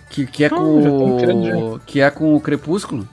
[0.09, 1.73] Que, que é Ah, já tão com.
[1.75, 3.07] o- Que é com o Crepúsculo.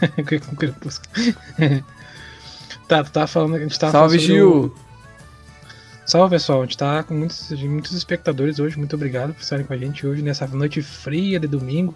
[0.16, 1.10] Com Crepúsculo.
[2.88, 3.56] tá, tu tava falando.
[3.56, 4.74] A gente tava Salve, falando sobre o- Gil!
[6.06, 8.76] Salve pessoal, a gente tá com muitos, muitos espectadores hoje.
[8.76, 11.94] Muito obrigado por estarem com a gente hoje nessa noite fria de domingo.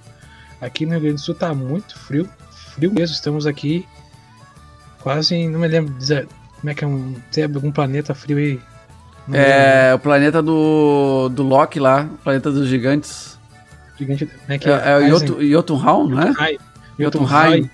[0.61, 2.29] Aqui no Rio Grande do Sul tá muito frio,
[2.75, 3.15] frio mesmo.
[3.15, 3.87] Estamos aqui
[5.03, 5.95] quase, não me lembro
[6.61, 7.15] como é que é um.
[7.31, 8.61] Tem algum planeta frio aí?
[9.29, 9.51] Não lembro.
[9.51, 13.39] É o planeta do, do Loki lá, o planeta dos gigantes.
[13.99, 14.91] Gigante, como é que É, é?
[14.91, 16.57] é o Jotunheim, não é?
[16.99, 17.71] Jotunheim.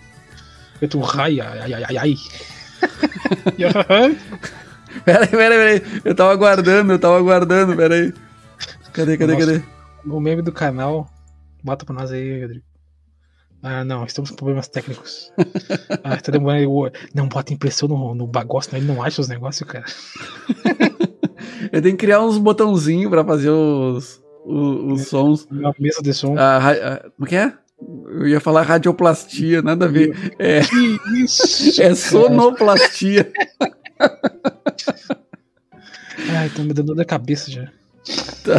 [0.82, 1.40] Jotunheim.
[1.40, 2.16] Ai, ai, ai, ai.
[5.04, 6.00] Peraí, peraí, peraí.
[6.04, 8.12] Eu tava aguardando, eu tava aguardando, peraí.
[8.92, 9.46] Cadê, cadê, Nossa.
[9.46, 9.62] cadê?
[10.04, 11.08] o meme do canal.
[11.62, 12.64] Bota pra nós aí, Rodrigo.
[13.62, 15.30] Ah, não, estamos com problemas técnicos.
[16.02, 16.92] ah, tá demorando.
[17.14, 19.84] Não bota impressão no, no bagulho, senão ele não acha os negócios, cara.
[21.72, 25.46] Eu tenho que criar uns botãozinhos pra fazer os, os, os sons.
[25.50, 26.34] Uma mesa de som.
[26.38, 27.52] Ah, ah, como que é?
[28.08, 30.34] Eu ia falar radioplastia, nada a ver.
[30.38, 30.60] É,
[31.14, 31.80] isso?
[31.80, 33.30] é sonoplastia.
[36.30, 37.64] Ai, tá me dando dor da cabeça já.
[38.44, 38.58] Tá.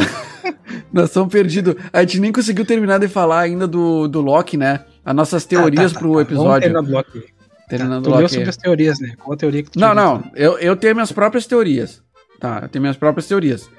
[0.91, 1.75] Nós estamos perdidos.
[1.91, 4.85] A gente nem conseguiu terminar de falar ainda do, do Loki, né?
[5.03, 6.21] As nossas teorias ah, tá, tá, pro tá.
[6.21, 6.73] episódio.
[6.73, 7.23] Vamos Loki.
[7.67, 8.33] Terminando tá, tu Loki.
[8.33, 9.13] sobre as teorias, né?
[9.17, 10.23] Qual a teoria que tu Não, não.
[10.35, 12.01] Eu, eu tenho minhas próprias teorias.
[12.39, 13.69] Tá, eu tenho minhas próprias teorias.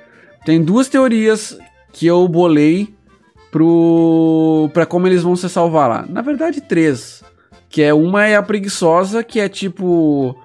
[0.44, 1.58] Tem duas teorias
[1.92, 2.94] que eu bolei
[3.50, 6.06] pro para como eles vão se salvar lá.
[6.08, 7.22] Na verdade, três.
[7.68, 10.36] Que é uma é a preguiçosa, que é tipo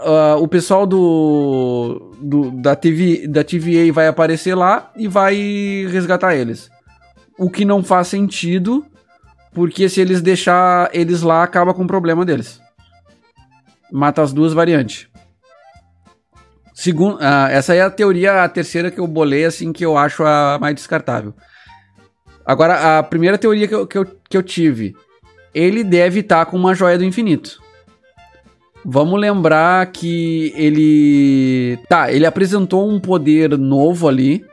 [0.00, 5.34] uh, o pessoal do, do, da TV da TVA vai aparecer lá e vai
[5.90, 6.70] resgatar eles.
[7.38, 8.84] O que não faz sentido,
[9.52, 12.60] porque se eles deixar eles lá acaba com o problema deles.
[13.92, 15.08] Mata as duas variantes.
[16.74, 20.24] Segundo, uh, essa é a teoria, a terceira que eu bolei, assim, que eu acho
[20.24, 21.34] a mais descartável.
[22.46, 24.96] Agora, a primeira teoria que eu, que eu, que eu tive,
[25.54, 27.60] ele deve estar tá com uma joia do infinito.
[28.84, 31.78] Vamos lembrar que ele.
[31.88, 34.44] Tá, ele apresentou um poder novo ali.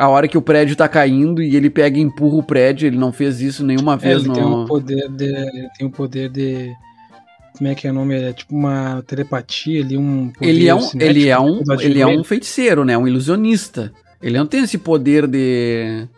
[0.00, 2.96] A hora que o prédio tá caindo e ele pega e empurra o prédio, ele
[2.96, 4.34] não fez isso nenhuma é, vez ele no.
[4.34, 5.24] Tem um poder de.
[5.26, 6.72] Ele tem um poder de.
[7.58, 8.14] Como é que é o nome?
[8.14, 12.24] É tipo uma telepatia ali, um Ele é um, ele é um, ele é um
[12.24, 12.96] feiticeiro, né?
[12.96, 13.92] Um ilusionista.
[14.22, 16.08] Ele não tem esse poder de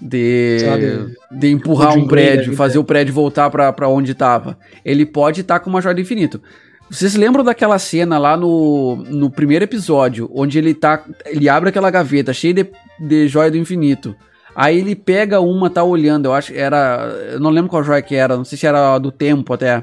[0.00, 4.58] de, de, de, empurrar um prédio, fazer o prédio voltar para onde estava.
[4.84, 6.42] Ele pode estar tá com uma joia do infinito.
[6.90, 11.02] Vocês lembram daquela cena lá no, no primeiro episódio, onde ele tá.
[11.24, 12.66] Ele abre aquela gaveta cheia de,
[13.00, 14.14] de joia do infinito.
[14.54, 17.30] Aí ele pega uma, tá olhando, eu acho que era.
[17.32, 19.82] Eu não lembro qual joia que era, não sei se era do tempo até.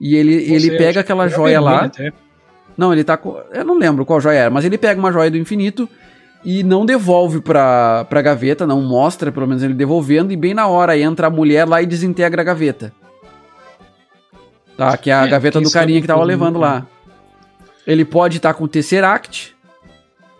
[0.00, 1.84] E ele, ele pega aquela joia lá.
[1.86, 2.12] Até.
[2.76, 3.36] Não, ele tá com.
[3.52, 5.88] Eu não lembro qual joia era, mas ele pega uma joia do infinito
[6.44, 10.66] e não devolve pra, pra gaveta, não mostra, pelo menos ele devolvendo, e bem na
[10.66, 12.92] hora entra a mulher lá e desintegra a gaveta.
[14.80, 16.86] Tá, que é a é, gaveta do carinha que tava levando lá.
[17.86, 19.54] Ele pode estar tá com o Tesseract,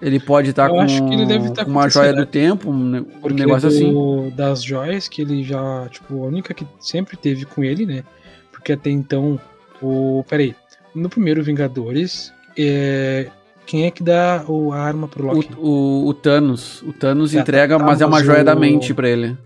[0.01, 3.75] ele pode estar tá com, tá com uma joia do tempo, um, um negócio do,
[3.75, 4.33] assim.
[4.35, 8.03] Das joias que ele já, tipo, a única que sempre teve com ele, né?
[8.51, 9.39] Porque até então,
[9.83, 10.25] o.
[10.27, 10.57] Peraí.
[10.95, 13.27] No primeiro Vingadores, é,
[13.67, 15.51] quem é que dá o, a arma pro Loki?
[15.59, 16.81] O, o, o Thanos.
[16.81, 18.45] O Thanos tá, entrega, tá, mas é uma joia o...
[18.45, 19.37] da mente pra ele.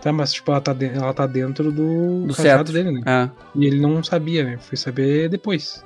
[0.00, 0.86] Tá, mas tipo, ela tá, de...
[0.86, 3.00] ela tá dentro do, do certo dele, né?
[3.04, 3.30] É.
[3.54, 4.58] E ele não sabia, né?
[4.58, 5.84] Foi saber depois.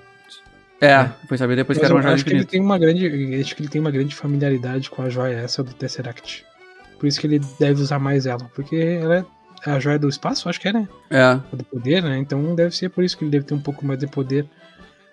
[0.80, 1.10] É, é.
[1.28, 3.06] foi saber depois mas que era uma joia acho que ele tem uma grande
[3.40, 6.44] Acho que ele tem uma grande familiaridade com a joia essa do Tesseract.
[6.98, 8.50] Por isso que ele deve usar mais ela.
[8.54, 9.26] Porque ela
[9.64, 10.88] é a joia do espaço, acho que é, né?
[11.08, 11.38] É.
[11.56, 12.18] Do poder, né?
[12.18, 14.46] Então deve ser por isso que ele deve ter um pouco mais de poder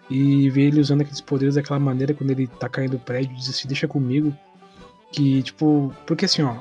[0.09, 3.49] e ver ele usando aqueles poderes daquela maneira quando ele tá caindo do prédio, diz
[3.49, 4.35] assim, deixa comigo.
[5.11, 6.53] Que, tipo, porque assim, ó,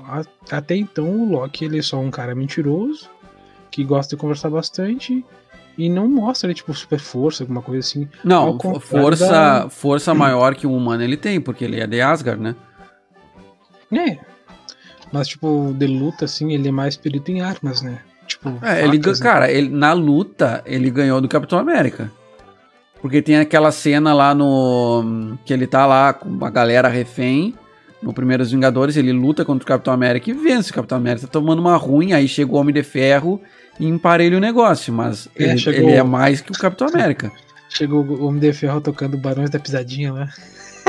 [0.51, 3.11] até então o Loki ele é só um cara mentiroso,
[3.71, 5.25] que gosta de conversar bastante
[5.77, 8.09] e não mostra, tipo, super força, alguma coisa assim.
[8.25, 9.71] Não, força, da...
[9.71, 12.57] força maior que o humano ele tem, porque ele é de Asgard, né?
[13.93, 14.19] É.
[15.13, 18.01] Mas, tipo, de luta, assim, ele é mais perito em armas, né?
[18.27, 19.15] Tipo, é, facas, ele, né?
[19.21, 22.11] cara, ele, na luta, ele ganhou do Capitão América.
[23.01, 25.39] Porque tem aquela cena lá no.
[25.45, 27.55] que ele tá lá com a galera refém.
[28.03, 30.71] No Primeiros Vingadores, ele luta contra o Capitão América e vence.
[30.71, 33.41] O Capitão América tá tomando uma ruim, aí chega o Homem de Ferro
[33.79, 34.93] e emparelha o negócio.
[34.93, 35.89] Mas é, ele, chegou...
[35.89, 37.31] ele, é mais que o Capitão América.
[37.71, 40.29] Chegou o Homem de Ferro tocando Barões da Pisadinha lá.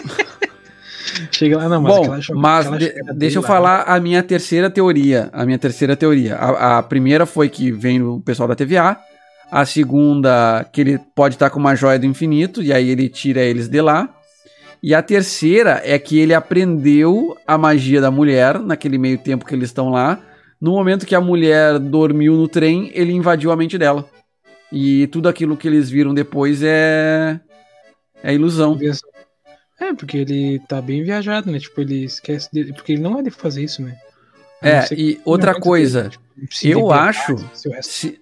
[1.31, 4.23] Chega lá, não, mas, Bom, aquela, mas aquela de, deixa eu lá, falar a minha
[4.23, 5.29] terceira teoria.
[5.33, 6.35] A minha terceira teoria.
[6.35, 8.97] A, a, primeira foi que vem o pessoal da TVA.
[9.51, 13.41] A segunda, que ele pode estar com uma joia do infinito, e aí ele tira
[13.41, 14.07] eles de lá.
[14.81, 19.53] E a terceira é que ele aprendeu a magia da mulher naquele meio tempo que
[19.53, 20.21] eles estão lá.
[20.59, 24.09] No momento que a mulher dormiu no trem, ele invadiu a mente dela.
[24.71, 27.39] E tudo aquilo que eles viram depois é.
[28.23, 28.77] é ilusão.
[29.79, 31.59] É, porque ele tá bem viajado, né?
[31.59, 32.73] Tipo, ele esquece dele.
[32.73, 33.97] Porque ele não é de fazer isso, né?
[34.61, 36.23] É, e outra coisa, tipo,
[36.63, 37.37] eu acho.
[37.81, 38.19] Se,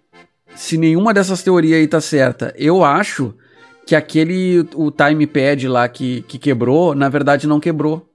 [0.56, 3.34] se nenhuma dessas teorias aí tá certa, eu acho
[3.88, 8.08] que aquele o time pad lá que, que quebrou, na verdade não quebrou.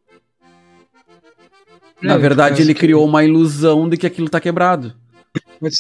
[2.02, 4.94] É, na verdade, ele criou uma ilusão de que aquilo tá quebrado.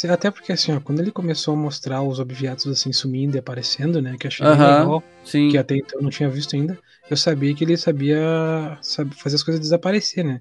[0.08, 4.00] Até porque assim, ó, quando ele começou a mostrar os objetos assim sumindo e aparecendo,
[4.00, 5.50] né, que achei uh -huh, legal, sim.
[5.50, 6.78] que até então eu não tinha visto ainda,
[7.10, 10.40] eu sabia que ele sabia sabe, fazer as coisas desaparecer, né?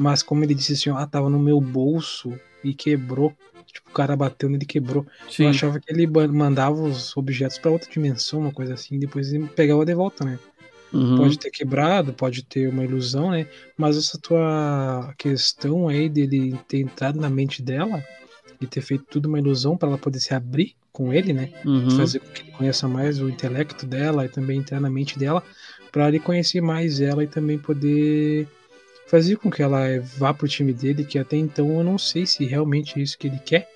[0.00, 2.32] mas como ele disse assim, ah, tava no meu bolso
[2.64, 3.34] e quebrou.
[3.72, 5.06] Tipo, o cara bateu nele e quebrou.
[5.30, 5.44] Sim.
[5.44, 9.46] Eu achava que ele mandava os objetos para outra dimensão, uma coisa assim, depois ele
[9.48, 10.38] pegava de volta, né?
[10.92, 11.18] Uhum.
[11.18, 13.46] Pode ter quebrado, pode ter uma ilusão, né?
[13.76, 18.04] Mas essa tua questão aí dele ter entrado na mente dela
[18.60, 21.50] e ter feito tudo uma ilusão para ela poder se abrir com ele, né?
[21.64, 21.90] Uhum.
[21.92, 25.42] Fazer com que ele conheça mais o intelecto dela e também entrar na mente dela,
[25.92, 28.48] para ele conhecer mais ela e também poder
[29.10, 29.80] fazer com que ela
[30.16, 33.26] vá pro time dele, que até então eu não sei se realmente é isso que
[33.26, 33.68] ele quer,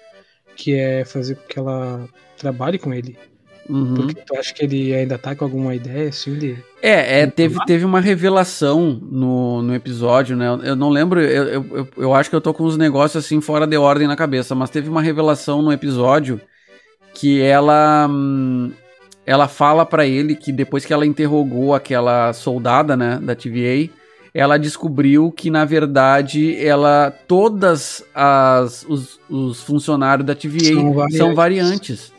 [0.55, 2.09] que é fazer com que ela
[2.39, 3.19] trabalhe com ele.
[3.69, 3.95] Uhum.
[3.95, 6.57] Porque tu acha que ele ainda tá com alguma ideia assim de.
[6.81, 10.47] É, é teve, teve uma revelação no, no episódio, né?
[10.63, 13.67] Eu não lembro, eu, eu, eu acho que eu tô com os negócios assim fora
[13.67, 16.41] de ordem na cabeça, mas teve uma revelação no episódio
[17.13, 18.07] que ela.
[18.09, 18.71] Hum,
[19.27, 23.89] ela fala para ele que depois que ela interrogou aquela soldada, né, da TVA,
[24.35, 31.17] ela descobriu que na verdade ela todas as os, os funcionários da TVA são variantes.
[31.17, 32.15] São variantes.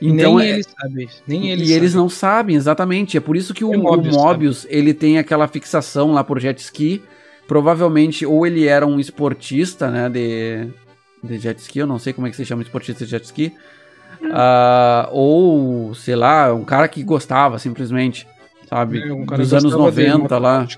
[0.00, 1.08] Então, nem é, eles sabem.
[1.26, 1.76] Nem eles e sabem.
[1.76, 3.16] eles não sabem, exatamente.
[3.16, 6.38] É por isso que o, é Mobius, o Mobius ele tem aquela fixação lá por
[6.38, 7.02] jet ski.
[7.48, 10.68] Provavelmente, ou ele era um esportista, né, de,
[11.22, 13.52] de jet ski, eu não sei como é que se chama esportista de jet ski.
[14.22, 18.26] Uh, ou, sei lá, um cara que gostava simplesmente,
[18.68, 19.02] sabe?
[19.02, 20.60] É, um dos anos 90 lá.
[20.60, 20.68] Né?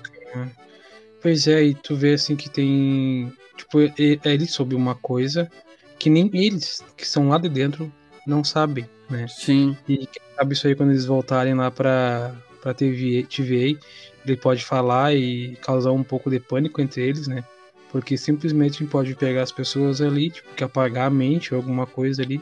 [1.25, 3.33] Pois é, e tu vê assim que tem.
[3.57, 5.49] Tipo, ele soube uma coisa
[5.97, 7.91] que nem eles, que são lá de dentro,
[8.27, 9.27] não sabem, né?
[9.27, 9.75] Sim.
[9.89, 12.31] E quem sabe isso aí quando eles voltarem lá pra,
[12.61, 13.75] pra TVA, TVA,
[14.23, 17.43] ele pode falar e causar um pouco de pânico entre eles, né?
[17.91, 22.21] Porque simplesmente pode pegar as pessoas ali, tipo, que apagar a mente ou alguma coisa
[22.21, 22.39] ali.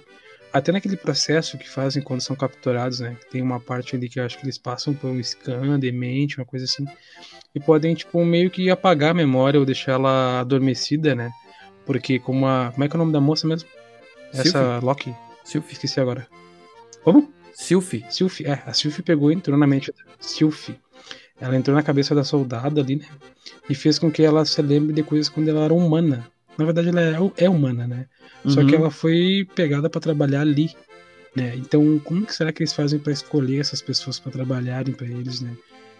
[0.53, 3.17] Até naquele processo que fazem quando são capturados, né?
[3.31, 6.38] Tem uma parte ali que eu acho que eles passam por um scan de mente,
[6.38, 6.85] uma coisa assim.
[7.55, 11.31] E podem, tipo, meio que apagar a memória ou deixar ela adormecida, né?
[11.88, 12.71] Porque como a.
[12.71, 13.67] Como é que é o nome da moça mesmo?
[14.31, 15.15] Essa Loki.
[15.43, 15.73] Sylphie.
[15.73, 16.27] Esqueci agora.
[17.03, 17.34] Como?
[17.53, 18.05] Sylphie.
[18.09, 18.61] Sylphie, é.
[18.65, 20.80] A Sylphie pegou e entrou na mente da Sylphie.
[21.41, 23.07] Ela entrou na cabeça da soldada ali, né?
[23.67, 26.27] E fez com que ela se lembre de coisas quando ela era humana.
[26.57, 28.05] Na verdade, ela é, é humana, né?
[28.43, 28.51] Uhum.
[28.51, 28.81] Só que uhum.
[28.81, 30.71] ela foi pegada para trabalhar ali,
[31.35, 31.55] né?
[31.55, 35.41] Então, como que será que eles fazem para escolher essas pessoas para trabalharem para eles,
[35.41, 35.55] né?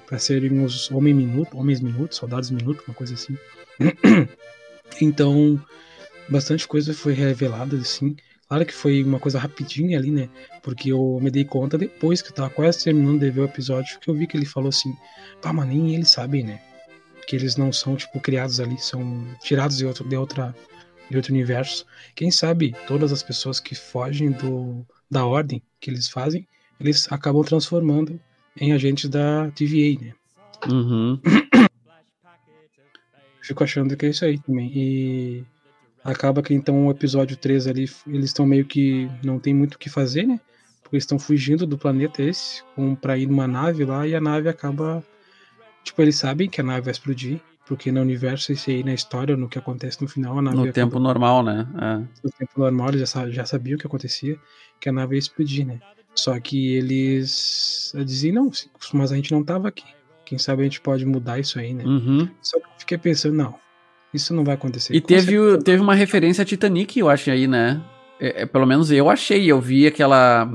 [0.06, 3.38] Para serem os homens minuto, homens minutos, soldados minuto, uma coisa assim.
[5.02, 5.60] então,
[6.30, 8.16] bastante coisa foi revelada assim.
[8.48, 10.30] Claro que foi uma coisa rapidinha ali, né?
[10.62, 14.00] Porque eu me dei conta depois que eu tava quase terminando de ver o episódio,
[14.00, 14.96] que eu vi que ele falou assim,
[15.42, 16.62] pá, mas nem eles sabem, né?
[17.26, 20.56] Que eles não são, tipo, criados ali, são tirados de, outro, de, outra,
[21.10, 21.86] de outro universo.
[22.16, 26.48] Quem sabe todas as pessoas que fogem do, da ordem que eles fazem,
[26.80, 28.20] eles acabam transformando
[28.58, 30.14] em agentes da TVA, né?
[30.70, 31.20] Uhum.
[33.42, 34.72] Fico achando que é isso aí também.
[34.74, 35.46] E
[36.04, 39.80] Acaba que então o episódio 3 ali, eles estão meio que não tem muito o
[39.80, 40.38] que fazer, né?
[40.82, 44.20] Porque eles estão fugindo do planeta esse, um, pra ir numa nave lá, e a
[44.20, 45.02] nave acaba.
[45.84, 49.36] Tipo, eles sabem que a nave vai explodir, porque no universo, esse aí na história,
[49.36, 50.58] no que acontece no final, a nave.
[50.58, 51.68] No tempo normal, né?
[51.82, 51.98] É.
[52.24, 54.38] No tempo normal, eles já, já sabiam o que acontecia,
[54.80, 55.80] que a nave ia explodir, né?
[56.16, 58.52] Só que eles diziam, não,
[58.94, 59.86] mas a gente não tava aqui.
[60.26, 61.84] Quem sabe a gente pode mudar isso aí, né?
[61.84, 62.30] Uhum.
[62.42, 63.56] Só que eu fiquei pensando, não,
[64.14, 64.94] isso não vai acontecer.
[64.94, 67.82] E teve, teve uma referência a Titanic, eu acho aí, né?
[68.20, 69.52] É, é, pelo menos eu achei.
[69.52, 70.54] Eu vi aquela,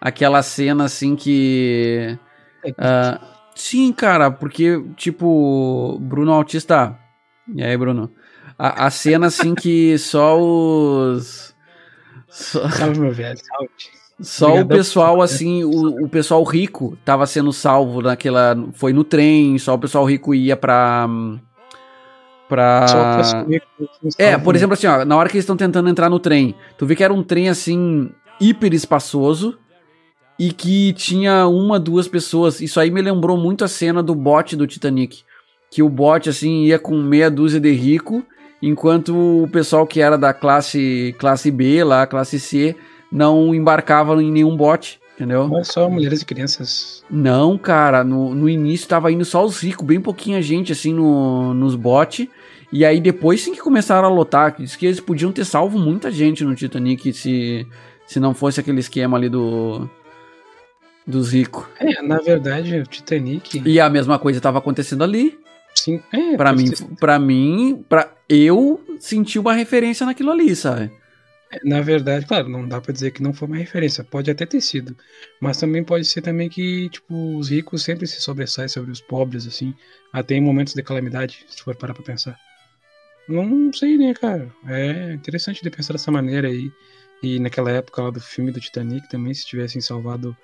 [0.00, 2.18] aquela cena assim que.
[2.66, 6.98] Uh, sim, cara, porque, tipo, Bruno Autista.
[7.54, 8.10] E aí, Bruno?
[8.58, 11.54] A, a cena assim que só os.
[12.28, 12.68] Só...
[12.68, 13.70] Salve, meu velho, salve.
[14.20, 14.66] Só Obrigado.
[14.66, 18.56] o pessoal, assim, o, o pessoal rico tava sendo salvo naquela.
[18.74, 21.08] Foi no trem, só o pessoal rico ia pra
[22.48, 22.86] pra.
[24.18, 26.86] É, por exemplo, assim, ó, na hora que eles estão tentando entrar no trem, tu
[26.86, 28.10] vê que era um trem assim,
[28.40, 29.58] hiper espaçoso
[30.38, 32.60] e que tinha uma, duas pessoas.
[32.60, 35.22] Isso aí me lembrou muito a cena do bote do Titanic.
[35.70, 38.24] Que o bote, assim, ia com meia dúzia de rico,
[38.62, 42.76] enquanto o pessoal que era da classe, classe B, lá, classe C,
[43.10, 45.00] não embarcava em nenhum bote.
[45.14, 45.46] Entendeu?
[45.46, 47.04] Não é só mulheres e crianças.
[47.08, 51.54] Não, cara, no, no início tava indo só os ricos, bem pouquinha gente assim no,
[51.54, 52.26] nos botes.
[52.72, 54.56] E aí depois sim que começaram a lotar.
[54.58, 57.64] Diz que eles podiam ter salvo muita gente no Titanic se,
[58.04, 59.88] se não fosse aquele esquema ali do.
[61.06, 61.64] Dos ricos.
[61.78, 63.62] É, na verdade, o Titanic.
[63.64, 65.38] E a mesma coisa estava acontecendo ali.
[65.74, 66.36] Sim, é.
[66.36, 70.90] Pra mim, pra mim, pra eu senti uma referência naquilo ali, sabe?
[71.62, 74.60] Na verdade, claro, não dá para dizer que não foi uma referência, pode até ter
[74.60, 74.96] sido,
[75.40, 79.46] mas também pode ser também que, tipo, os ricos sempre se sobressaem sobre os pobres,
[79.46, 79.72] assim,
[80.12, 82.36] até em momentos de calamidade, se for parar pra pensar.
[83.28, 84.50] Não sei, né, cara?
[84.66, 86.70] É interessante de pensar dessa maneira aí.
[87.22, 90.36] E naquela época lá do filme do Titanic também, se tivessem salvado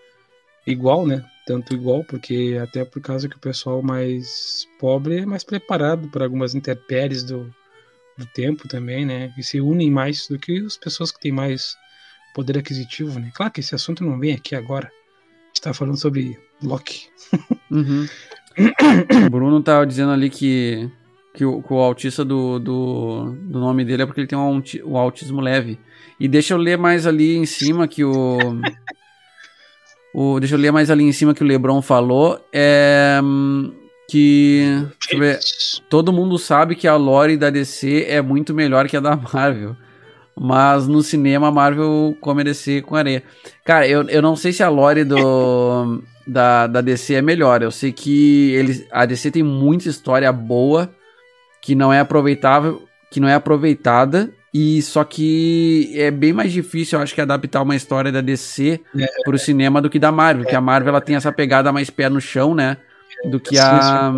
[0.67, 1.25] igual, né?
[1.47, 6.25] Tanto igual, porque até por causa que o pessoal mais pobre é mais preparado para
[6.25, 7.53] algumas intempéries do,
[8.17, 9.33] do tempo também, né?
[9.37, 11.77] E se unem mais do que as pessoas que têm mais
[12.35, 13.31] poder aquisitivo, né?
[13.35, 14.87] Claro que esse assunto não vem aqui agora.
[14.87, 17.09] A gente tá falando sobre Loki.
[17.71, 18.07] Uhum.
[19.27, 20.89] o Bruno tá dizendo ali que,
[21.35, 24.63] que, o, que o autista do, do, do, nome dele é porque ele tem um,
[24.85, 25.79] um autismo leve.
[26.19, 28.39] E deixa eu ler mais ali em cima que o.
[30.13, 32.41] o deixa eu ler mais ali em cima que o Lebron falou.
[32.53, 33.21] É.
[34.09, 34.87] Que.
[35.17, 35.39] Ver,
[35.89, 39.77] todo mundo sabe que a lore da DC é muito melhor que a da Marvel.
[40.37, 43.23] Mas no cinema a Marvel come a DC com areia.
[43.65, 47.63] Cara, eu, eu não sei se a lore do da, da DC é melhor.
[47.63, 50.91] Eu sei que eles, a DC tem muita história boa
[51.63, 56.99] que não é aproveitável, que não é aproveitada e só que é bem mais difícil,
[56.99, 60.43] eu acho que adaptar uma história da DC é, pro cinema do que da Marvel,
[60.43, 62.77] porque a Marvel ela tem essa pegada mais pé no chão, né?
[63.31, 64.13] Do que a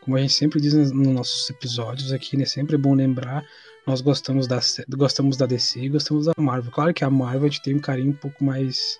[0.00, 2.44] como a gente sempre diz nos nossos episódios aqui, né?
[2.44, 3.42] Sempre é bom lembrar,
[3.86, 4.60] nós gostamos da
[4.90, 6.70] gostamos da DC e gostamos da Marvel.
[6.70, 8.98] Claro que a Marvel a gente tem um carinho um pouco mais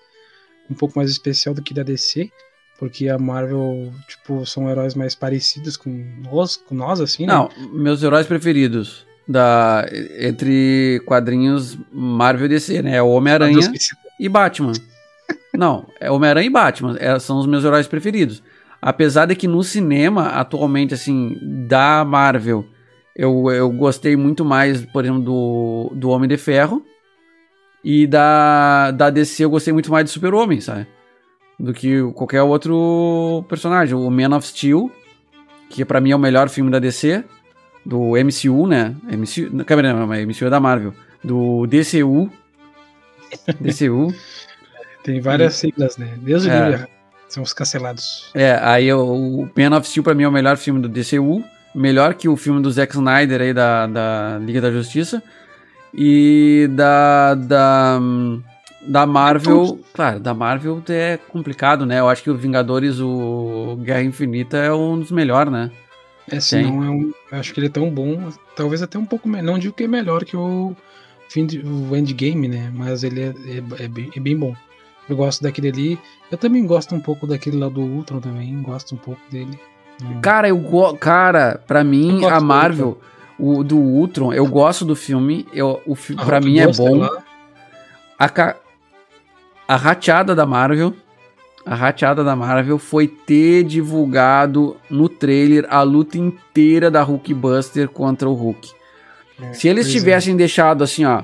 [0.67, 2.31] um pouco mais especial do que da DC,
[2.79, 5.91] porque a Marvel, tipo, são heróis mais parecidos com
[6.23, 7.33] nós, com nós assim, né?
[7.33, 9.85] Não, meus heróis preferidos da
[10.19, 12.97] entre quadrinhos Marvel e DC, né?
[12.97, 13.71] É o Homem-Aranha
[14.19, 14.73] e Batman.
[15.53, 18.43] Não, é Homem-Aranha e Batman, é, são os meus heróis preferidos.
[18.81, 21.37] Apesar de que no cinema, atualmente, assim,
[21.67, 22.65] da Marvel,
[23.15, 26.85] eu, eu gostei muito mais, por exemplo, do, do Homem de Ferro.
[27.83, 30.87] E da, da DC eu gostei muito mais do Super-Homem, sabe?
[31.59, 33.95] Do que qualquer outro personagem.
[33.95, 34.91] O Man of Steel,
[35.69, 37.23] que para mim é o melhor filme da DC.
[37.85, 38.95] Do MCU, né?
[39.03, 40.93] MCU, não, não, mas MCU é da Marvel.
[41.23, 42.31] Do DCU.
[43.61, 44.13] DCU.
[45.03, 46.17] Tem várias e, siglas, né?
[46.17, 46.87] Deus é, livre,
[47.29, 48.31] são os cancelados.
[48.33, 51.43] É, aí o Man of Steel pra mim é o melhor filme do DCU.
[51.75, 55.21] Melhor que o filme do Zack Snyder aí da, da Liga da Justiça.
[55.93, 57.99] E da, da,
[58.81, 61.99] da Marvel, claro, da Marvel é complicado, né?
[61.99, 65.71] Eu acho que o Vingadores, o Guerra Infinita é um dos melhores, né?
[66.29, 69.29] É, sim, não é um, acho que ele é tão bom, talvez até um pouco,
[69.29, 70.75] não digo que é melhor que o,
[71.29, 72.71] fim de, o Endgame, né?
[72.73, 74.55] Mas ele é, é, é, bem, é bem bom.
[75.07, 75.99] Eu gosto daquele ali.
[76.31, 79.59] Eu também gosto um pouco daquele lá do Ultron também, gosto um pouco dele.
[80.21, 80.59] Cara, eu
[80.99, 82.99] cara, para mim a Marvel
[83.37, 87.03] o do Ultron, eu gosto do filme, eu, o fi, para mim é bom.
[88.17, 88.55] A,
[89.67, 90.93] a rateada da Marvel,
[91.65, 98.29] a rateada da Marvel foi ter divulgado no trailer a luta inteira da Hulkbuster contra
[98.29, 98.71] o Hulk.
[99.41, 99.91] É, Se eles é.
[99.91, 100.37] tivessem é.
[100.37, 101.23] deixado assim, ó,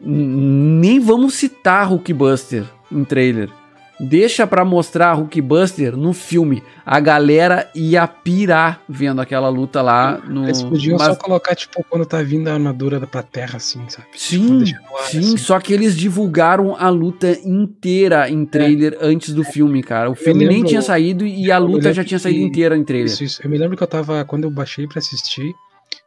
[0.00, 3.50] nem vamos citar Hulkbuster em trailer
[3.98, 6.62] deixa para mostrar Hulkbuster no filme.
[6.84, 10.44] A galera ia pirar vendo aquela luta lá no.
[10.44, 11.08] Eles podiam Mas...
[11.08, 14.08] só colocar, tipo, quando tá vindo a armadura pra terra, assim, sabe?
[14.14, 15.36] Sim, tipo, ar, sim, assim.
[15.36, 19.06] só que eles divulgaram a luta inteira em trailer é.
[19.06, 20.10] antes do filme, cara.
[20.10, 23.06] O filme lembro, nem tinha saído e a luta já tinha saído inteira em trailer.
[23.06, 23.40] Isso, isso.
[23.42, 25.52] Eu me lembro que eu tava, quando eu baixei para assistir,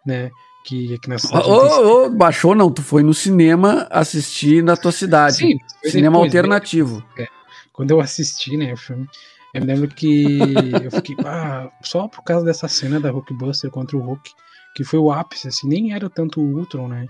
[0.05, 0.29] né?
[0.65, 1.45] Que aqui na cidade.
[1.47, 5.37] Oh, oh, baixou não, tu foi no cinema assistir na tua cidade.
[5.37, 6.97] Sim, cinema depois, alternativo.
[7.17, 7.23] Né?
[7.23, 7.38] É
[7.79, 9.07] quando eu assisti, né, o filme,
[9.53, 10.37] eu me lembro que
[10.83, 14.31] eu fiquei, ah, só por causa dessa cena da Hulkbuster contra o Hulk,
[14.75, 17.07] que foi o ápice, assim, nem era tanto o Ultron, né,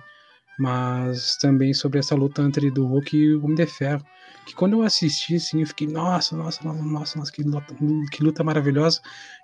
[0.59, 4.05] mas também sobre essa luta entre do Hulk e o Homem de Ferro,
[4.45, 7.75] que quando eu assisti, assim, eu fiquei, nossa, nossa, nossa, nossa, nossa que, luta,
[8.11, 9.01] que luta maravilhosa,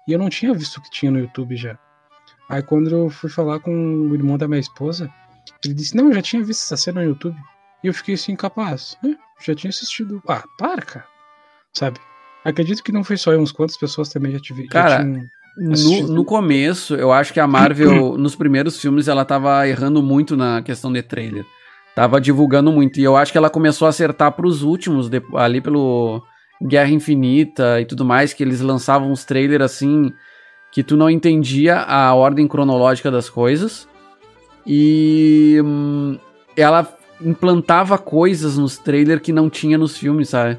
[0.07, 1.75] e eu não tinha visto o que tinha no YouTube já.
[2.47, 5.11] Aí quando eu fui falar com o irmão da minha esposa,
[5.63, 7.35] ele disse, não, eu já tinha visto essa cena no YouTube.
[7.83, 8.95] E eu fiquei assim, incapaz.
[9.01, 9.17] Né?
[9.43, 10.21] Já tinha assistido.
[10.27, 11.14] Ah, para, cara
[11.77, 11.99] sabe?
[12.43, 14.69] Acredito que não foi só eu, uns quantas pessoas também já tiveram.
[14.69, 15.03] Cara,
[15.57, 20.35] no, no, começo, eu acho que a Marvel, nos primeiros filmes, ela tava errando muito
[20.37, 21.45] na questão de trailer.
[21.95, 22.99] Tava divulgando muito.
[22.99, 26.21] E eu acho que ela começou a acertar pros últimos, de, ali pelo
[26.61, 30.11] Guerra Infinita e tudo mais, que eles lançavam uns trailers assim,
[30.71, 33.87] que tu não entendia a ordem cronológica das coisas.
[34.67, 36.19] E hum,
[36.55, 36.87] ela
[37.21, 40.57] implantava coisas nos trailers que não tinha nos filmes, sabe?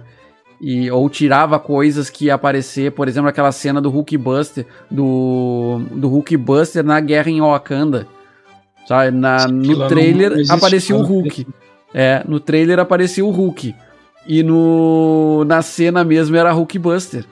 [0.60, 6.08] E ou tirava coisas que ia aparecer, por exemplo, aquela cena do Hulkbuster, do do
[6.08, 8.06] Hulkbuster na guerra em Wakanda.
[8.86, 11.46] Sabe, na, no trailer aparecia o Hulk.
[11.92, 13.74] É, no trailer aparecia o Hulk.
[14.26, 17.24] E no na cena mesmo era Hulkbuster.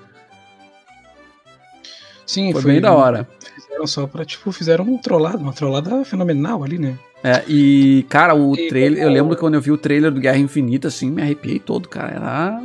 [2.26, 3.28] Sim, foi, foi bem da hora.
[3.54, 6.98] fizeram só pra, tipo, fizeram um trollado, uma trollada fenomenal ali, né?
[7.22, 9.02] É, e, cara, o e trailer.
[9.02, 11.88] Eu lembro que quando eu vi o trailer do Guerra Infinita, assim, me arrepiei todo,
[11.88, 12.12] cara.
[12.12, 12.62] Era.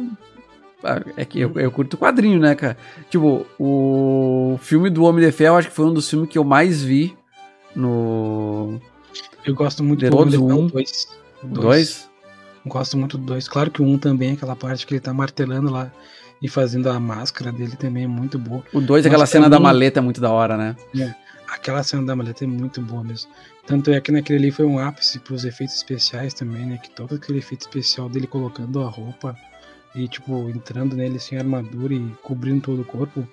[0.84, 2.78] Ah, é que eu, eu curto quadrinho, né, cara?
[3.10, 6.44] Tipo, o filme do Homem de Ferro, acho que foi um dos filmes que eu
[6.44, 7.16] mais vi
[7.76, 8.80] no.
[9.46, 11.08] Eu gosto muito do Homem de Ferro 2.
[11.44, 12.10] 2?
[12.66, 13.48] Gosto muito do 2.
[13.48, 15.92] Claro que o 1 um também, aquela parte que ele tá martelando lá
[16.42, 18.64] e fazendo a máscara dele também é muito boa.
[18.74, 19.60] O 2, aquela cena também...
[19.60, 20.76] da maleta é muito da hora, né?
[20.98, 21.14] É,
[21.48, 23.30] aquela cena da maleta é muito boa mesmo.
[23.66, 26.78] Tanto é que naquele ali foi um ápice pros efeitos especiais também, né?
[26.78, 29.36] Que todo aquele efeito especial dele colocando a roupa
[29.96, 33.28] e, tipo, entrando nele sem armadura e cobrindo todo o corpo,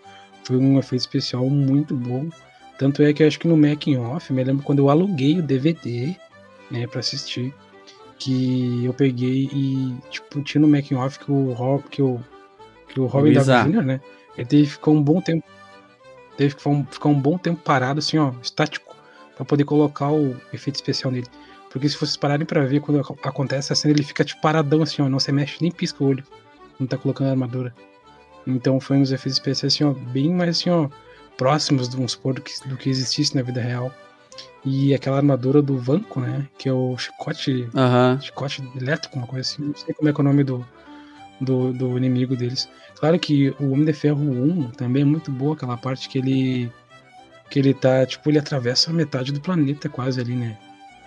[0.45, 2.29] foi um efeito especial muito bom.
[2.79, 5.43] Tanto é que eu acho que no making off, me lembro quando eu aluguei o
[5.43, 6.15] DVD,
[6.71, 7.55] né, para assistir,
[8.19, 12.21] que eu peguei e tipo tinha no making off que o que o
[12.89, 14.01] que o Robin Downey Jr., né,
[14.37, 15.45] ele teve ficou um bom tempo
[16.37, 18.95] teve que ficar um, ficar um bom tempo parado assim, ó, estático,
[19.35, 21.27] para poder colocar o efeito especial nele.
[21.71, 25.03] Porque se vocês pararem para ver quando acontece a cena, ele fica tipo paradão assim,
[25.03, 26.25] ó, não se mexe nem pisca o olho.
[26.79, 27.75] Não tá colocando armadura.
[28.47, 30.89] Então foi uns efeitos especiais assim, ó, bem mais assim, ó,
[31.37, 33.93] próximos, vamos supor, do que, do que existisse na vida real.
[34.65, 36.47] E aquela armadura do Vanco, né?
[36.59, 37.69] Que é o chicote.
[37.73, 38.21] Uhum.
[38.21, 39.63] Chicote elétrico, uma coisa assim.
[39.63, 40.67] Não sei como é, é o nome do,
[41.41, 42.69] do, do, inimigo deles.
[42.97, 46.73] Claro que o Homem de Ferro 1 também é muito boa, aquela parte que ele.
[47.49, 48.05] Que ele tá.
[48.05, 50.59] Tipo, ele atravessa metade do planeta quase ali, né?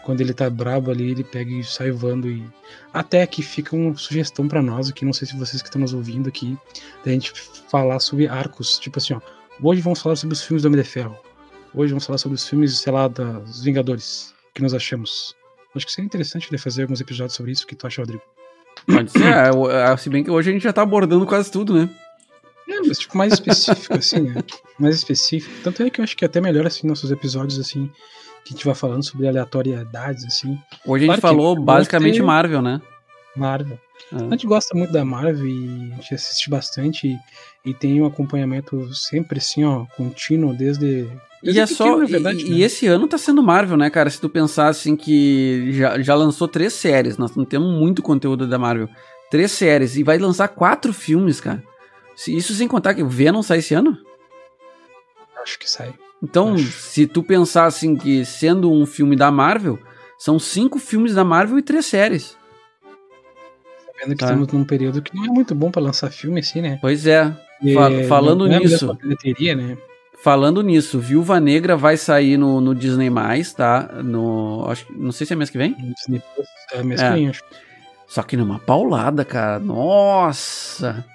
[0.09, 2.27] Quando ele tá brabo ali, ele pega e sai voando.
[2.27, 2.43] E...
[2.91, 5.93] Até que fica uma sugestão para nós aqui, não sei se vocês que estão nos
[5.93, 6.57] ouvindo aqui,
[7.05, 7.31] da gente
[7.69, 8.79] falar sobre arcos.
[8.79, 9.21] Tipo assim, ó.
[9.61, 11.15] Hoje vamos falar sobre os filmes do Homem de Ferro.
[11.75, 14.33] Hoje vamos falar sobre os filmes, sei lá, dos Vingadores.
[14.49, 15.35] O que nós achamos.
[15.75, 17.65] Acho que seria interessante né, fazer alguns episódios sobre isso.
[17.65, 18.23] O que tu acha, Rodrigo?
[18.87, 21.75] Pode ser, é, é, se bem que hoje a gente já tá abordando quase tudo,
[21.75, 21.87] né?
[22.67, 24.43] É, mas tipo, mais específico, assim, né?
[24.79, 25.53] Mais específico.
[25.63, 27.91] Tanto é que eu acho que é até melhor, assim, nossos episódios, assim,
[28.49, 30.57] que a gente vai falando sobre aleatoriedades, assim.
[30.85, 32.23] Hoje a gente falou basicamente ter...
[32.23, 32.81] Marvel, né?
[33.35, 33.79] Marvel.
[34.11, 34.15] É.
[34.15, 38.07] A gente gosta muito da Marvel e a gente assiste bastante e, e tem um
[38.07, 41.07] acompanhamento sempre assim, ó, contínuo desde.
[41.43, 41.97] desde e é só.
[42.05, 42.55] Verdade, e, né?
[42.57, 44.09] e, esse ano tá sendo Marvel, né, cara?
[44.09, 48.47] Se tu pensar assim que já, já lançou três séries, nós não temos muito conteúdo
[48.47, 48.89] da Marvel.
[49.29, 51.61] Três séries e vai lançar quatro filmes, cara.
[52.27, 53.95] Isso sem contar que o Venom sai esse ano?
[55.43, 55.93] Acho que sai.
[56.21, 56.71] Então, Acho.
[56.71, 59.79] se tu pensar assim que sendo um filme da Marvel,
[60.17, 62.37] são cinco filmes da Marvel e três séries.
[63.85, 64.25] Sabendo que tá.
[64.25, 66.77] estamos num período que não é muito bom para lançar filme assim, né?
[66.81, 67.33] Pois é.
[67.73, 68.97] Fa falando não nisso.
[69.35, 69.77] É né?
[70.21, 73.09] Falando nisso, Viúva Negra vai sair no, no Disney+,
[73.55, 74.01] tá?
[74.03, 75.71] No, acho, não sei se é mês que vem.
[75.71, 76.21] No Disney
[76.73, 77.07] é mês é.
[77.07, 77.43] que vem, acho.
[78.05, 79.59] Só que numa paulada, cara.
[79.59, 81.05] Nossa!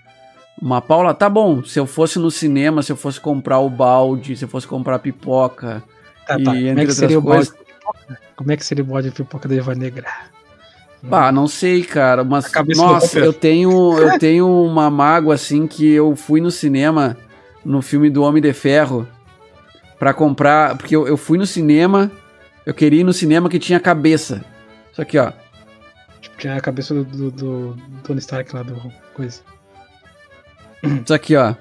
[0.60, 1.62] Uma Paula, tá bom.
[1.64, 4.98] Se eu fosse no cinema, se eu fosse comprar o balde, se eu fosse comprar
[4.98, 5.82] pipoca.
[6.26, 6.52] Tá, tá.
[6.52, 7.48] Como é que seria coisas...
[7.48, 8.20] o balde de pipoca?
[8.36, 10.06] Como é que seria o balde de pipoca da Eva Negra?
[11.10, 16.16] Ah, não sei, cara, mas nossa, eu tenho eu tenho uma mágoa assim que eu
[16.16, 17.14] fui no cinema
[17.64, 19.06] no filme do Homem de Ferro
[19.98, 22.10] para comprar, porque eu, eu fui no cinema,
[22.66, 24.44] eu queria ir no cinema que tinha cabeça.
[24.92, 25.32] Isso aqui, ó.
[26.20, 28.74] Tipo, tinha a cabeça do, do, do Tony Stark lá do
[29.14, 29.40] coisa.
[31.04, 31.54] Isso aqui, ó.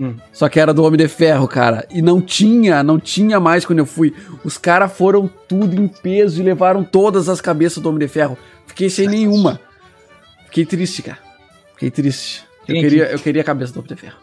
[0.00, 0.16] Hum.
[0.32, 1.86] Só que era do Homem de Ferro, cara.
[1.90, 4.14] E não tinha, não tinha mais quando eu fui.
[4.42, 8.36] Os caras foram tudo em peso e levaram todas as cabeças do Homem de Ferro.
[8.66, 9.60] Fiquei sem nenhuma.
[10.46, 11.18] Fiquei triste, cara.
[11.74, 12.44] Fiquei triste.
[12.66, 14.16] Eu queria, eu queria a cabeça do Homem de Ferro.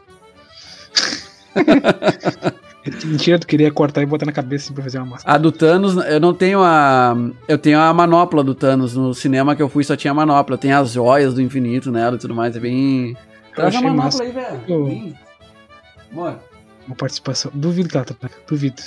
[3.05, 5.35] Mentira, tu queria cortar e botar na cabeça assim, pra fazer uma máscara.
[5.35, 7.15] A do Thanos, eu não tenho a.
[7.47, 8.95] Eu tenho a manopla do Thanos.
[8.95, 10.57] No cinema que eu fui só tinha a manopla.
[10.57, 12.55] Tenho as joias do infinito nela e tudo mais.
[12.55, 13.15] É bem.
[13.60, 14.23] Traz a manopla massa.
[14.23, 14.64] aí, velho.
[14.68, 15.14] Eu...
[16.11, 16.40] Bora.
[16.88, 17.52] Uma participação.
[17.53, 18.15] Duvido que ela tá.
[18.48, 18.81] Duvido.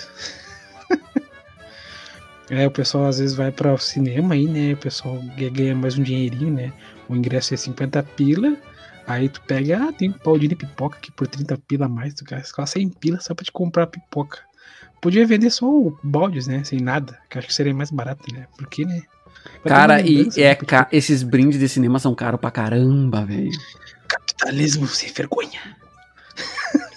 [2.51, 4.73] é, o pessoal às vezes vai para o cinema aí, né?
[4.73, 6.73] O pessoal ganha mais um dinheirinho, né?
[7.09, 8.57] O ingresso é 50 pila.
[9.07, 12.15] Aí tu pega, ah, tem um pau de pipoca aqui por 30 pila a mais,
[12.15, 14.39] tu gasta 100 pila só pra te comprar pipoca.
[15.01, 16.63] Podia vender só o baldes, né?
[16.63, 18.47] Sem nada, que eu acho que seria mais barato, né?
[18.57, 19.03] Porque, né?
[19.65, 20.89] Cara, e é ca...
[20.93, 23.51] esses brindes de cinema são caros pra caramba, velho.
[24.13, 25.61] Capitalismo sem vergonha.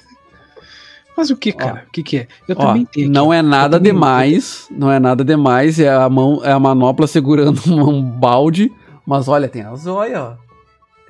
[1.16, 1.84] Mas o que, cara?
[1.86, 2.28] Ó, o que, que é?
[2.48, 3.10] Eu ó, também tenho.
[3.10, 4.68] Não é nada demais.
[4.70, 5.80] Não é nada demais.
[5.80, 8.72] É a mão, é a manopla segurando um balde.
[9.06, 10.36] Mas olha, tem a zóia, ó.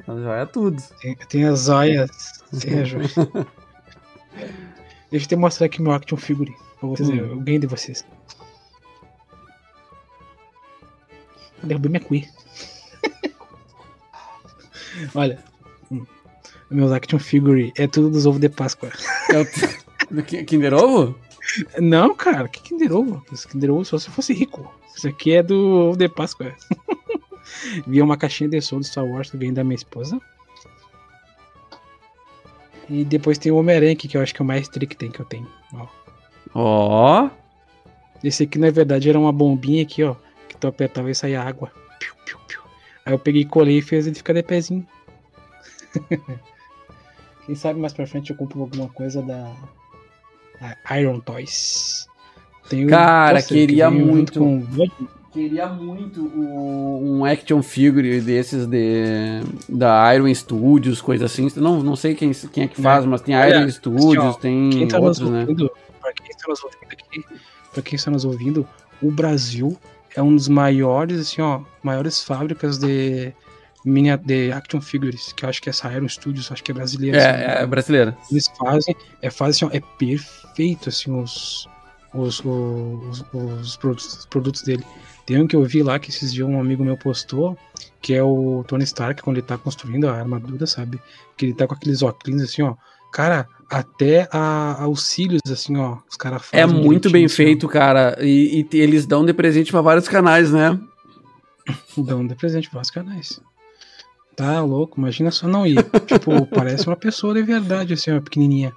[0.04, 0.84] Tem a zóia tudo.
[1.02, 2.12] Tem, tem as zóias.
[2.62, 3.10] Tem a joia.
[5.10, 6.54] Deixa eu te mostrar aqui meu action figure.
[6.80, 7.16] Pra vocês hum.
[7.16, 8.06] eu ganhei de vocês.
[11.64, 12.28] Derrubei minha Cui.
[15.16, 15.44] olha,
[16.70, 18.90] meus action figure é tudo dos ovos de Páscoa.
[19.32, 21.16] É o do Kinder Ovo?
[21.80, 23.24] Não, cara, que Kinder Ovo?
[23.50, 24.72] Kinder Ovo só se fosse rico.
[24.96, 26.56] Isso aqui é do Ovo de Páscoa.
[27.88, 30.20] Vi uma caixinha de som do Star Wars que vem da minha esposa.
[32.90, 34.98] E depois tem o Homem-Aranha aqui, que eu acho que é o mais trick que
[34.98, 35.48] tem que eu tenho.
[35.74, 35.88] Ó.
[36.54, 37.30] Ó.
[38.24, 40.16] Esse aqui, na verdade, era uma bombinha aqui, ó.
[40.48, 41.72] Que tu apertava e saía água.
[42.00, 42.62] Piu, piu, piu.
[43.06, 44.86] Aí eu peguei, colei e fez ele ficar de pezinho.
[47.46, 49.52] Quem sabe mais pra frente eu compro alguma coisa da,
[50.60, 52.08] da Iron Toys.
[52.68, 54.40] Tenho, Cara, queria que muito.
[54.40, 54.64] Com...
[55.32, 61.50] Queria muito o, um action figure desses de, da Iron Studios, coisa assim.
[61.58, 63.08] Não, não sei quem, quem é que faz, é.
[63.08, 65.42] mas tem Iron Olha, Studios, assim, ó, tem tá outros, né?
[65.42, 65.70] Ouvindo,
[66.02, 67.26] pra quem está nos ouvindo aqui,
[67.74, 68.68] pra quem está nos ouvindo,
[69.02, 69.78] o Brasil
[70.16, 73.34] é um dos maiores, assim, ó, maiores fábricas de
[73.86, 76.74] minha de action figures, que eu acho que é essa Iron Studios, acho que é
[76.74, 77.18] brasileira.
[77.18, 78.18] É, assim, é brasileira.
[78.32, 81.70] Eles fazem, é fazem, assim, ó, é perfeito, assim, os,
[82.14, 84.84] os, os, os, produtos, os produtos dele.
[85.26, 87.58] Tem um que eu vi lá que esses dias um amigo meu postou,
[88.02, 91.00] que é o Tony Stark, quando ele tá construindo a armadura, sabe?
[91.38, 92.76] Que ele tá com aqueles óculos assim, ó.
[93.12, 95.98] Cara, até a, auxílios, assim, ó.
[96.10, 96.60] Os caras fazem.
[96.60, 97.70] É muito bem assim, feito, ó.
[97.70, 98.18] cara.
[98.20, 100.80] E, e, eles dão de presente para vários canais, né?
[101.98, 103.42] Dão de presente para vários canais.
[104.36, 105.78] Tá louco, imagina só não ir.
[106.06, 108.74] tipo, parece uma pessoa de verdade, assim, uma pequenininha.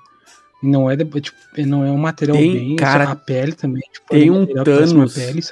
[0.63, 1.37] E não é, de, tipo,
[1.67, 2.77] não é um material tem, bem.
[2.77, 3.83] Cara, a pele também.
[3.93, 5.15] Tipo, tem é um Thanos.
[5.15, 5.43] Pele,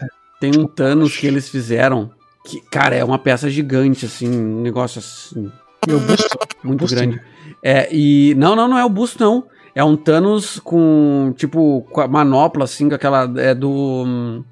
[0.40, 2.10] tem tipo, um Thanos que eles fizeram.
[2.44, 4.28] Que, cara, é uma peça gigante, assim.
[4.28, 5.50] Um negócio assim.
[5.86, 6.38] Meu busto.
[6.62, 7.16] Muito busto, grande.
[7.16, 7.22] Né?
[7.62, 8.34] É, e.
[8.36, 9.44] Não, não, não é o busto, não.
[9.74, 13.32] É um Thanos com, tipo, com a manopla, assim, com aquela.
[13.40, 14.44] É do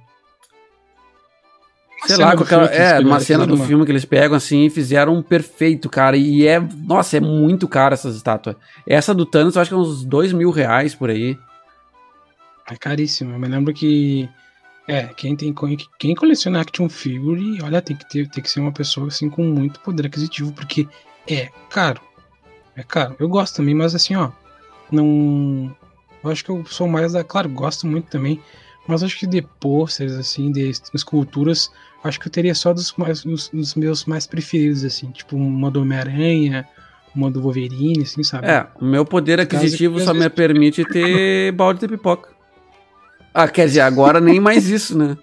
[2.07, 5.15] sei lá, com aquela, é, uma cena do filme que eles pegam assim e fizeram
[5.15, 6.17] um perfeito, cara.
[6.17, 8.57] E é, nossa, é muito caro essas estátuas.
[8.87, 11.39] Essa do Thanos eu acho que é uns dois mil reais por aí.
[12.71, 13.35] É caríssimo.
[13.35, 14.29] Eu me lembro que,
[14.89, 15.55] é, quem tem
[15.99, 19.43] quem coleciona action figure, olha, tem que ter, tem que ser uma pessoa assim com
[19.43, 20.89] muito poder aquisitivo, porque
[21.29, 22.01] é caro.
[22.77, 23.15] É caro.
[23.19, 24.31] Eu gosto também, mas assim, ó,
[24.91, 25.75] não,
[26.23, 28.41] eu acho que eu sou mais da, claro, gosto muito também.
[28.87, 31.71] Mas acho que de pôsteres, assim, de esculturas,
[32.05, 35.71] acho que eu teria só dos, mais, dos, dos meus mais preferidos, assim, tipo uma
[35.71, 36.69] do Homem-Aranha,
[37.17, 38.47] uma do Wolverine, assim, sabe?
[38.47, 42.29] É, o meu poder aquisitivo só me permite ter balde de pipoca.
[43.33, 45.17] Ah, quer dizer, agora nem mais isso, né?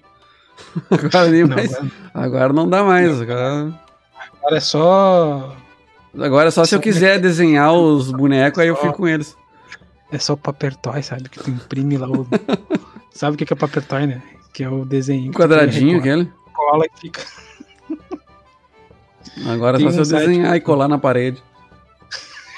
[0.92, 1.74] Agora nem não, mais.
[1.74, 1.92] Agora...
[2.14, 3.20] agora não dá mais.
[3.20, 3.74] Agora...
[4.38, 5.56] agora é só.
[6.20, 9.36] Agora é só, só se eu quiser desenhar os bonecos, aí eu fico com eles.
[10.12, 11.30] É só o papertoy, sabe?
[11.30, 12.28] Que tu imprime lá o.
[13.12, 14.22] sabe o que é papertoy, né?
[14.54, 15.32] Que é o desenho.
[15.32, 16.30] Quadradinho aquele?
[16.62, 17.22] Cola e fica.
[19.48, 21.42] Agora é só se eu desenhar e colar na parede.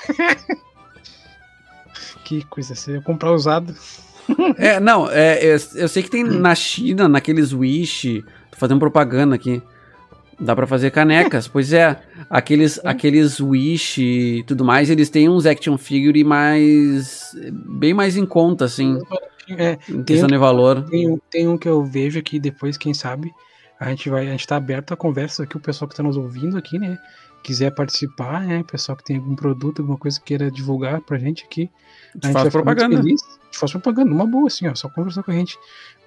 [2.25, 3.73] que coisa, você ia comprar usado.
[4.57, 9.35] é, não, é, eu, eu, sei que tem na China, naqueles Wish, tô fazendo propaganda
[9.35, 9.61] aqui.
[10.39, 12.01] Dá para fazer canecas, pois é.
[12.29, 12.81] Aqueles, é.
[12.89, 17.33] aqueles Wish e tudo mais, eles têm uns action figure mais.
[17.51, 18.99] bem mais em conta, assim.
[19.49, 20.83] É, em questão de valor.
[20.89, 23.31] Tem, tem um que eu vejo aqui depois, quem sabe,
[23.83, 26.15] a gente vai, a gente tá aberto a conversa aqui, o pessoal que está nos
[26.15, 26.97] ouvindo aqui, né?
[27.43, 28.61] Quiser participar, né?
[28.61, 31.69] O pessoal que tem algum produto, alguma coisa que queira divulgar pra gente aqui.
[32.21, 32.97] A gente faz propaganda.
[32.97, 33.21] Feliz.
[33.21, 34.75] A gente faz propaganda, uma boa, assim, ó.
[34.75, 35.59] Só conversar com a gente.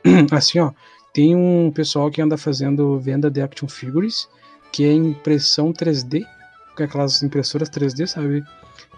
[0.33, 0.73] assim, ó.
[1.13, 4.29] Tem um pessoal que anda fazendo venda de action figures,
[4.73, 6.25] que é impressão 3D,
[6.75, 8.45] com aquelas impressoras 3D, sabe?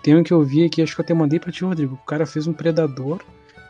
[0.02, 1.94] Tem um que eu vi aqui, acho que eu até mandei pra ti, Rodrigo.
[1.94, 3.20] O cara fez um predador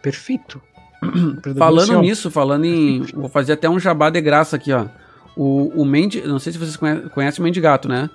[0.02, 0.60] perfeito
[1.56, 3.02] falando nisso, falando em.
[3.14, 4.86] Vou fazer até um jabá de graça aqui, ó.
[5.36, 6.22] O, o Mendy.
[6.22, 8.10] Não sei se vocês conhecem, o Mendigato, né?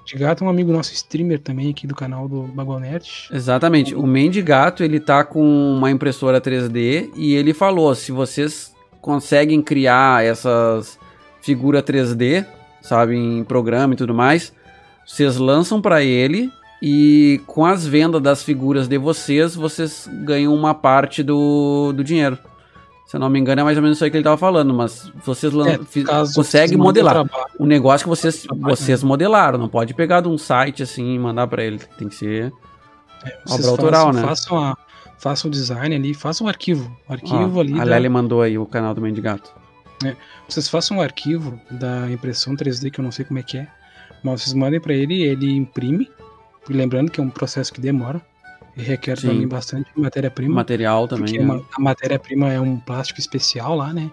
[0.00, 3.28] Mendigato é um amigo nosso streamer também aqui do canal do Bagonete.
[3.32, 3.94] Exatamente.
[3.94, 5.40] O Mendigato, ele tá com
[5.76, 10.98] uma impressora 3D e ele falou: se vocês conseguem criar essas
[11.40, 12.44] figuras 3D,
[12.82, 14.52] sabe, em programa e tudo mais,
[15.06, 16.50] vocês lançam para ele
[16.82, 22.38] e com as vendas das figuras de vocês, vocês ganham uma parte do, do dinheiro.
[23.06, 24.72] Se eu não me engano, é mais ou menos isso aí que ele estava falando,
[24.72, 25.78] mas vocês é,
[26.32, 27.26] conseguem modelar.
[27.58, 31.48] O negócio que vocês, vocês modelaram, não pode pegar de um site assim e mandar
[31.48, 31.80] para ele.
[31.98, 32.52] Tem que ser
[33.26, 34.28] é, obra autoral, façam, né?
[34.28, 34.78] Façam, a,
[35.18, 36.96] façam o design ali, façam um arquivo.
[37.08, 37.74] arquivo Ó, ali.
[37.74, 37.96] A da...
[37.96, 39.50] Lely mandou aí o canal do Mendigato.
[40.04, 40.14] É,
[40.48, 43.66] vocês façam um arquivo da impressão 3D, que eu não sei como é que é,
[44.22, 46.08] mas vocês mandem para ele, ele imprime
[46.74, 48.20] lembrando que é um processo que demora
[48.76, 49.28] e requer Sim.
[49.28, 50.54] também bastante matéria-prima.
[50.54, 51.38] Material também.
[51.38, 51.62] Né?
[51.76, 54.10] a matéria-prima é um plástico especial lá, né?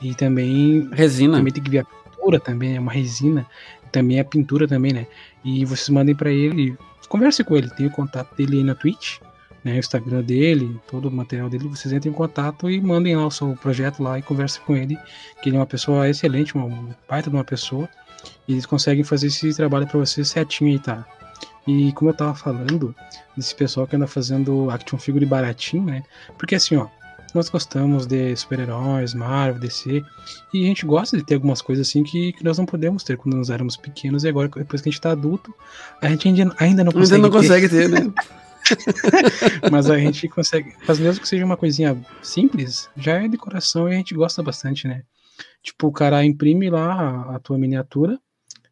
[0.00, 0.88] E também.
[0.92, 1.38] Resina.
[1.38, 3.46] Também tem que ver a pintura também, é uma resina.
[3.90, 5.06] Também é pintura também, né?
[5.44, 6.76] E vocês mandem para ele,
[7.08, 9.18] converse com ele, tem o contato dele aí na Twitch.
[9.62, 13.26] né, o Instagram dele, todo o material dele, vocês entrem em contato e mandem lá
[13.26, 14.98] o seu projeto lá e conversem com ele,
[15.42, 17.88] que ele é uma pessoa excelente, uma baita de uma pessoa,
[18.46, 21.06] e eles conseguem fazer esse trabalho para vocês certinho aí, tá?
[21.66, 22.94] E como eu tava falando,
[23.36, 26.02] desse pessoal que anda fazendo action figure baratinho, né?
[26.36, 26.88] Porque assim, ó,
[27.34, 30.04] nós gostamos de super-heróis, Marvel, DC,
[30.52, 33.16] e a gente gosta de ter algumas coisas assim que, que, nós não podemos ter
[33.16, 35.52] quando nós éramos pequenos, e agora, depois que a gente tá adulto,
[36.00, 37.36] a gente ainda, ainda não consegue ainda não ter.
[37.36, 38.12] consegue ter, né?
[39.70, 40.74] Mas a gente consegue.
[40.86, 44.86] Mas mesmo que seja uma coisinha simples, já é decoração e a gente gosta bastante,
[44.86, 45.02] né?
[45.62, 48.18] Tipo, o cara imprime lá a, a tua miniatura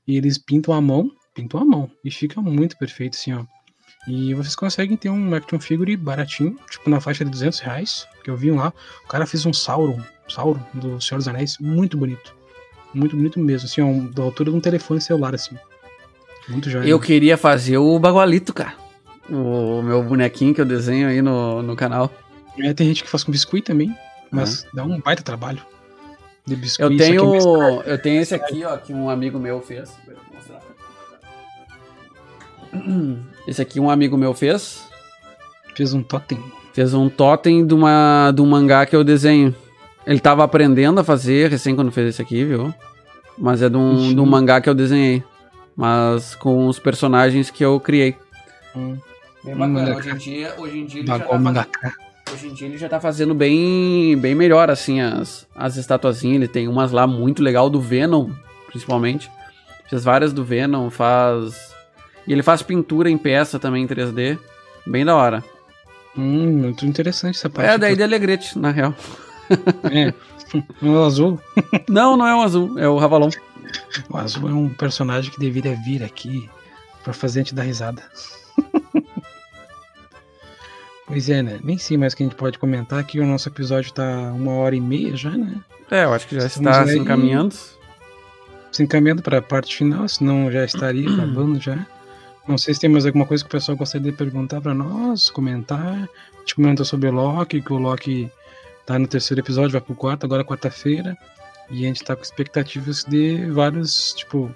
[0.06, 1.91] e eles pintam a mão, pintam a mão.
[2.05, 3.45] E fica muito perfeito, assim, ó.
[4.07, 8.31] E vocês conseguem ter um action figure baratinho, tipo na faixa de 200 reais, que
[8.31, 8.73] eu vi lá.
[9.05, 12.35] O cara fez um Sauron, Sauron do Senhor dos Anéis, muito bonito.
[12.93, 15.57] Muito bonito mesmo, assim, ó, da altura de um telefone celular, assim.
[16.49, 16.89] Muito joia.
[16.89, 18.83] Eu queria fazer o Bagualito, cara
[19.31, 22.11] o meu bonequinho que eu desenho aí no, no canal.
[22.59, 23.97] É, tem gente que faz com biscuit também,
[24.31, 25.65] mas dá um baita trabalho.
[26.45, 29.97] De biscuit, eu tenho, é eu tenho esse aqui, ó, que um amigo meu fez.
[33.47, 34.86] Esse aqui um amigo meu fez.
[35.74, 36.39] Fez um totem.
[36.73, 39.55] Fez um totem de, uma, de um mangá que eu desenho.
[40.07, 42.74] Ele tava aprendendo a fazer recém quando fez esse aqui, viu?
[43.39, 45.23] Mas é de um, de um mangá que eu desenhei.
[45.77, 48.16] Mas com os personagens que eu criei.
[48.77, 48.97] Hum.
[49.44, 49.97] Bem bacana.
[49.97, 51.66] Hoje em dia, hoje em dia ele já tá fazendo,
[52.32, 56.36] hoje em dia ele já tá fazendo bem, bem melhor, assim, as, as estatuazinhas.
[56.36, 58.31] Ele tem umas lá muito legal do Venom,
[58.69, 59.31] principalmente.
[59.89, 61.72] Fez várias do Venom, faz.
[62.27, 64.39] E ele faz pintura em peça também em 3D.
[64.86, 65.44] Bem da hora.
[66.16, 67.70] Hum, muito interessante essa parte.
[67.70, 68.94] É, daí de Alegrete, na real.
[69.90, 70.12] É.
[70.82, 71.40] Não é o azul?
[71.89, 73.31] não, não é o azul, é o Ravalon.
[74.11, 76.47] O azul é um personagem que deveria vir aqui
[77.03, 78.03] pra fazer a gente dar risada.
[81.12, 81.61] Pois é, né?
[81.62, 84.74] Nem sei mais que a gente pode comentar que o nosso episódio tá uma hora
[84.74, 85.57] e meia já, né?
[85.90, 87.55] É, eu acho que já Estamos está se encaminhando.
[88.70, 91.86] Se encaminhando para a parte final, senão já estaria acabando já.
[92.47, 95.31] Não sei se tem mais alguma coisa que o pessoal gostaria de perguntar para nós,
[95.31, 96.09] comentar.
[96.35, 98.31] A gente comentou sobre o Loki, que o Loki
[98.85, 101.16] tá no terceiro episódio, vai pro quarto, agora quarta-feira.
[101.70, 104.55] E a gente tá com expectativas de vários, tipo,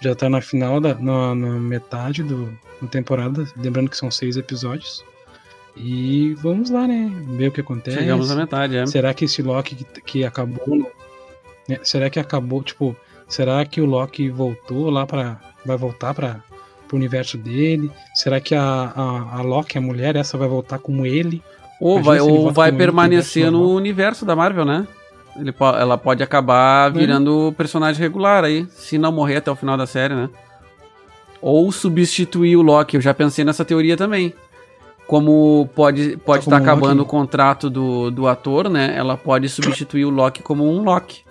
[0.00, 2.46] já tá na final, da, na, na metade do,
[2.80, 3.46] da temporada.
[3.56, 5.04] Lembrando que são seis episódios.
[5.76, 7.10] E vamos lá, né?
[7.38, 7.98] Ver o que acontece.
[7.98, 8.84] Chegamos à metade, é.
[8.84, 10.92] Será que esse Loki que, que acabou.
[11.68, 11.78] Né?
[11.82, 12.96] Será que acabou, tipo.
[13.28, 16.42] Será que o Loki voltou lá para Vai voltar para
[16.94, 17.90] o universo dele?
[18.14, 21.42] Será que a, a, a Loki, a mulher, essa vai voltar como ele?
[21.80, 24.86] Ou vai, ou vai permanecer no universo da Marvel, né?
[25.36, 27.00] Ele, ela pode acabar né?
[27.00, 27.54] virando é.
[27.56, 30.28] personagem regular aí, se não morrer até o final da série, né?
[31.40, 32.96] Ou substituir o Loki.
[32.96, 34.32] Eu já pensei nessa teoria também
[35.06, 37.02] como pode pode estar tá acabando Loki.
[37.02, 38.94] o contrato do, do ator, né?
[38.96, 41.24] Ela pode substituir o Loki como um Loki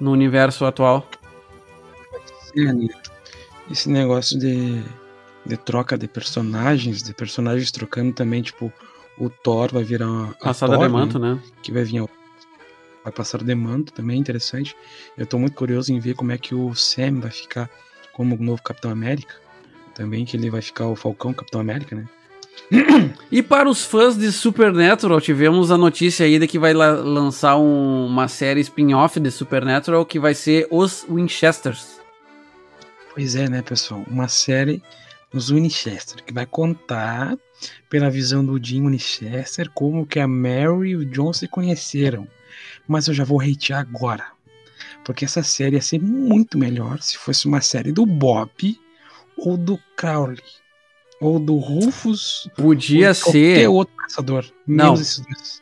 [0.00, 1.06] no universo atual.
[2.52, 2.88] Sim,
[3.70, 4.82] esse negócio de,
[5.44, 8.72] de troca de personagens, de personagens trocando também, tipo,
[9.18, 11.38] o Thor vai virar passada de manto, né?
[11.62, 12.08] Que vai vir
[13.08, 14.76] vai passar de manto também, interessante.
[15.16, 17.70] Eu tô muito curioso em ver como é que o Sam vai ficar
[18.12, 19.34] como o novo Capitão América.
[19.94, 22.04] Também que ele vai ficar o Falcão Capitão América, né?
[23.30, 27.56] E para os fãs de Supernatural, tivemos a notícia aí de que vai la lançar
[27.56, 31.97] um, uma série spin-off de Supernatural que vai ser Os Winchesters.
[33.18, 34.04] Pois é, né, pessoal?
[34.06, 34.80] Uma série
[35.32, 37.36] dos Winchester que vai contar
[37.90, 42.28] pela visão do Jim Winchester como que a Mary e o John se conheceram.
[42.86, 44.24] Mas eu já vou hatear agora.
[45.04, 48.78] Porque essa série ia ser muito melhor se fosse uma série do Bob
[49.36, 50.38] ou do Crowley
[51.20, 52.48] ou do Rufus.
[52.54, 53.66] Podia ser.
[53.66, 54.46] outro caçador.
[54.64, 54.94] Não,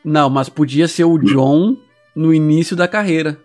[0.05, 1.75] não, mas podia ser o John
[2.15, 3.41] no início da carreira.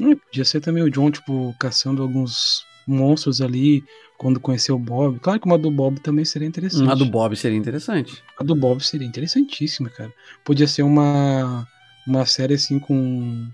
[0.00, 3.84] É, podia ser também o John, tipo, caçando alguns monstros ali
[4.16, 5.18] quando conheceu o Bob.
[5.20, 6.82] Claro que uma do Bob também seria interessante.
[6.82, 8.22] Uma do Bob seria interessante.
[8.38, 10.12] A do Bob seria interessantíssima, cara.
[10.44, 11.66] Podia ser uma,
[12.06, 13.48] uma série assim com,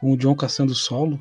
[0.00, 1.20] com o John caçando solo,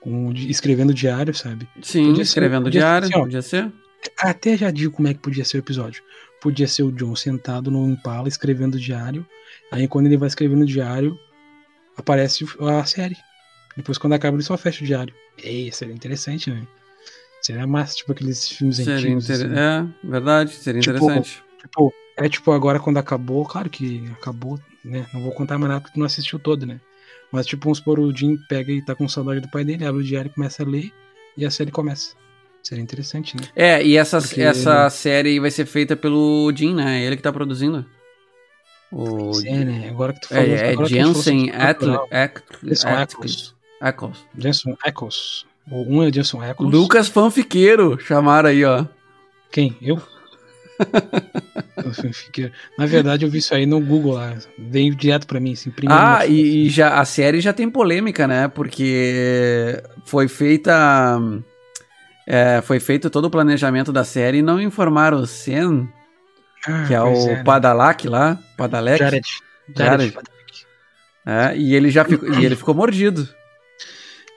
[0.00, 1.68] com, escrevendo diário, sabe?
[1.82, 3.72] Sim, podia escrevendo ser, diário, assim, ó, podia ser.
[4.20, 6.02] Até já digo como é que podia ser o episódio.
[6.40, 9.26] Podia ser o John sentado no Impala escrevendo o diário.
[9.72, 11.18] Aí quando ele vai escrevendo diário,
[11.96, 13.16] aparece a série.
[13.76, 15.14] Depois quando acaba ele só fecha o diário.
[15.42, 16.66] Ei, seria interessante, né?
[17.40, 19.30] Seria massa, tipo aqueles filmes seria antigos.
[19.30, 19.46] Inter...
[19.46, 19.58] Assim.
[19.58, 21.42] É, verdade, seria tipo, interessante.
[21.60, 25.06] Tipo, é tipo agora quando acabou, claro que acabou, né?
[25.14, 26.80] Não vou contar mais nada porque tu não assistiu todo, né?
[27.30, 30.02] Mas tipo, vamos supor, o Jim pega e tá com saudade do pai dele, abre
[30.02, 30.92] o diário, começa a ler
[31.36, 32.14] e a série começa.
[32.62, 33.42] Seria interessante, né?
[33.54, 37.02] É, e essa, Porque essa série vai ser feita pelo Jim, né?
[37.02, 37.86] Ele que tá produzindo.
[38.90, 39.30] O...
[39.46, 39.88] É, né?
[39.88, 40.44] Agora que tu falou...
[40.44, 42.84] É, é Jensen Ackles.
[43.80, 44.26] Ackles.
[44.36, 45.46] Jensen Ackles.
[45.70, 46.72] Um é Jensen Ackles.
[46.72, 48.86] Lucas Fanfiqueiro, chamaram aí, ó.
[49.50, 49.76] Quem?
[49.82, 50.00] Eu?
[52.78, 54.34] Na verdade, eu vi isso aí no Google lá.
[54.58, 58.48] Veio direto para mim, assim, Ah, e, e, já a série já tem polêmica, né?
[58.48, 61.18] Porque foi feita.
[62.26, 65.88] É, foi feito todo o planejamento da série e não informaram o Sen,
[66.66, 67.42] ah, que é o é, né?
[67.42, 68.38] Padalak lá.
[68.56, 68.98] Padalek.
[68.98, 69.28] Jared.
[69.74, 70.12] Jared.
[70.12, 70.28] Jared.
[71.26, 73.28] É, e ele já ficou, e ele ficou mordido.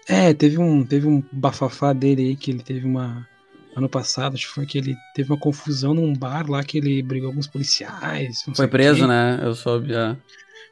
[0.08, 3.28] É, teve um, teve um bafafá dele aí que ele teve uma
[3.76, 7.02] ano passado, acho que foi que ele teve uma confusão num bar lá que ele
[7.02, 8.44] brigou com os policiais.
[8.54, 9.40] Foi preso, né?
[9.42, 10.16] Eu soube, é.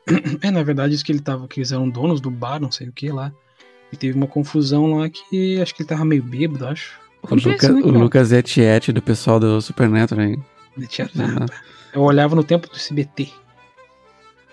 [0.42, 2.90] É, na verdade, isso que ele tava, que eles eram donos do bar, não sei
[2.90, 3.32] o que lá.
[3.92, 7.00] E teve uma confusão lá que acho que ele tava meio bêbado, acho.
[7.22, 10.44] O, Luca, né, o Lucas é tiete do pessoal do Supernatural, hein?
[10.76, 11.42] Não tinha nada.
[11.42, 11.48] Uhum.
[11.94, 13.30] Eu olhava no tempo do SBT.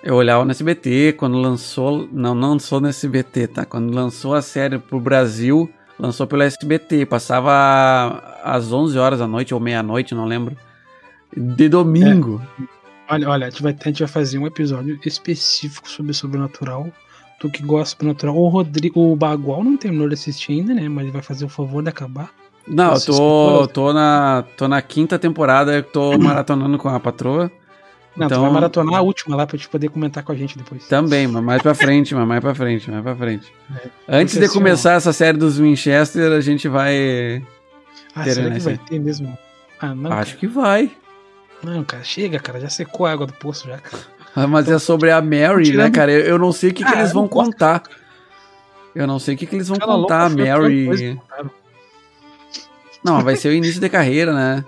[0.07, 2.09] Eu olhava no SBT quando lançou.
[2.13, 3.65] Não, não lançou no SBT, tá?
[3.65, 9.55] Quando lançou a série pro Brasil, Lançou pelo SBT, passava às 11 horas da noite
[9.55, 10.57] ou meia-noite, não lembro.
[11.35, 12.43] De domingo.
[12.61, 12.65] É.
[13.09, 16.89] Olha, olha, a gente, vai, a gente vai fazer um episódio específico sobre sobrenatural.
[17.41, 18.37] Tu que gosta de sobrenatural.
[18.37, 20.89] O Rodrigo, o Bagual não terminou de assistir ainda, né?
[20.89, 22.31] Mas ele vai fazer o favor de acabar.
[22.67, 27.51] Não, eu tô, tô, na, tô na quinta temporada, tô maratonando com a patroa.
[28.17, 30.57] Não, então, tu vai maratonar a última lá pra te poder comentar com a gente
[30.57, 30.87] depois.
[30.87, 33.53] Também, mas mais pra frente, mas mais pra frente, mais pra frente.
[33.75, 37.43] É, Antes de assim, começar essa série dos Winchester, a gente vai.
[38.15, 39.37] Ah, ter será que vai ter mesmo?
[39.79, 40.13] Ah, não.
[40.13, 40.41] Acho cara.
[40.41, 40.91] que vai.
[41.63, 44.03] Não, cara, chega, cara, já secou a água do poço já, cara.
[44.35, 46.13] Ah, mas é sobre a Mary, né, cara?
[46.13, 47.83] Eu, não sei o que, ah, que eles vão contar.
[48.95, 51.19] Eu não sei o que, que eles vão contar, a Mary.
[53.05, 54.65] Não, vai ser o início de carreira, né?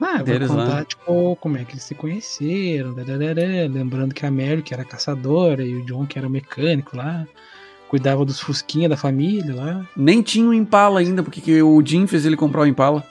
[0.00, 0.84] Ah, vai contar, lá.
[0.84, 5.64] tipo, como é que eles se conheceram, dadadada, lembrando que a Mary, que era caçadora,
[5.64, 7.26] e o John, que era mecânico lá,
[7.88, 9.86] cuidava dos fusquinha da família lá.
[9.96, 13.04] Nem tinha o um Impala ainda, porque o Jim fez ele comprar o Impala.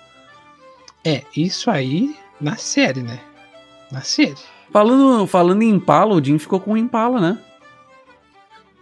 [1.06, 3.20] É, isso aí na série, né?
[3.92, 4.36] Na série.
[4.72, 7.38] Falando, falando em Impala, o Jim ficou com o Impala, né?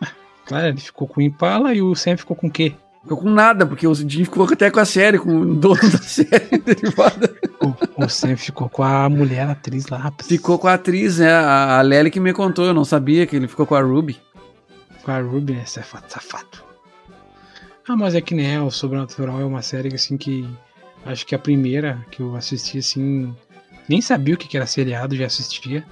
[0.02, 0.11] Ah,
[0.45, 2.73] claro, ele ficou com o Impala e o Sam ficou com o quê?
[3.03, 5.98] Ficou com nada, porque o Jim ficou até com a série, com o dono da
[6.02, 7.36] série derivada.
[7.61, 10.11] O, o Sam ficou com a mulher a atriz lá.
[10.23, 11.31] Ficou com a atriz, né?
[11.31, 14.19] A, a Lely que me contou, eu não sabia que ele ficou com a Ruby.
[15.03, 15.65] Com a Ruby, né?
[15.65, 16.71] Safado, safado.
[17.88, 20.47] Ah, mas é que nem é, o Sobrenatural é uma série assim que.
[21.05, 23.35] Acho que a primeira que eu assisti assim.
[23.88, 25.85] Nem sabia o que era seriado, já assistia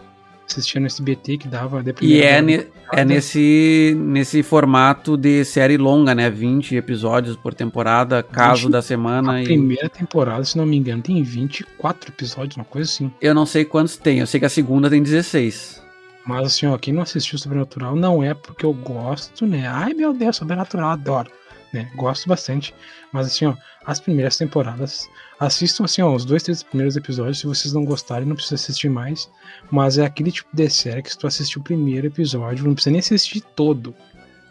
[0.49, 1.83] assistia no SBT que dava.
[2.01, 6.29] E é, ne, é nesse, nesse formato de série longa, né?
[6.29, 9.33] 20 episódios por temporada, caso 20, da semana.
[9.33, 9.45] A e...
[9.45, 13.11] primeira temporada, se não me engano, tem 24 episódios, uma coisa assim.
[13.21, 15.81] Eu não sei quantos tem, eu sei que a segunda tem 16.
[16.25, 19.67] Mas assim, ó, quem não assistiu Sobrenatural não é porque eu gosto, né?
[19.67, 21.31] Ai meu Deus, Sobrenatural, adoro.
[21.73, 21.89] Né?
[21.95, 22.73] Gosto bastante.
[23.11, 23.55] Mas assim, ó,
[23.85, 25.07] as primeiras temporadas
[25.39, 27.39] Assistam assim, ó, os dois, três primeiros episódios.
[27.39, 29.29] Se vocês não gostarem, não precisa assistir mais.
[29.71, 32.91] Mas é aquele tipo de série que se tu assistir o primeiro episódio, não precisa
[32.91, 33.95] nem assistir todo.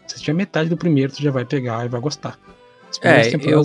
[0.07, 2.39] Se assistir a metade do primeiro, tu já vai pegar e vai gostar.
[3.03, 3.63] É, eu,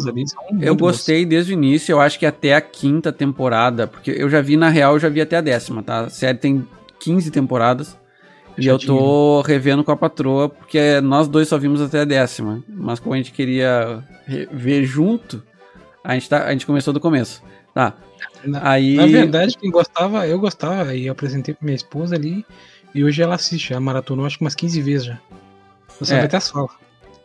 [0.60, 4.42] eu gostei desde o início, eu acho que até a quinta temporada, porque eu já
[4.42, 6.00] vi, na real, eu já vi até a décima, tá?
[6.00, 6.68] A série tem
[7.00, 7.96] 15 temporadas.
[8.56, 12.62] E eu tô revendo com a patroa, porque nós dois só vimos até a décima.
[12.68, 14.04] Mas como a gente queria
[14.52, 15.42] ver junto,
[16.04, 17.42] a gente, tá, a gente começou do começo.
[17.74, 17.94] Tá.
[18.44, 18.94] Na, Aí...
[18.94, 22.44] na verdade, quem gostava, eu gostava, e apresentei pra minha esposa ali,
[22.94, 25.18] e hoje ela assiste, a maratonou acho que umas 15 vezes já.
[25.98, 26.70] Você é, vai ter as falas.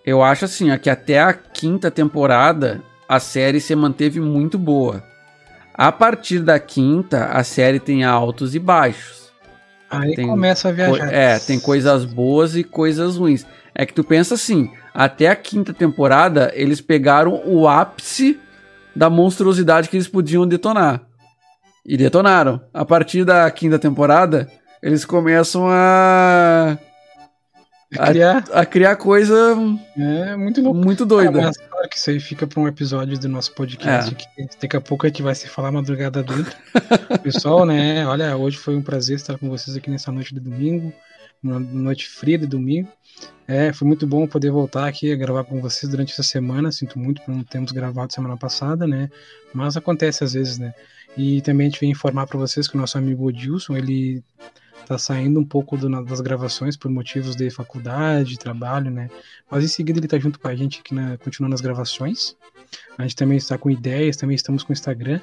[0.05, 5.03] Eu acho assim, ó, que até a quinta temporada a série se manteve muito boa.
[5.73, 9.29] A partir da quinta, a série tem altos e baixos.
[9.89, 11.13] Aí tem, começa a viajar.
[11.13, 13.45] É, tem coisas boas e coisas ruins.
[13.75, 18.39] É que tu pensa assim, até a quinta temporada, eles pegaram o ápice
[18.95, 21.01] da monstruosidade que eles podiam detonar.
[21.85, 22.61] E detonaram.
[22.73, 24.49] A partir da quinta temporada,
[24.81, 26.77] eles começam a.
[27.97, 29.57] A criar, a, a criar coisa
[29.97, 30.79] é, muito, louco.
[30.79, 31.39] muito doida.
[31.39, 34.13] Ah, mas claro que isso aí fica para um episódio do nosso podcast.
[34.13, 34.45] É.
[34.45, 36.55] Que daqui a pouco a gente vai se falar madrugada dentro.
[37.23, 38.05] Pessoal, né?
[38.05, 40.93] Olha, hoje foi um prazer estar com vocês aqui nessa noite de domingo,
[41.41, 42.89] noite fria de domingo.
[43.47, 46.71] É, foi muito bom poder voltar aqui a gravar com vocês durante essa semana.
[46.71, 49.09] Sinto muito por não termos gravado semana passada, né?
[49.53, 50.73] Mas acontece às vezes, né?
[51.17, 54.23] E também a gente vem informar para vocês que o nosso amigo Odilson, ele
[54.85, 59.09] tá saindo um pouco do, das gravações por motivos de faculdade, trabalho, né?
[59.49, 62.35] Mas em seguida ele tá junto com a gente aqui, na, continuando as gravações.
[62.97, 65.19] A gente também está com ideias, também estamos com Instagram.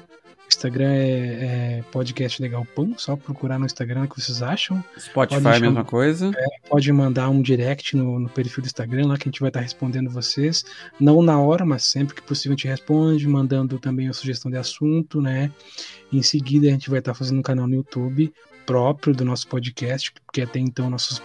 [0.57, 4.83] Instagram é, é podcast legal pão, só procurar no Instagram o que vocês acham.
[4.97, 6.31] Spotify pode mesma coisa.
[6.35, 9.49] É, pode mandar um direct no, no, perfil do Instagram lá que a gente vai
[9.49, 10.65] estar respondendo vocês.
[10.99, 14.57] Não na hora, mas sempre que possível a gente responde, mandando também a sugestão de
[14.57, 15.51] assunto, né?
[16.11, 18.33] Em seguida a gente vai estar fazendo um canal no YouTube
[18.67, 21.21] próprio do nosso podcast, porque até então nossos,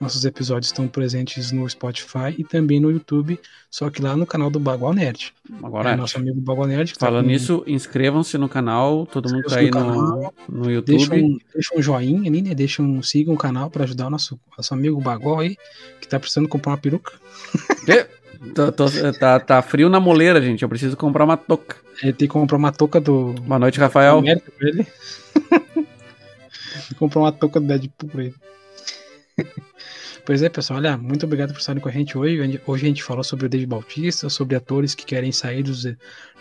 [0.00, 3.38] nossos episódios estão presentes no Spotify e também no YouTube,
[3.68, 5.34] só que lá no canal do Bagual Nerd.
[5.60, 6.00] Bagual é Nerd.
[6.00, 6.94] nosso amigo Bagual Nerd.
[6.94, 10.96] Tá Falando nisso, inscrevam-se no canal, todo mundo tá aí no, no, YouTube.
[10.96, 12.54] Deixa um, deixa um joinha ali, né?
[12.54, 15.56] Deixa um, sigam o canal para ajudar o nosso, nosso amigo Bagual aí,
[16.00, 17.12] que tá precisando comprar uma peruca.
[18.54, 18.84] Tô, tô,
[19.18, 20.62] tá, tá frio na moleira, gente.
[20.62, 21.76] Eu preciso comprar uma touca.
[22.02, 23.32] Ele tem que comprar uma touca do.
[23.32, 24.22] Boa noite, Rafael.
[26.98, 28.34] Comprar uma touca do Deadpool pra ele.
[30.26, 32.58] Pois é, pessoal, olha, muito obrigado por estarem com a gente hoje.
[32.66, 35.86] Hoje a gente falou sobre o David Bautista, sobre atores que querem sair dos,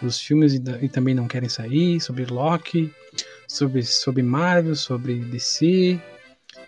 [0.02, 2.90] dos filmes e, e também não querem sair, sobre Loki,
[3.46, 6.00] sobre, sobre Marvel, sobre DC.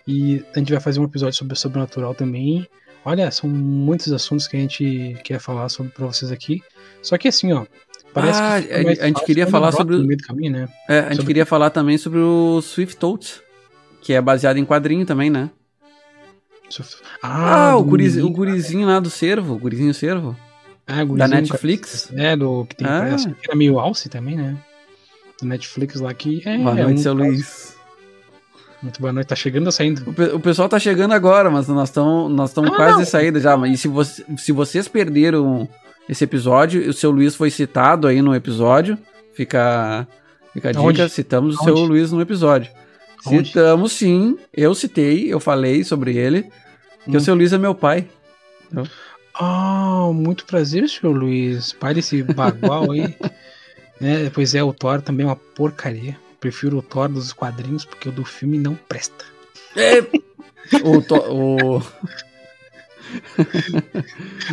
[0.06, 2.68] E a gente vai fazer um episódio sobre o sobrenatural também.
[3.02, 6.62] Olha, são muitos assuntos que a gente quer falar sobre para vocês aqui.
[7.00, 7.64] Só que assim, ó,
[8.12, 10.68] parece ah, que a, a gente queria falar sobre o caminho, né?
[10.86, 11.26] É, a gente sobre...
[11.28, 13.40] queria falar também sobre o Swift Totes,
[14.06, 15.50] que é baseado em quadrinho também, né?
[17.20, 20.36] Ah, ah o, guriz, o gurizinho lá do Cervo, o gurizinho Cervo.
[20.86, 22.12] Ah, o da Netflix.
[22.14, 23.16] É, do que tem ah.
[23.16, 24.56] que era meio alce também, né?
[25.40, 26.56] Do Netflix lá que é.
[26.56, 27.76] Boa noite, é um seu Luiz.
[28.80, 30.08] Muito boa noite, tá chegando ou saindo?
[30.08, 33.00] O, pe o pessoal tá chegando agora, mas nós estamos nós ah, quase não.
[33.00, 33.56] de saída já.
[33.66, 35.68] E se, você, se vocês perderam
[36.08, 38.96] esse episódio, o seu Luiz foi citado aí no episódio.
[39.34, 40.06] Fica,
[40.52, 41.08] fica a dica, Onde?
[41.08, 41.72] citamos Onde?
[41.72, 42.70] o seu Luiz no episódio.
[43.26, 43.48] Onde?
[43.48, 46.44] Citamos sim, eu citei, eu falei sobre ele,
[47.04, 47.16] que hum.
[47.16, 48.08] o seu Luiz é meu pai.
[49.34, 51.72] Ah, oh, muito prazer, senhor Luiz.
[51.72, 53.14] Pai desse bagual aí.
[54.00, 56.18] é, pois é, o Thor também é uma porcaria.
[56.40, 59.24] Prefiro o Thor dos quadrinhos porque o do filme não presta.
[59.76, 60.00] É.
[60.82, 61.82] o, Thor, o...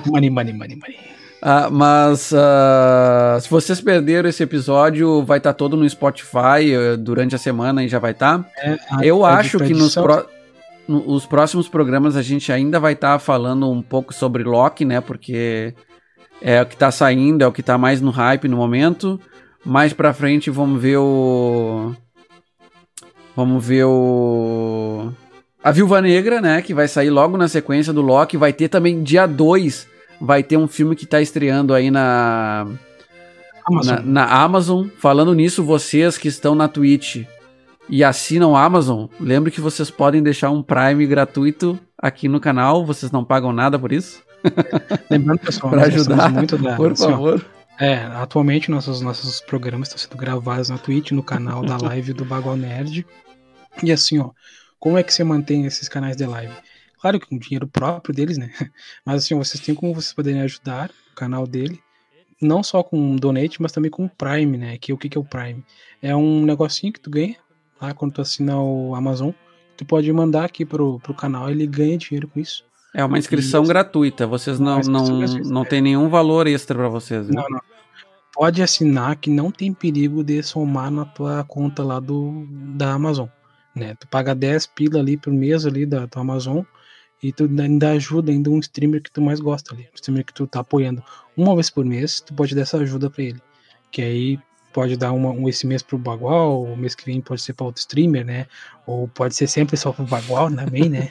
[0.11, 0.99] money, money, money, money.
[1.45, 6.97] Ah, mas uh, se vocês perderam esse episódio, vai estar tá todo no Spotify uh,
[6.97, 8.39] durante a semana e já vai estar.
[8.39, 8.49] Tá.
[8.61, 10.25] É, Eu acho que nos pro,
[10.87, 14.85] no, os próximos programas a gente ainda vai estar tá falando um pouco sobre Loki,
[14.85, 15.01] né?
[15.01, 15.73] Porque
[16.41, 19.19] é o que está saindo, é o que está mais no hype no momento.
[19.65, 21.93] Mais pra frente vamos ver o.
[23.35, 25.11] Vamos ver o.
[25.61, 26.61] A Viúva Negra, né?
[26.61, 28.37] Que vai sair logo na sequência do Loki.
[28.37, 29.91] Vai ter também dia 2
[30.23, 32.65] vai ter um filme que tá estreando aí na
[33.65, 33.95] Amazon.
[33.97, 34.87] Na, na, Amazon.
[34.97, 37.25] Falando nisso, vocês que estão na Twitch
[37.89, 42.85] e assinam a Amazon, lembre que vocês podem deixar um Prime gratuito aqui no canal,
[42.85, 44.23] vocês não pagam nada por isso.
[45.11, 47.45] Lembrando, pessoal, para ajudar, muito da, por assim, favor.
[47.79, 52.23] É, atualmente nossos, nossos programas estão sendo gravados na Twitch, no canal da live do
[52.23, 53.05] Bagual Nerd.
[53.81, 54.29] E assim, ó,
[54.79, 56.53] como é que você mantém esses canais de live?
[57.03, 58.49] Claro que com dinheiro próprio deles, né?
[59.05, 61.77] Mas assim, vocês têm como vocês poderem ajudar o canal dele.
[62.41, 64.77] Não só com donate, mas também com o Prime, né?
[64.77, 65.63] Que o que, que é o Prime?
[66.01, 67.35] É um negocinho que tu ganha
[67.81, 69.31] lá quando tu assina o Amazon.
[69.75, 72.63] Tu pode mandar aqui pro, pro canal, ele ganha dinheiro com isso.
[72.93, 77.27] É uma inscrição e, gratuita, vocês não, não, não tem nenhum valor extra para vocês.
[77.27, 77.35] Né?
[77.35, 77.61] Não, não.
[78.33, 83.27] Pode assinar que não tem perigo de somar na tua conta lá do, da Amazon.
[83.75, 83.93] Né?
[83.99, 86.63] Tu paga 10 pila ali por mês ali da tua Amazon
[87.23, 90.33] e tu ainda ajuda ainda um streamer que tu mais gosta ali, um streamer que
[90.33, 91.01] tu tá apoiando.
[91.37, 93.41] Uma vez por mês, tu pode dar essa ajuda para ele.
[93.89, 94.39] Que aí
[94.73, 97.65] pode dar uma, um esse mês pro Bagual, o mês que vem pode ser para
[97.65, 98.45] outro streamer, né?
[98.85, 101.09] Ou pode ser sempre só pro Bagual também, né?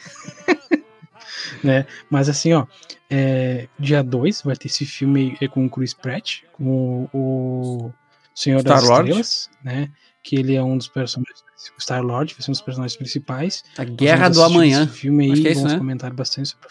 [1.65, 1.87] né?
[2.11, 2.67] Mas assim, ó,
[3.09, 7.93] é, dia 2 vai ter esse filme com o Chris Pratt, com o, o
[8.35, 9.11] Senhor Star das Lord.
[9.11, 9.91] Estrelas, né?
[10.23, 11.43] Que ele é um dos personagens
[11.77, 13.63] o Star-Lord vai ser um dos personagens principais.
[13.79, 14.85] A Guerra do Amanhã.
[14.85, 15.79] Esse filme aí, Acho que é isso, vamos né?
[15.79, 16.69] comentar bastante sobre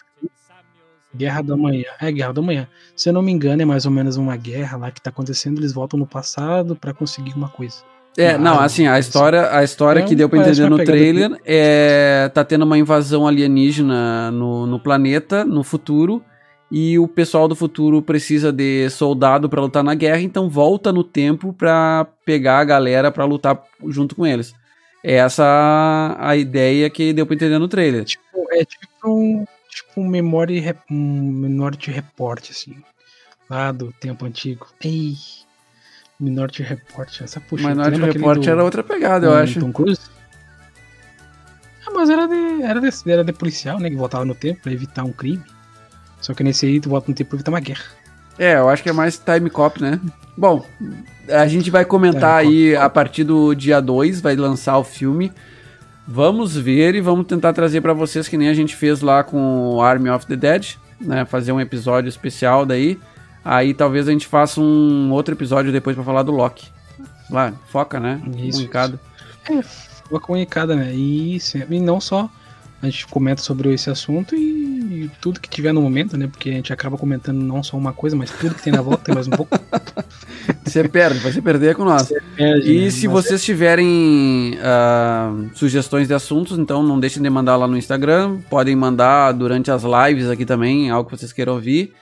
[1.15, 1.85] Guerra do Amanhã.
[1.99, 2.67] É, Guerra do Amanhã.
[2.95, 5.59] Se eu não me engano, é mais ou menos uma guerra lá que tá acontecendo,
[5.59, 7.77] eles voltam no passado para conseguir uma coisa.
[8.17, 12.29] É, não, assim, a história, a história que deu pra entender no trailer é.
[12.33, 16.23] Tá tendo uma invasão alienígena no, no planeta, no futuro,
[16.71, 21.03] e o pessoal do futuro precisa de soldado para lutar na guerra, então volta no
[21.03, 24.55] tempo pra pegar a galera para lutar junto com eles.
[25.03, 28.05] É essa a ideia que deu pra entender no trailer.
[28.05, 32.75] Tipo, é tipo um, tipo um memory, um Minority Report, assim.
[33.49, 34.67] Lá do tempo antigo.
[34.81, 35.15] Ei,
[36.17, 37.67] Minority Report, essa puxa.
[37.67, 39.59] Minority Report era outra pegada, eu acho.
[39.59, 40.09] Tom Cruise?
[41.85, 43.89] Ah, mas era de, era, de, era de policial, né?
[43.89, 45.43] Que voltava no tempo pra evitar um crime.
[46.21, 47.83] Só que nesse aí tu volta no tempo pra evitar uma guerra.
[48.39, 49.99] É, eu acho que é mais time cop, né?
[50.37, 50.65] Bom,
[51.27, 52.85] a gente vai comentar time aí cop.
[52.85, 55.31] a partir do dia 2, vai lançar o filme.
[56.07, 59.75] Vamos ver e vamos tentar trazer para vocês que nem a gente fez lá com
[59.75, 61.25] o Army of the Dead, né?
[61.25, 62.99] Fazer um episódio especial daí.
[63.43, 66.69] Aí talvez a gente faça um outro episódio depois para falar do Loki.
[67.29, 68.21] Lá, foca, né?
[68.37, 68.59] Isso.
[68.59, 68.99] Um em cada.
[69.49, 70.91] É, foca um em cada, né?
[70.93, 71.37] E,
[71.69, 72.29] e não só
[72.81, 76.27] a gente comenta sobre esse assunto e, e, tudo que tiver no momento, né?
[76.27, 79.13] Porque a gente acaba comentando não só uma coisa, mas tudo que tem na volta,
[79.13, 79.57] mais um pouco.
[80.65, 82.11] Você perde, você perder é com nós.
[82.35, 82.89] Perde, e né?
[82.89, 83.45] se mas vocês é...
[83.45, 88.39] tiverem uh, sugestões de assuntos, então não deixem de mandar lá no Instagram.
[88.49, 91.93] Podem mandar durante as lives aqui também, algo que vocês queiram ouvir.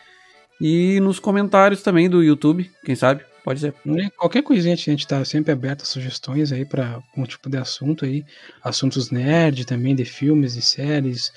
[0.61, 3.23] E nos comentários também do YouTube, quem sabe?
[3.49, 3.73] Pode ser.
[4.15, 8.05] Qualquer coisinha a gente tá sempre aberto a sugestões aí para um tipo de assunto
[8.05, 8.23] aí.
[8.63, 11.33] Assuntos nerd também, de filmes e séries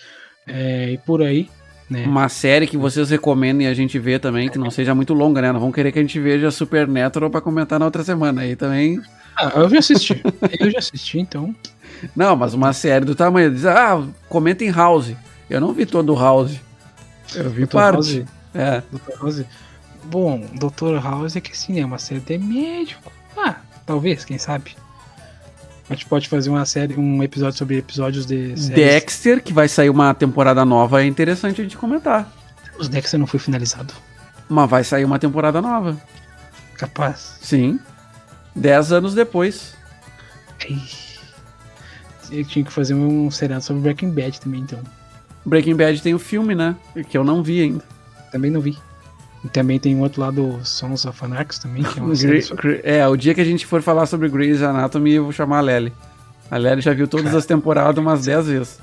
[0.47, 1.49] é, e por aí.
[1.89, 2.05] Né?
[2.05, 5.51] Uma série que vocês recomendem a gente ver também, que não seja muito longa, né?
[5.53, 8.43] Não vão querer que a gente veja Supernatural para comentar na outra semana.
[8.43, 9.01] Aí também.
[9.35, 10.23] Ah, eu já assisti.
[10.61, 11.57] eu já assisti, então.
[12.15, 13.51] Não, mas uma série do tamanho.
[13.51, 15.15] Diz, ah, comenta em House.
[15.49, 16.61] Eu não vi todo House.
[17.35, 17.73] Eu vi Dr.
[17.73, 18.19] parte.
[18.19, 18.29] House?
[18.53, 18.83] É.
[18.93, 19.19] Dr.
[19.19, 19.45] House.
[20.05, 21.03] Bom, Dr.
[21.03, 23.13] House é que assim, é uma série de médico.
[23.37, 23.57] Ah,
[23.87, 24.77] talvez, quem sabe.
[25.89, 28.69] A gente pode fazer uma série, um episódio sobre episódios de séries.
[28.69, 32.31] Dexter, que vai sair uma temporada nova, é interessante a gente comentar.
[32.79, 33.93] Os Dexter não foi finalizado.
[34.49, 36.01] Mas vai sair uma temporada nova.
[36.77, 37.39] Capaz.
[37.43, 37.79] Sim.
[38.55, 39.75] Dez anos depois.
[42.31, 44.81] Eu tinha que fazer um seriado sobre Breaking Bad também, então.
[45.45, 46.77] Breaking Bad tem o filme, né?
[47.09, 47.85] Que eu não vi ainda.
[48.31, 48.79] Também não vi.
[49.45, 52.81] E também tem outro lado, Sons of Anarchs também, que é uma série sobre...
[52.85, 55.63] É, o dia que a gente for falar sobre Grey's Anatomy, eu vou chamar a
[55.63, 55.93] Lely.
[56.51, 57.39] A Lely já viu todas Cara.
[57.39, 58.79] as temporadas umas 10 vezes.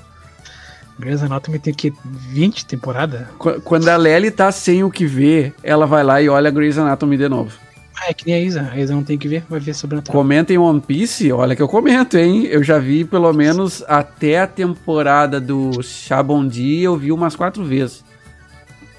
[0.98, 3.26] Grey's Anatomy tem que 20 temporadas?
[3.64, 7.16] Quando a Lely tá sem o que ver, ela vai lá e olha Grey's Anatomy
[7.16, 7.52] de novo.
[7.96, 8.70] Ah, é que nem a Isa.
[8.72, 11.54] A Isa não tem que ver, vai ver sobre a Comenta em One Piece, olha
[11.54, 12.46] que eu comento, hein?
[12.46, 18.02] Eu já vi pelo menos até a temporada do Shabondi, eu vi umas quatro vezes.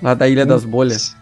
[0.02, 1.16] Lá da Ilha das Bolhas.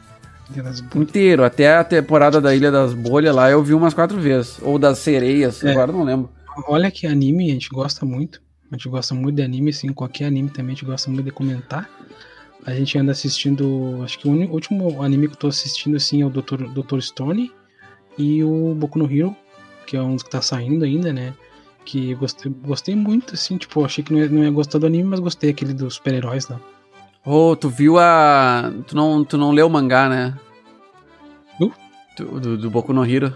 [0.96, 4.60] Inteiro, até a temporada da Ilha das Bolhas lá eu vi umas quatro vezes.
[4.62, 5.72] Ou das sereias, é.
[5.72, 6.30] agora não lembro.
[6.68, 8.42] Olha que anime a gente gosta muito.
[8.72, 9.94] A gente gosta muito de anime, sim.
[9.94, 11.90] Qualquer anime também a gente gosta muito de comentar.
[12.66, 14.02] A gente anda assistindo.
[14.04, 16.68] Acho que o último anime que eu tô assistindo assim é o Dr.
[16.74, 17.00] Dr.
[17.00, 17.52] Stone
[18.18, 19.36] e o Boku no Hero,
[19.88, 21.34] que é um dos que tá saindo ainda, né?
[21.86, 25.10] Que gostei, gostei muito, assim, tipo, achei que não ia, não ia gostar do anime,
[25.10, 26.60] mas gostei aquele dos super-heróis lá.
[26.60, 26.79] Ô,
[27.26, 28.72] oh, tu viu a.
[28.88, 30.34] Tu não, tu não leu o mangá, né?
[31.60, 31.72] Uh?
[32.18, 33.36] Do, do, do Boku no Hero.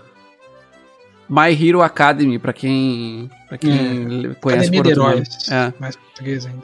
[1.30, 4.35] My Hero Academy, pra quem, pra quem é.
[4.35, 5.73] conhece Academia por outro é.
[5.80, 6.64] Mais português ainda.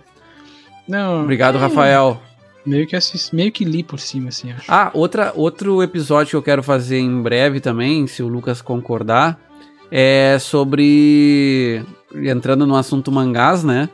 [0.88, 2.22] Não, Obrigado, é, Rafael.
[2.66, 4.66] Meio que, assisti, meio que li por cima, assim, acho.
[4.68, 9.40] Ah, outra, outro episódio que eu quero fazer em breve também, se o Lucas concordar,
[9.92, 11.84] é sobre.
[12.14, 13.88] Entrando no assunto mangás, né?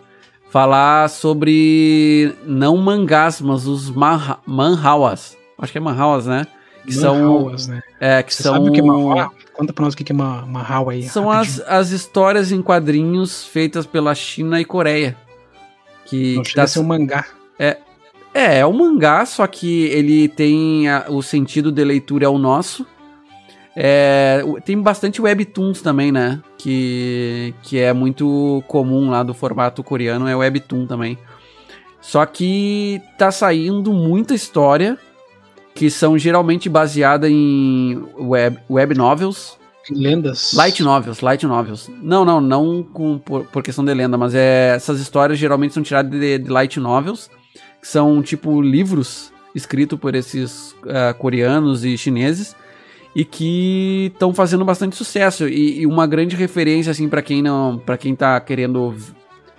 [0.55, 5.37] Falar sobre não mangás, mas os man manhwas.
[5.57, 6.47] Acho que é manhwas, né?
[6.87, 7.83] Que manhwas, são, né?
[7.99, 8.53] É, que Você são.
[8.53, 9.33] Sabe o que é manhwa?
[9.51, 11.03] Conta pra nós o que é manhwa aí.
[11.03, 15.17] São as, as histórias em quadrinhos feitas pela China e Coreia.
[16.05, 16.65] Que, não que tá...
[16.65, 17.25] ser um mangá.
[17.59, 17.75] É,
[18.33, 22.37] é, é um mangá, só que ele tem a, o sentido de leitura é o
[22.37, 22.87] nosso.
[23.75, 26.41] É, tem bastante webtoons também, né?
[26.57, 31.17] Que, que é muito comum lá do formato coreano, é webtoon também.
[31.99, 34.97] Só que tá saindo muita história
[35.73, 39.57] que são geralmente baseadas em web, web novels.
[39.91, 40.53] Lendas.
[40.53, 41.89] Light novels, light novels.
[42.01, 45.83] Não, não, não com, por, por questão de lenda, mas é, essas histórias geralmente são
[45.83, 47.29] tiradas de, de light novels,
[47.81, 52.55] que são tipo livros escritos por esses uh, coreanos e chineses
[53.15, 57.77] e que estão fazendo bastante sucesso e, e, uma grande referência assim para quem não,
[57.77, 58.91] para quem tá querendo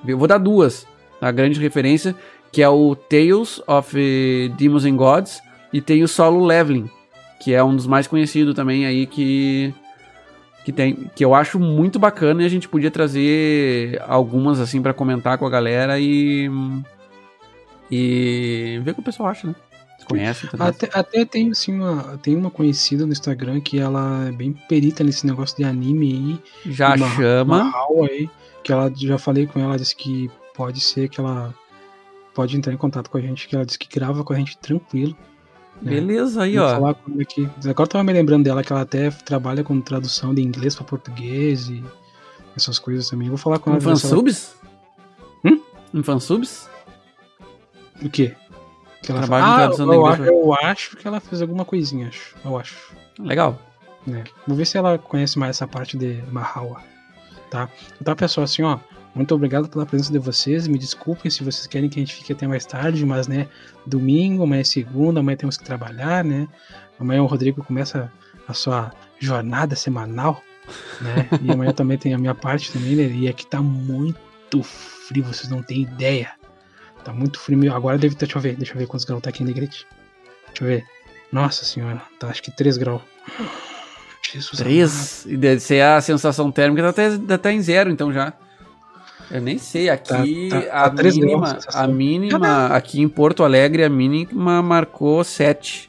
[0.05, 0.87] ver, eu vou dar duas,
[1.20, 2.15] a grande referência
[2.53, 3.97] que é o Tales of
[4.59, 5.43] Demons and Gods
[5.73, 6.89] e tem o Solo Leveling,
[7.41, 9.74] que é um dos mais conhecidos também aí que
[10.65, 14.93] que tem que eu acho muito bacana e a gente podia trazer algumas assim para
[14.93, 16.51] comentar com a galera e
[17.91, 19.55] e ver o que o pessoal acha, né?
[20.07, 20.49] Conhece?
[20.59, 25.05] Até, até tem, assim, uma, tem uma conhecida no Instagram que ela é bem perita
[25.05, 26.73] nesse negócio de anime aí.
[26.73, 27.73] Já uma, chama.
[27.91, 28.31] Uma aí,
[28.62, 31.55] que ela já falei com ela, disse que pode ser que ela
[32.35, 34.57] pode entrar em contato com a gente, que ela disse que grava com a gente
[34.59, 35.16] tranquilo.
[35.81, 35.93] Né?
[35.93, 36.69] Beleza, aí, ó.
[36.70, 37.49] Falar como é que...
[37.66, 41.69] Agora tava me lembrando dela que ela até trabalha com tradução de inglês para português
[41.69, 41.85] e
[42.57, 43.28] essas coisas também.
[43.28, 43.78] Vou falar com ela.
[43.78, 44.55] Em fansubs?
[45.45, 45.55] Ela...
[45.55, 45.61] Hum?
[45.95, 46.69] Em fansubs?
[48.03, 48.35] O quê?
[49.07, 52.35] Que ela Trabalho fala, ah, eu, acho, eu acho que ela fez alguma coisinha, acho.
[52.45, 52.93] Eu acho.
[53.20, 53.57] Legal.
[54.09, 54.24] É.
[54.45, 56.83] Vou ver se ela conhece mais essa parte de Mahawa.
[57.49, 57.69] Tá?
[58.01, 58.81] Então, pessoal, assim, ó.
[59.15, 60.66] Muito obrigado pela presença de vocês.
[60.66, 63.47] Me desculpem se vocês querem que a gente fique até mais tarde, mas, né,
[63.87, 66.49] domingo, amanhã é segunda, amanhã temos que trabalhar, né?
[66.99, 68.12] Amanhã o Rodrigo começa
[68.49, 70.43] a sua jornada semanal,
[71.01, 71.28] né?
[71.41, 73.05] E amanhã também tem a minha parte também, né?
[73.05, 76.33] E aqui tá muito frio, vocês não têm ideia.
[77.07, 77.73] Tá muito frio.
[77.73, 79.87] Agora deve ter, deixa eu ver, deixa eu ver quantos graus tá aqui em Negrete.
[80.49, 80.85] Deixa eu ver.
[81.31, 83.01] Nossa senhora, tá acho que 3 graus.
[84.33, 85.27] Jesus 3?
[85.27, 88.33] E deve ser a sensação térmica tá até, tá em zero, então já.
[89.31, 93.85] Eu nem sei, aqui tá, tá, tá a, mínima, a mínima, aqui em Porto Alegre,
[93.85, 95.89] a mínima marcou 7.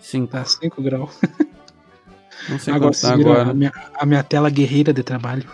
[0.00, 0.32] 5.
[0.32, 1.16] Tá 5 graus.
[2.48, 3.50] Não sei agora, tá agora.
[3.50, 5.48] A minha, a minha tela guerreira de trabalho.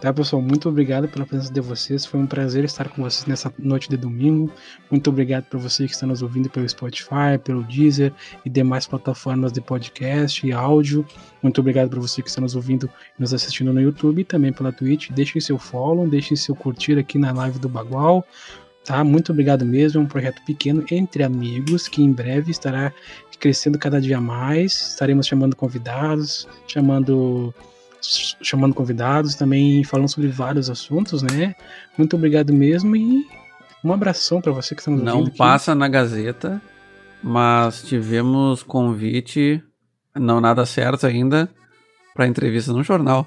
[0.00, 2.06] Tá, pessoal, muito obrigado pela presença de vocês.
[2.06, 4.50] Foi um prazer estar com vocês nessa noite de domingo.
[4.90, 8.12] Muito obrigado para você que está nos ouvindo pelo Spotify, pelo Deezer
[8.44, 11.04] e demais plataformas de podcast e áudio.
[11.42, 14.52] Muito obrigado para você que está nos ouvindo e nos assistindo no YouTube e também
[14.52, 15.10] pela Twitch.
[15.10, 18.24] Deixe seu follow, deixe seu curtir aqui na live do Bagual.
[18.84, 19.02] Tá?
[19.04, 20.00] Muito obrigado mesmo.
[20.00, 22.92] É um projeto pequeno entre amigos que em breve estará
[23.38, 24.90] crescendo cada dia mais.
[24.92, 27.52] Estaremos chamando convidados, chamando
[28.42, 31.54] chamando convidados, também falando sobre vários assuntos, né?
[31.96, 33.26] Muito obrigado mesmo e
[33.82, 36.60] um abração para você que está nos Não passa na Gazeta,
[37.22, 39.62] mas tivemos convite,
[40.14, 41.48] não nada certo ainda,
[42.14, 43.26] para entrevista no jornal.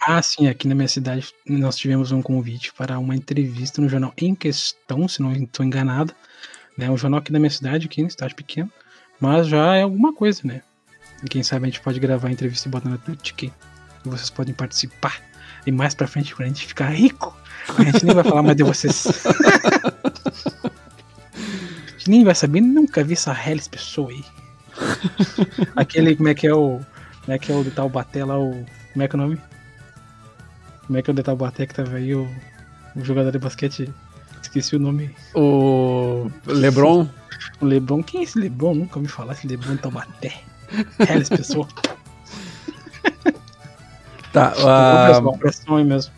[0.00, 4.12] Ah, sim, aqui na minha cidade nós tivemos um convite para uma entrevista no jornal
[4.16, 6.14] em questão, se não estou enganado.
[6.76, 6.90] Né?
[6.90, 8.70] Um jornal aqui da minha cidade, aqui na cidade pequena,
[9.20, 10.62] mas já é alguma coisa, né?
[11.24, 13.32] E quem sabe a gente pode gravar a entrevista e botar na Twitch
[14.06, 15.20] e vocês podem participar.
[15.66, 17.36] E mais pra frente, quando a gente ficar rico,
[17.76, 19.06] a gente nem vai falar mais de vocês.
[20.64, 20.70] a
[21.92, 24.24] gente nem vai saber, nunca vi essa Hellis pessoa aí.
[25.74, 26.80] Aquele, como é que é o.
[27.24, 28.64] Como é que é o de Taubaté lá, o.
[28.92, 29.40] Como é que é o nome?
[30.86, 32.28] Como é que é o de Taubaté que tava aí, o,
[32.94, 33.92] o jogador de basquete?
[34.40, 35.10] Esqueci o nome.
[35.34, 36.30] O.
[36.46, 37.08] Lebron?
[37.60, 38.02] O Lebron?
[38.02, 38.74] Quem é esse Lebron?
[38.74, 40.42] Nunca ouvi falar esse Lebron Taubaté.
[41.08, 41.66] Hellis pessoa.
[44.36, 46.12] Tá, uh, mesmo.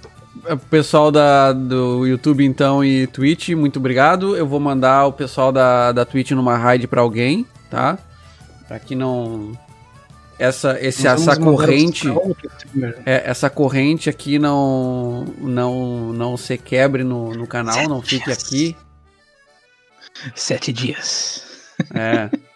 [0.50, 4.36] O pessoal da, do YouTube, então, e Twitch, muito obrigado.
[4.36, 7.96] Eu vou mandar o pessoal da, da Twitch numa raid pra alguém, tá?
[8.66, 9.52] Pra que não.
[10.36, 12.08] Essa, esse, essa corrente.
[13.06, 18.24] É, essa corrente aqui não, não, não se quebre no, no canal, Sete não fique
[18.24, 18.44] dias.
[18.44, 18.76] aqui.
[20.34, 21.44] Sete dias.
[21.94, 22.30] É.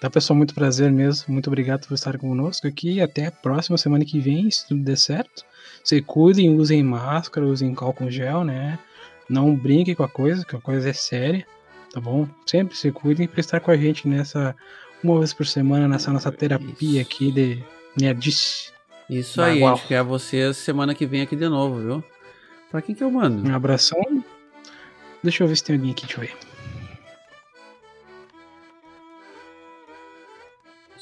[0.00, 1.32] Tá, pessoal, muito prazer mesmo.
[1.32, 3.00] Muito obrigado por estar conosco aqui.
[3.00, 5.44] Até a próxima semana que vem, se tudo der certo.
[5.82, 8.78] Se cuidem, usem máscara, usem álcool gel, né?
[9.28, 11.46] Não brinquem com a coisa, que a coisa é séria,
[11.92, 12.28] tá bom?
[12.44, 14.54] Sempre se cuidem para estar com a gente nessa
[15.02, 17.10] uma vez por semana nessa nossa terapia Isso.
[17.10, 17.62] aqui de
[17.98, 18.72] nerdice.
[19.08, 22.04] Isso aí, a gente quer vocês semana que vem aqui de novo, viu?
[22.70, 23.48] Pra quem que eu mando?
[23.48, 24.24] Um abração.
[25.22, 26.45] Deixa eu ver se tem alguém aqui, deixa eu ver.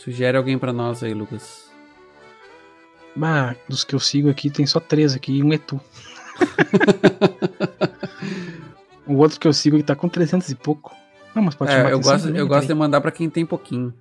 [0.05, 1.73] Sugere alguém para nós aí, Lucas.
[3.17, 5.81] Bah, dos que eu sigo aqui, tem só três aqui e um é tu.
[9.09, 10.95] o outro que eu sigo tá com 300 e pouco.
[11.35, 13.95] Não, mas pode é, eu gosto, eu gosto de mandar para quem tem pouquinho.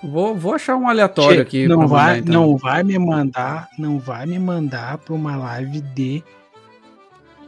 [0.00, 1.66] Vou, vou achar um aleatório che, aqui.
[1.66, 2.34] Não vai, mandar, então.
[2.34, 6.22] não vai me mandar, não vai me mandar para uma live de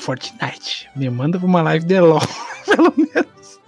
[0.00, 0.88] Fortnite.
[0.96, 2.20] Me manda pra uma live de LOL,
[2.64, 3.60] pelo menos.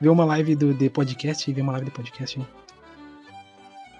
[0.00, 2.38] vê uma live do, de podcast e vê uma live de podcast.
[2.38, 2.46] Hein?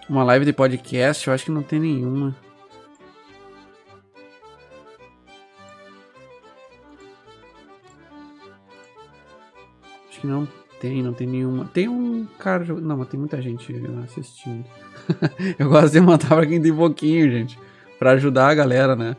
[0.09, 2.35] Uma live de podcast, eu acho que não tem nenhuma.
[10.09, 10.49] Acho que não
[10.81, 11.67] tem, não tem nenhuma.
[11.67, 12.65] Tem um cara.
[12.65, 13.73] Não, mas tem muita gente
[14.05, 14.65] assistindo.
[15.59, 17.59] eu gosto de mandar pra quem tem pouquinho, gente.
[17.99, 19.17] Pra ajudar a galera, né?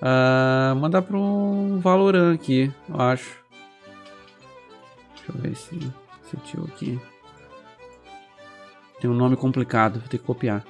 [0.00, 3.36] Uh, mandar para um Valorant aqui, eu acho.
[5.16, 5.92] Deixa eu ver se
[6.24, 7.00] esse tio aqui.
[9.00, 10.64] Tem um nome complicado, vou ter que copiar.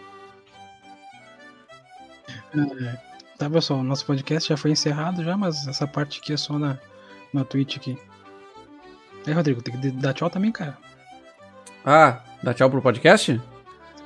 [2.54, 2.98] É,
[3.38, 6.78] tá, pessoal, nosso podcast já foi encerrado já, mas essa parte aqui é só na,
[7.32, 7.98] na Twitch aqui.
[9.26, 10.76] É, Rodrigo, tem que dar tchau também, cara.
[11.84, 13.40] Ah, dá tchau pro podcast?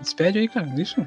[0.00, 1.06] Despede aí, cara, isso.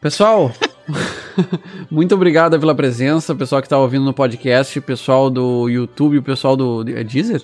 [0.00, 0.52] Pessoal,
[1.90, 6.56] muito obrigado pela presença, pessoal que está ouvindo no podcast, pessoal do YouTube, o pessoal
[6.56, 7.42] do é Deezer?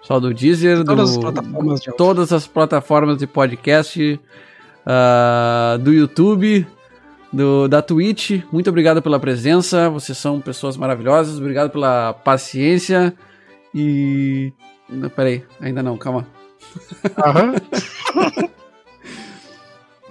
[0.00, 4.20] Pessoal do Deezer, todas, do, as, plataformas de todas as plataformas de podcast.
[4.84, 6.66] uh, do YouTube,
[7.32, 8.42] do, da Twitch.
[8.52, 9.88] Muito obrigado pela presença.
[9.90, 11.38] Vocês são pessoas maravilhosas.
[11.38, 13.14] Obrigado pela paciência.
[13.74, 14.52] E.
[14.88, 16.26] Não, peraí, ainda não, calma.
[17.18, 17.54] Aham.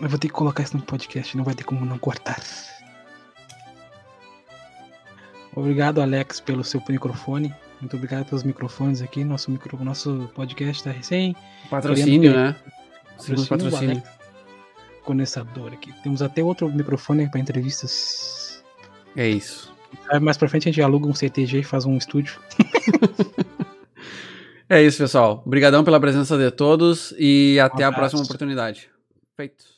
[0.02, 2.42] Eu vou ter que colocar isso no podcast, não vai ter como não cortar.
[5.56, 7.54] Obrigado, Alex, pelo seu microfone.
[7.80, 9.24] Muito obrigado pelos microfones aqui.
[9.24, 11.36] Nosso, micro, nosso podcast está recém.
[11.70, 12.56] Patrocínio, né?
[13.18, 14.02] Segundo patrocínio.
[15.04, 15.94] Condensador aqui.
[16.02, 18.64] Temos até outro microfone para entrevistas.
[19.16, 19.74] É isso.
[20.22, 22.40] Mais pra frente a gente aluga um CTG e faz um estúdio.
[24.70, 25.44] é isso, pessoal.
[25.46, 28.90] Obrigadão pela presença de todos e até um a próxima oportunidade.
[29.36, 29.73] Feito.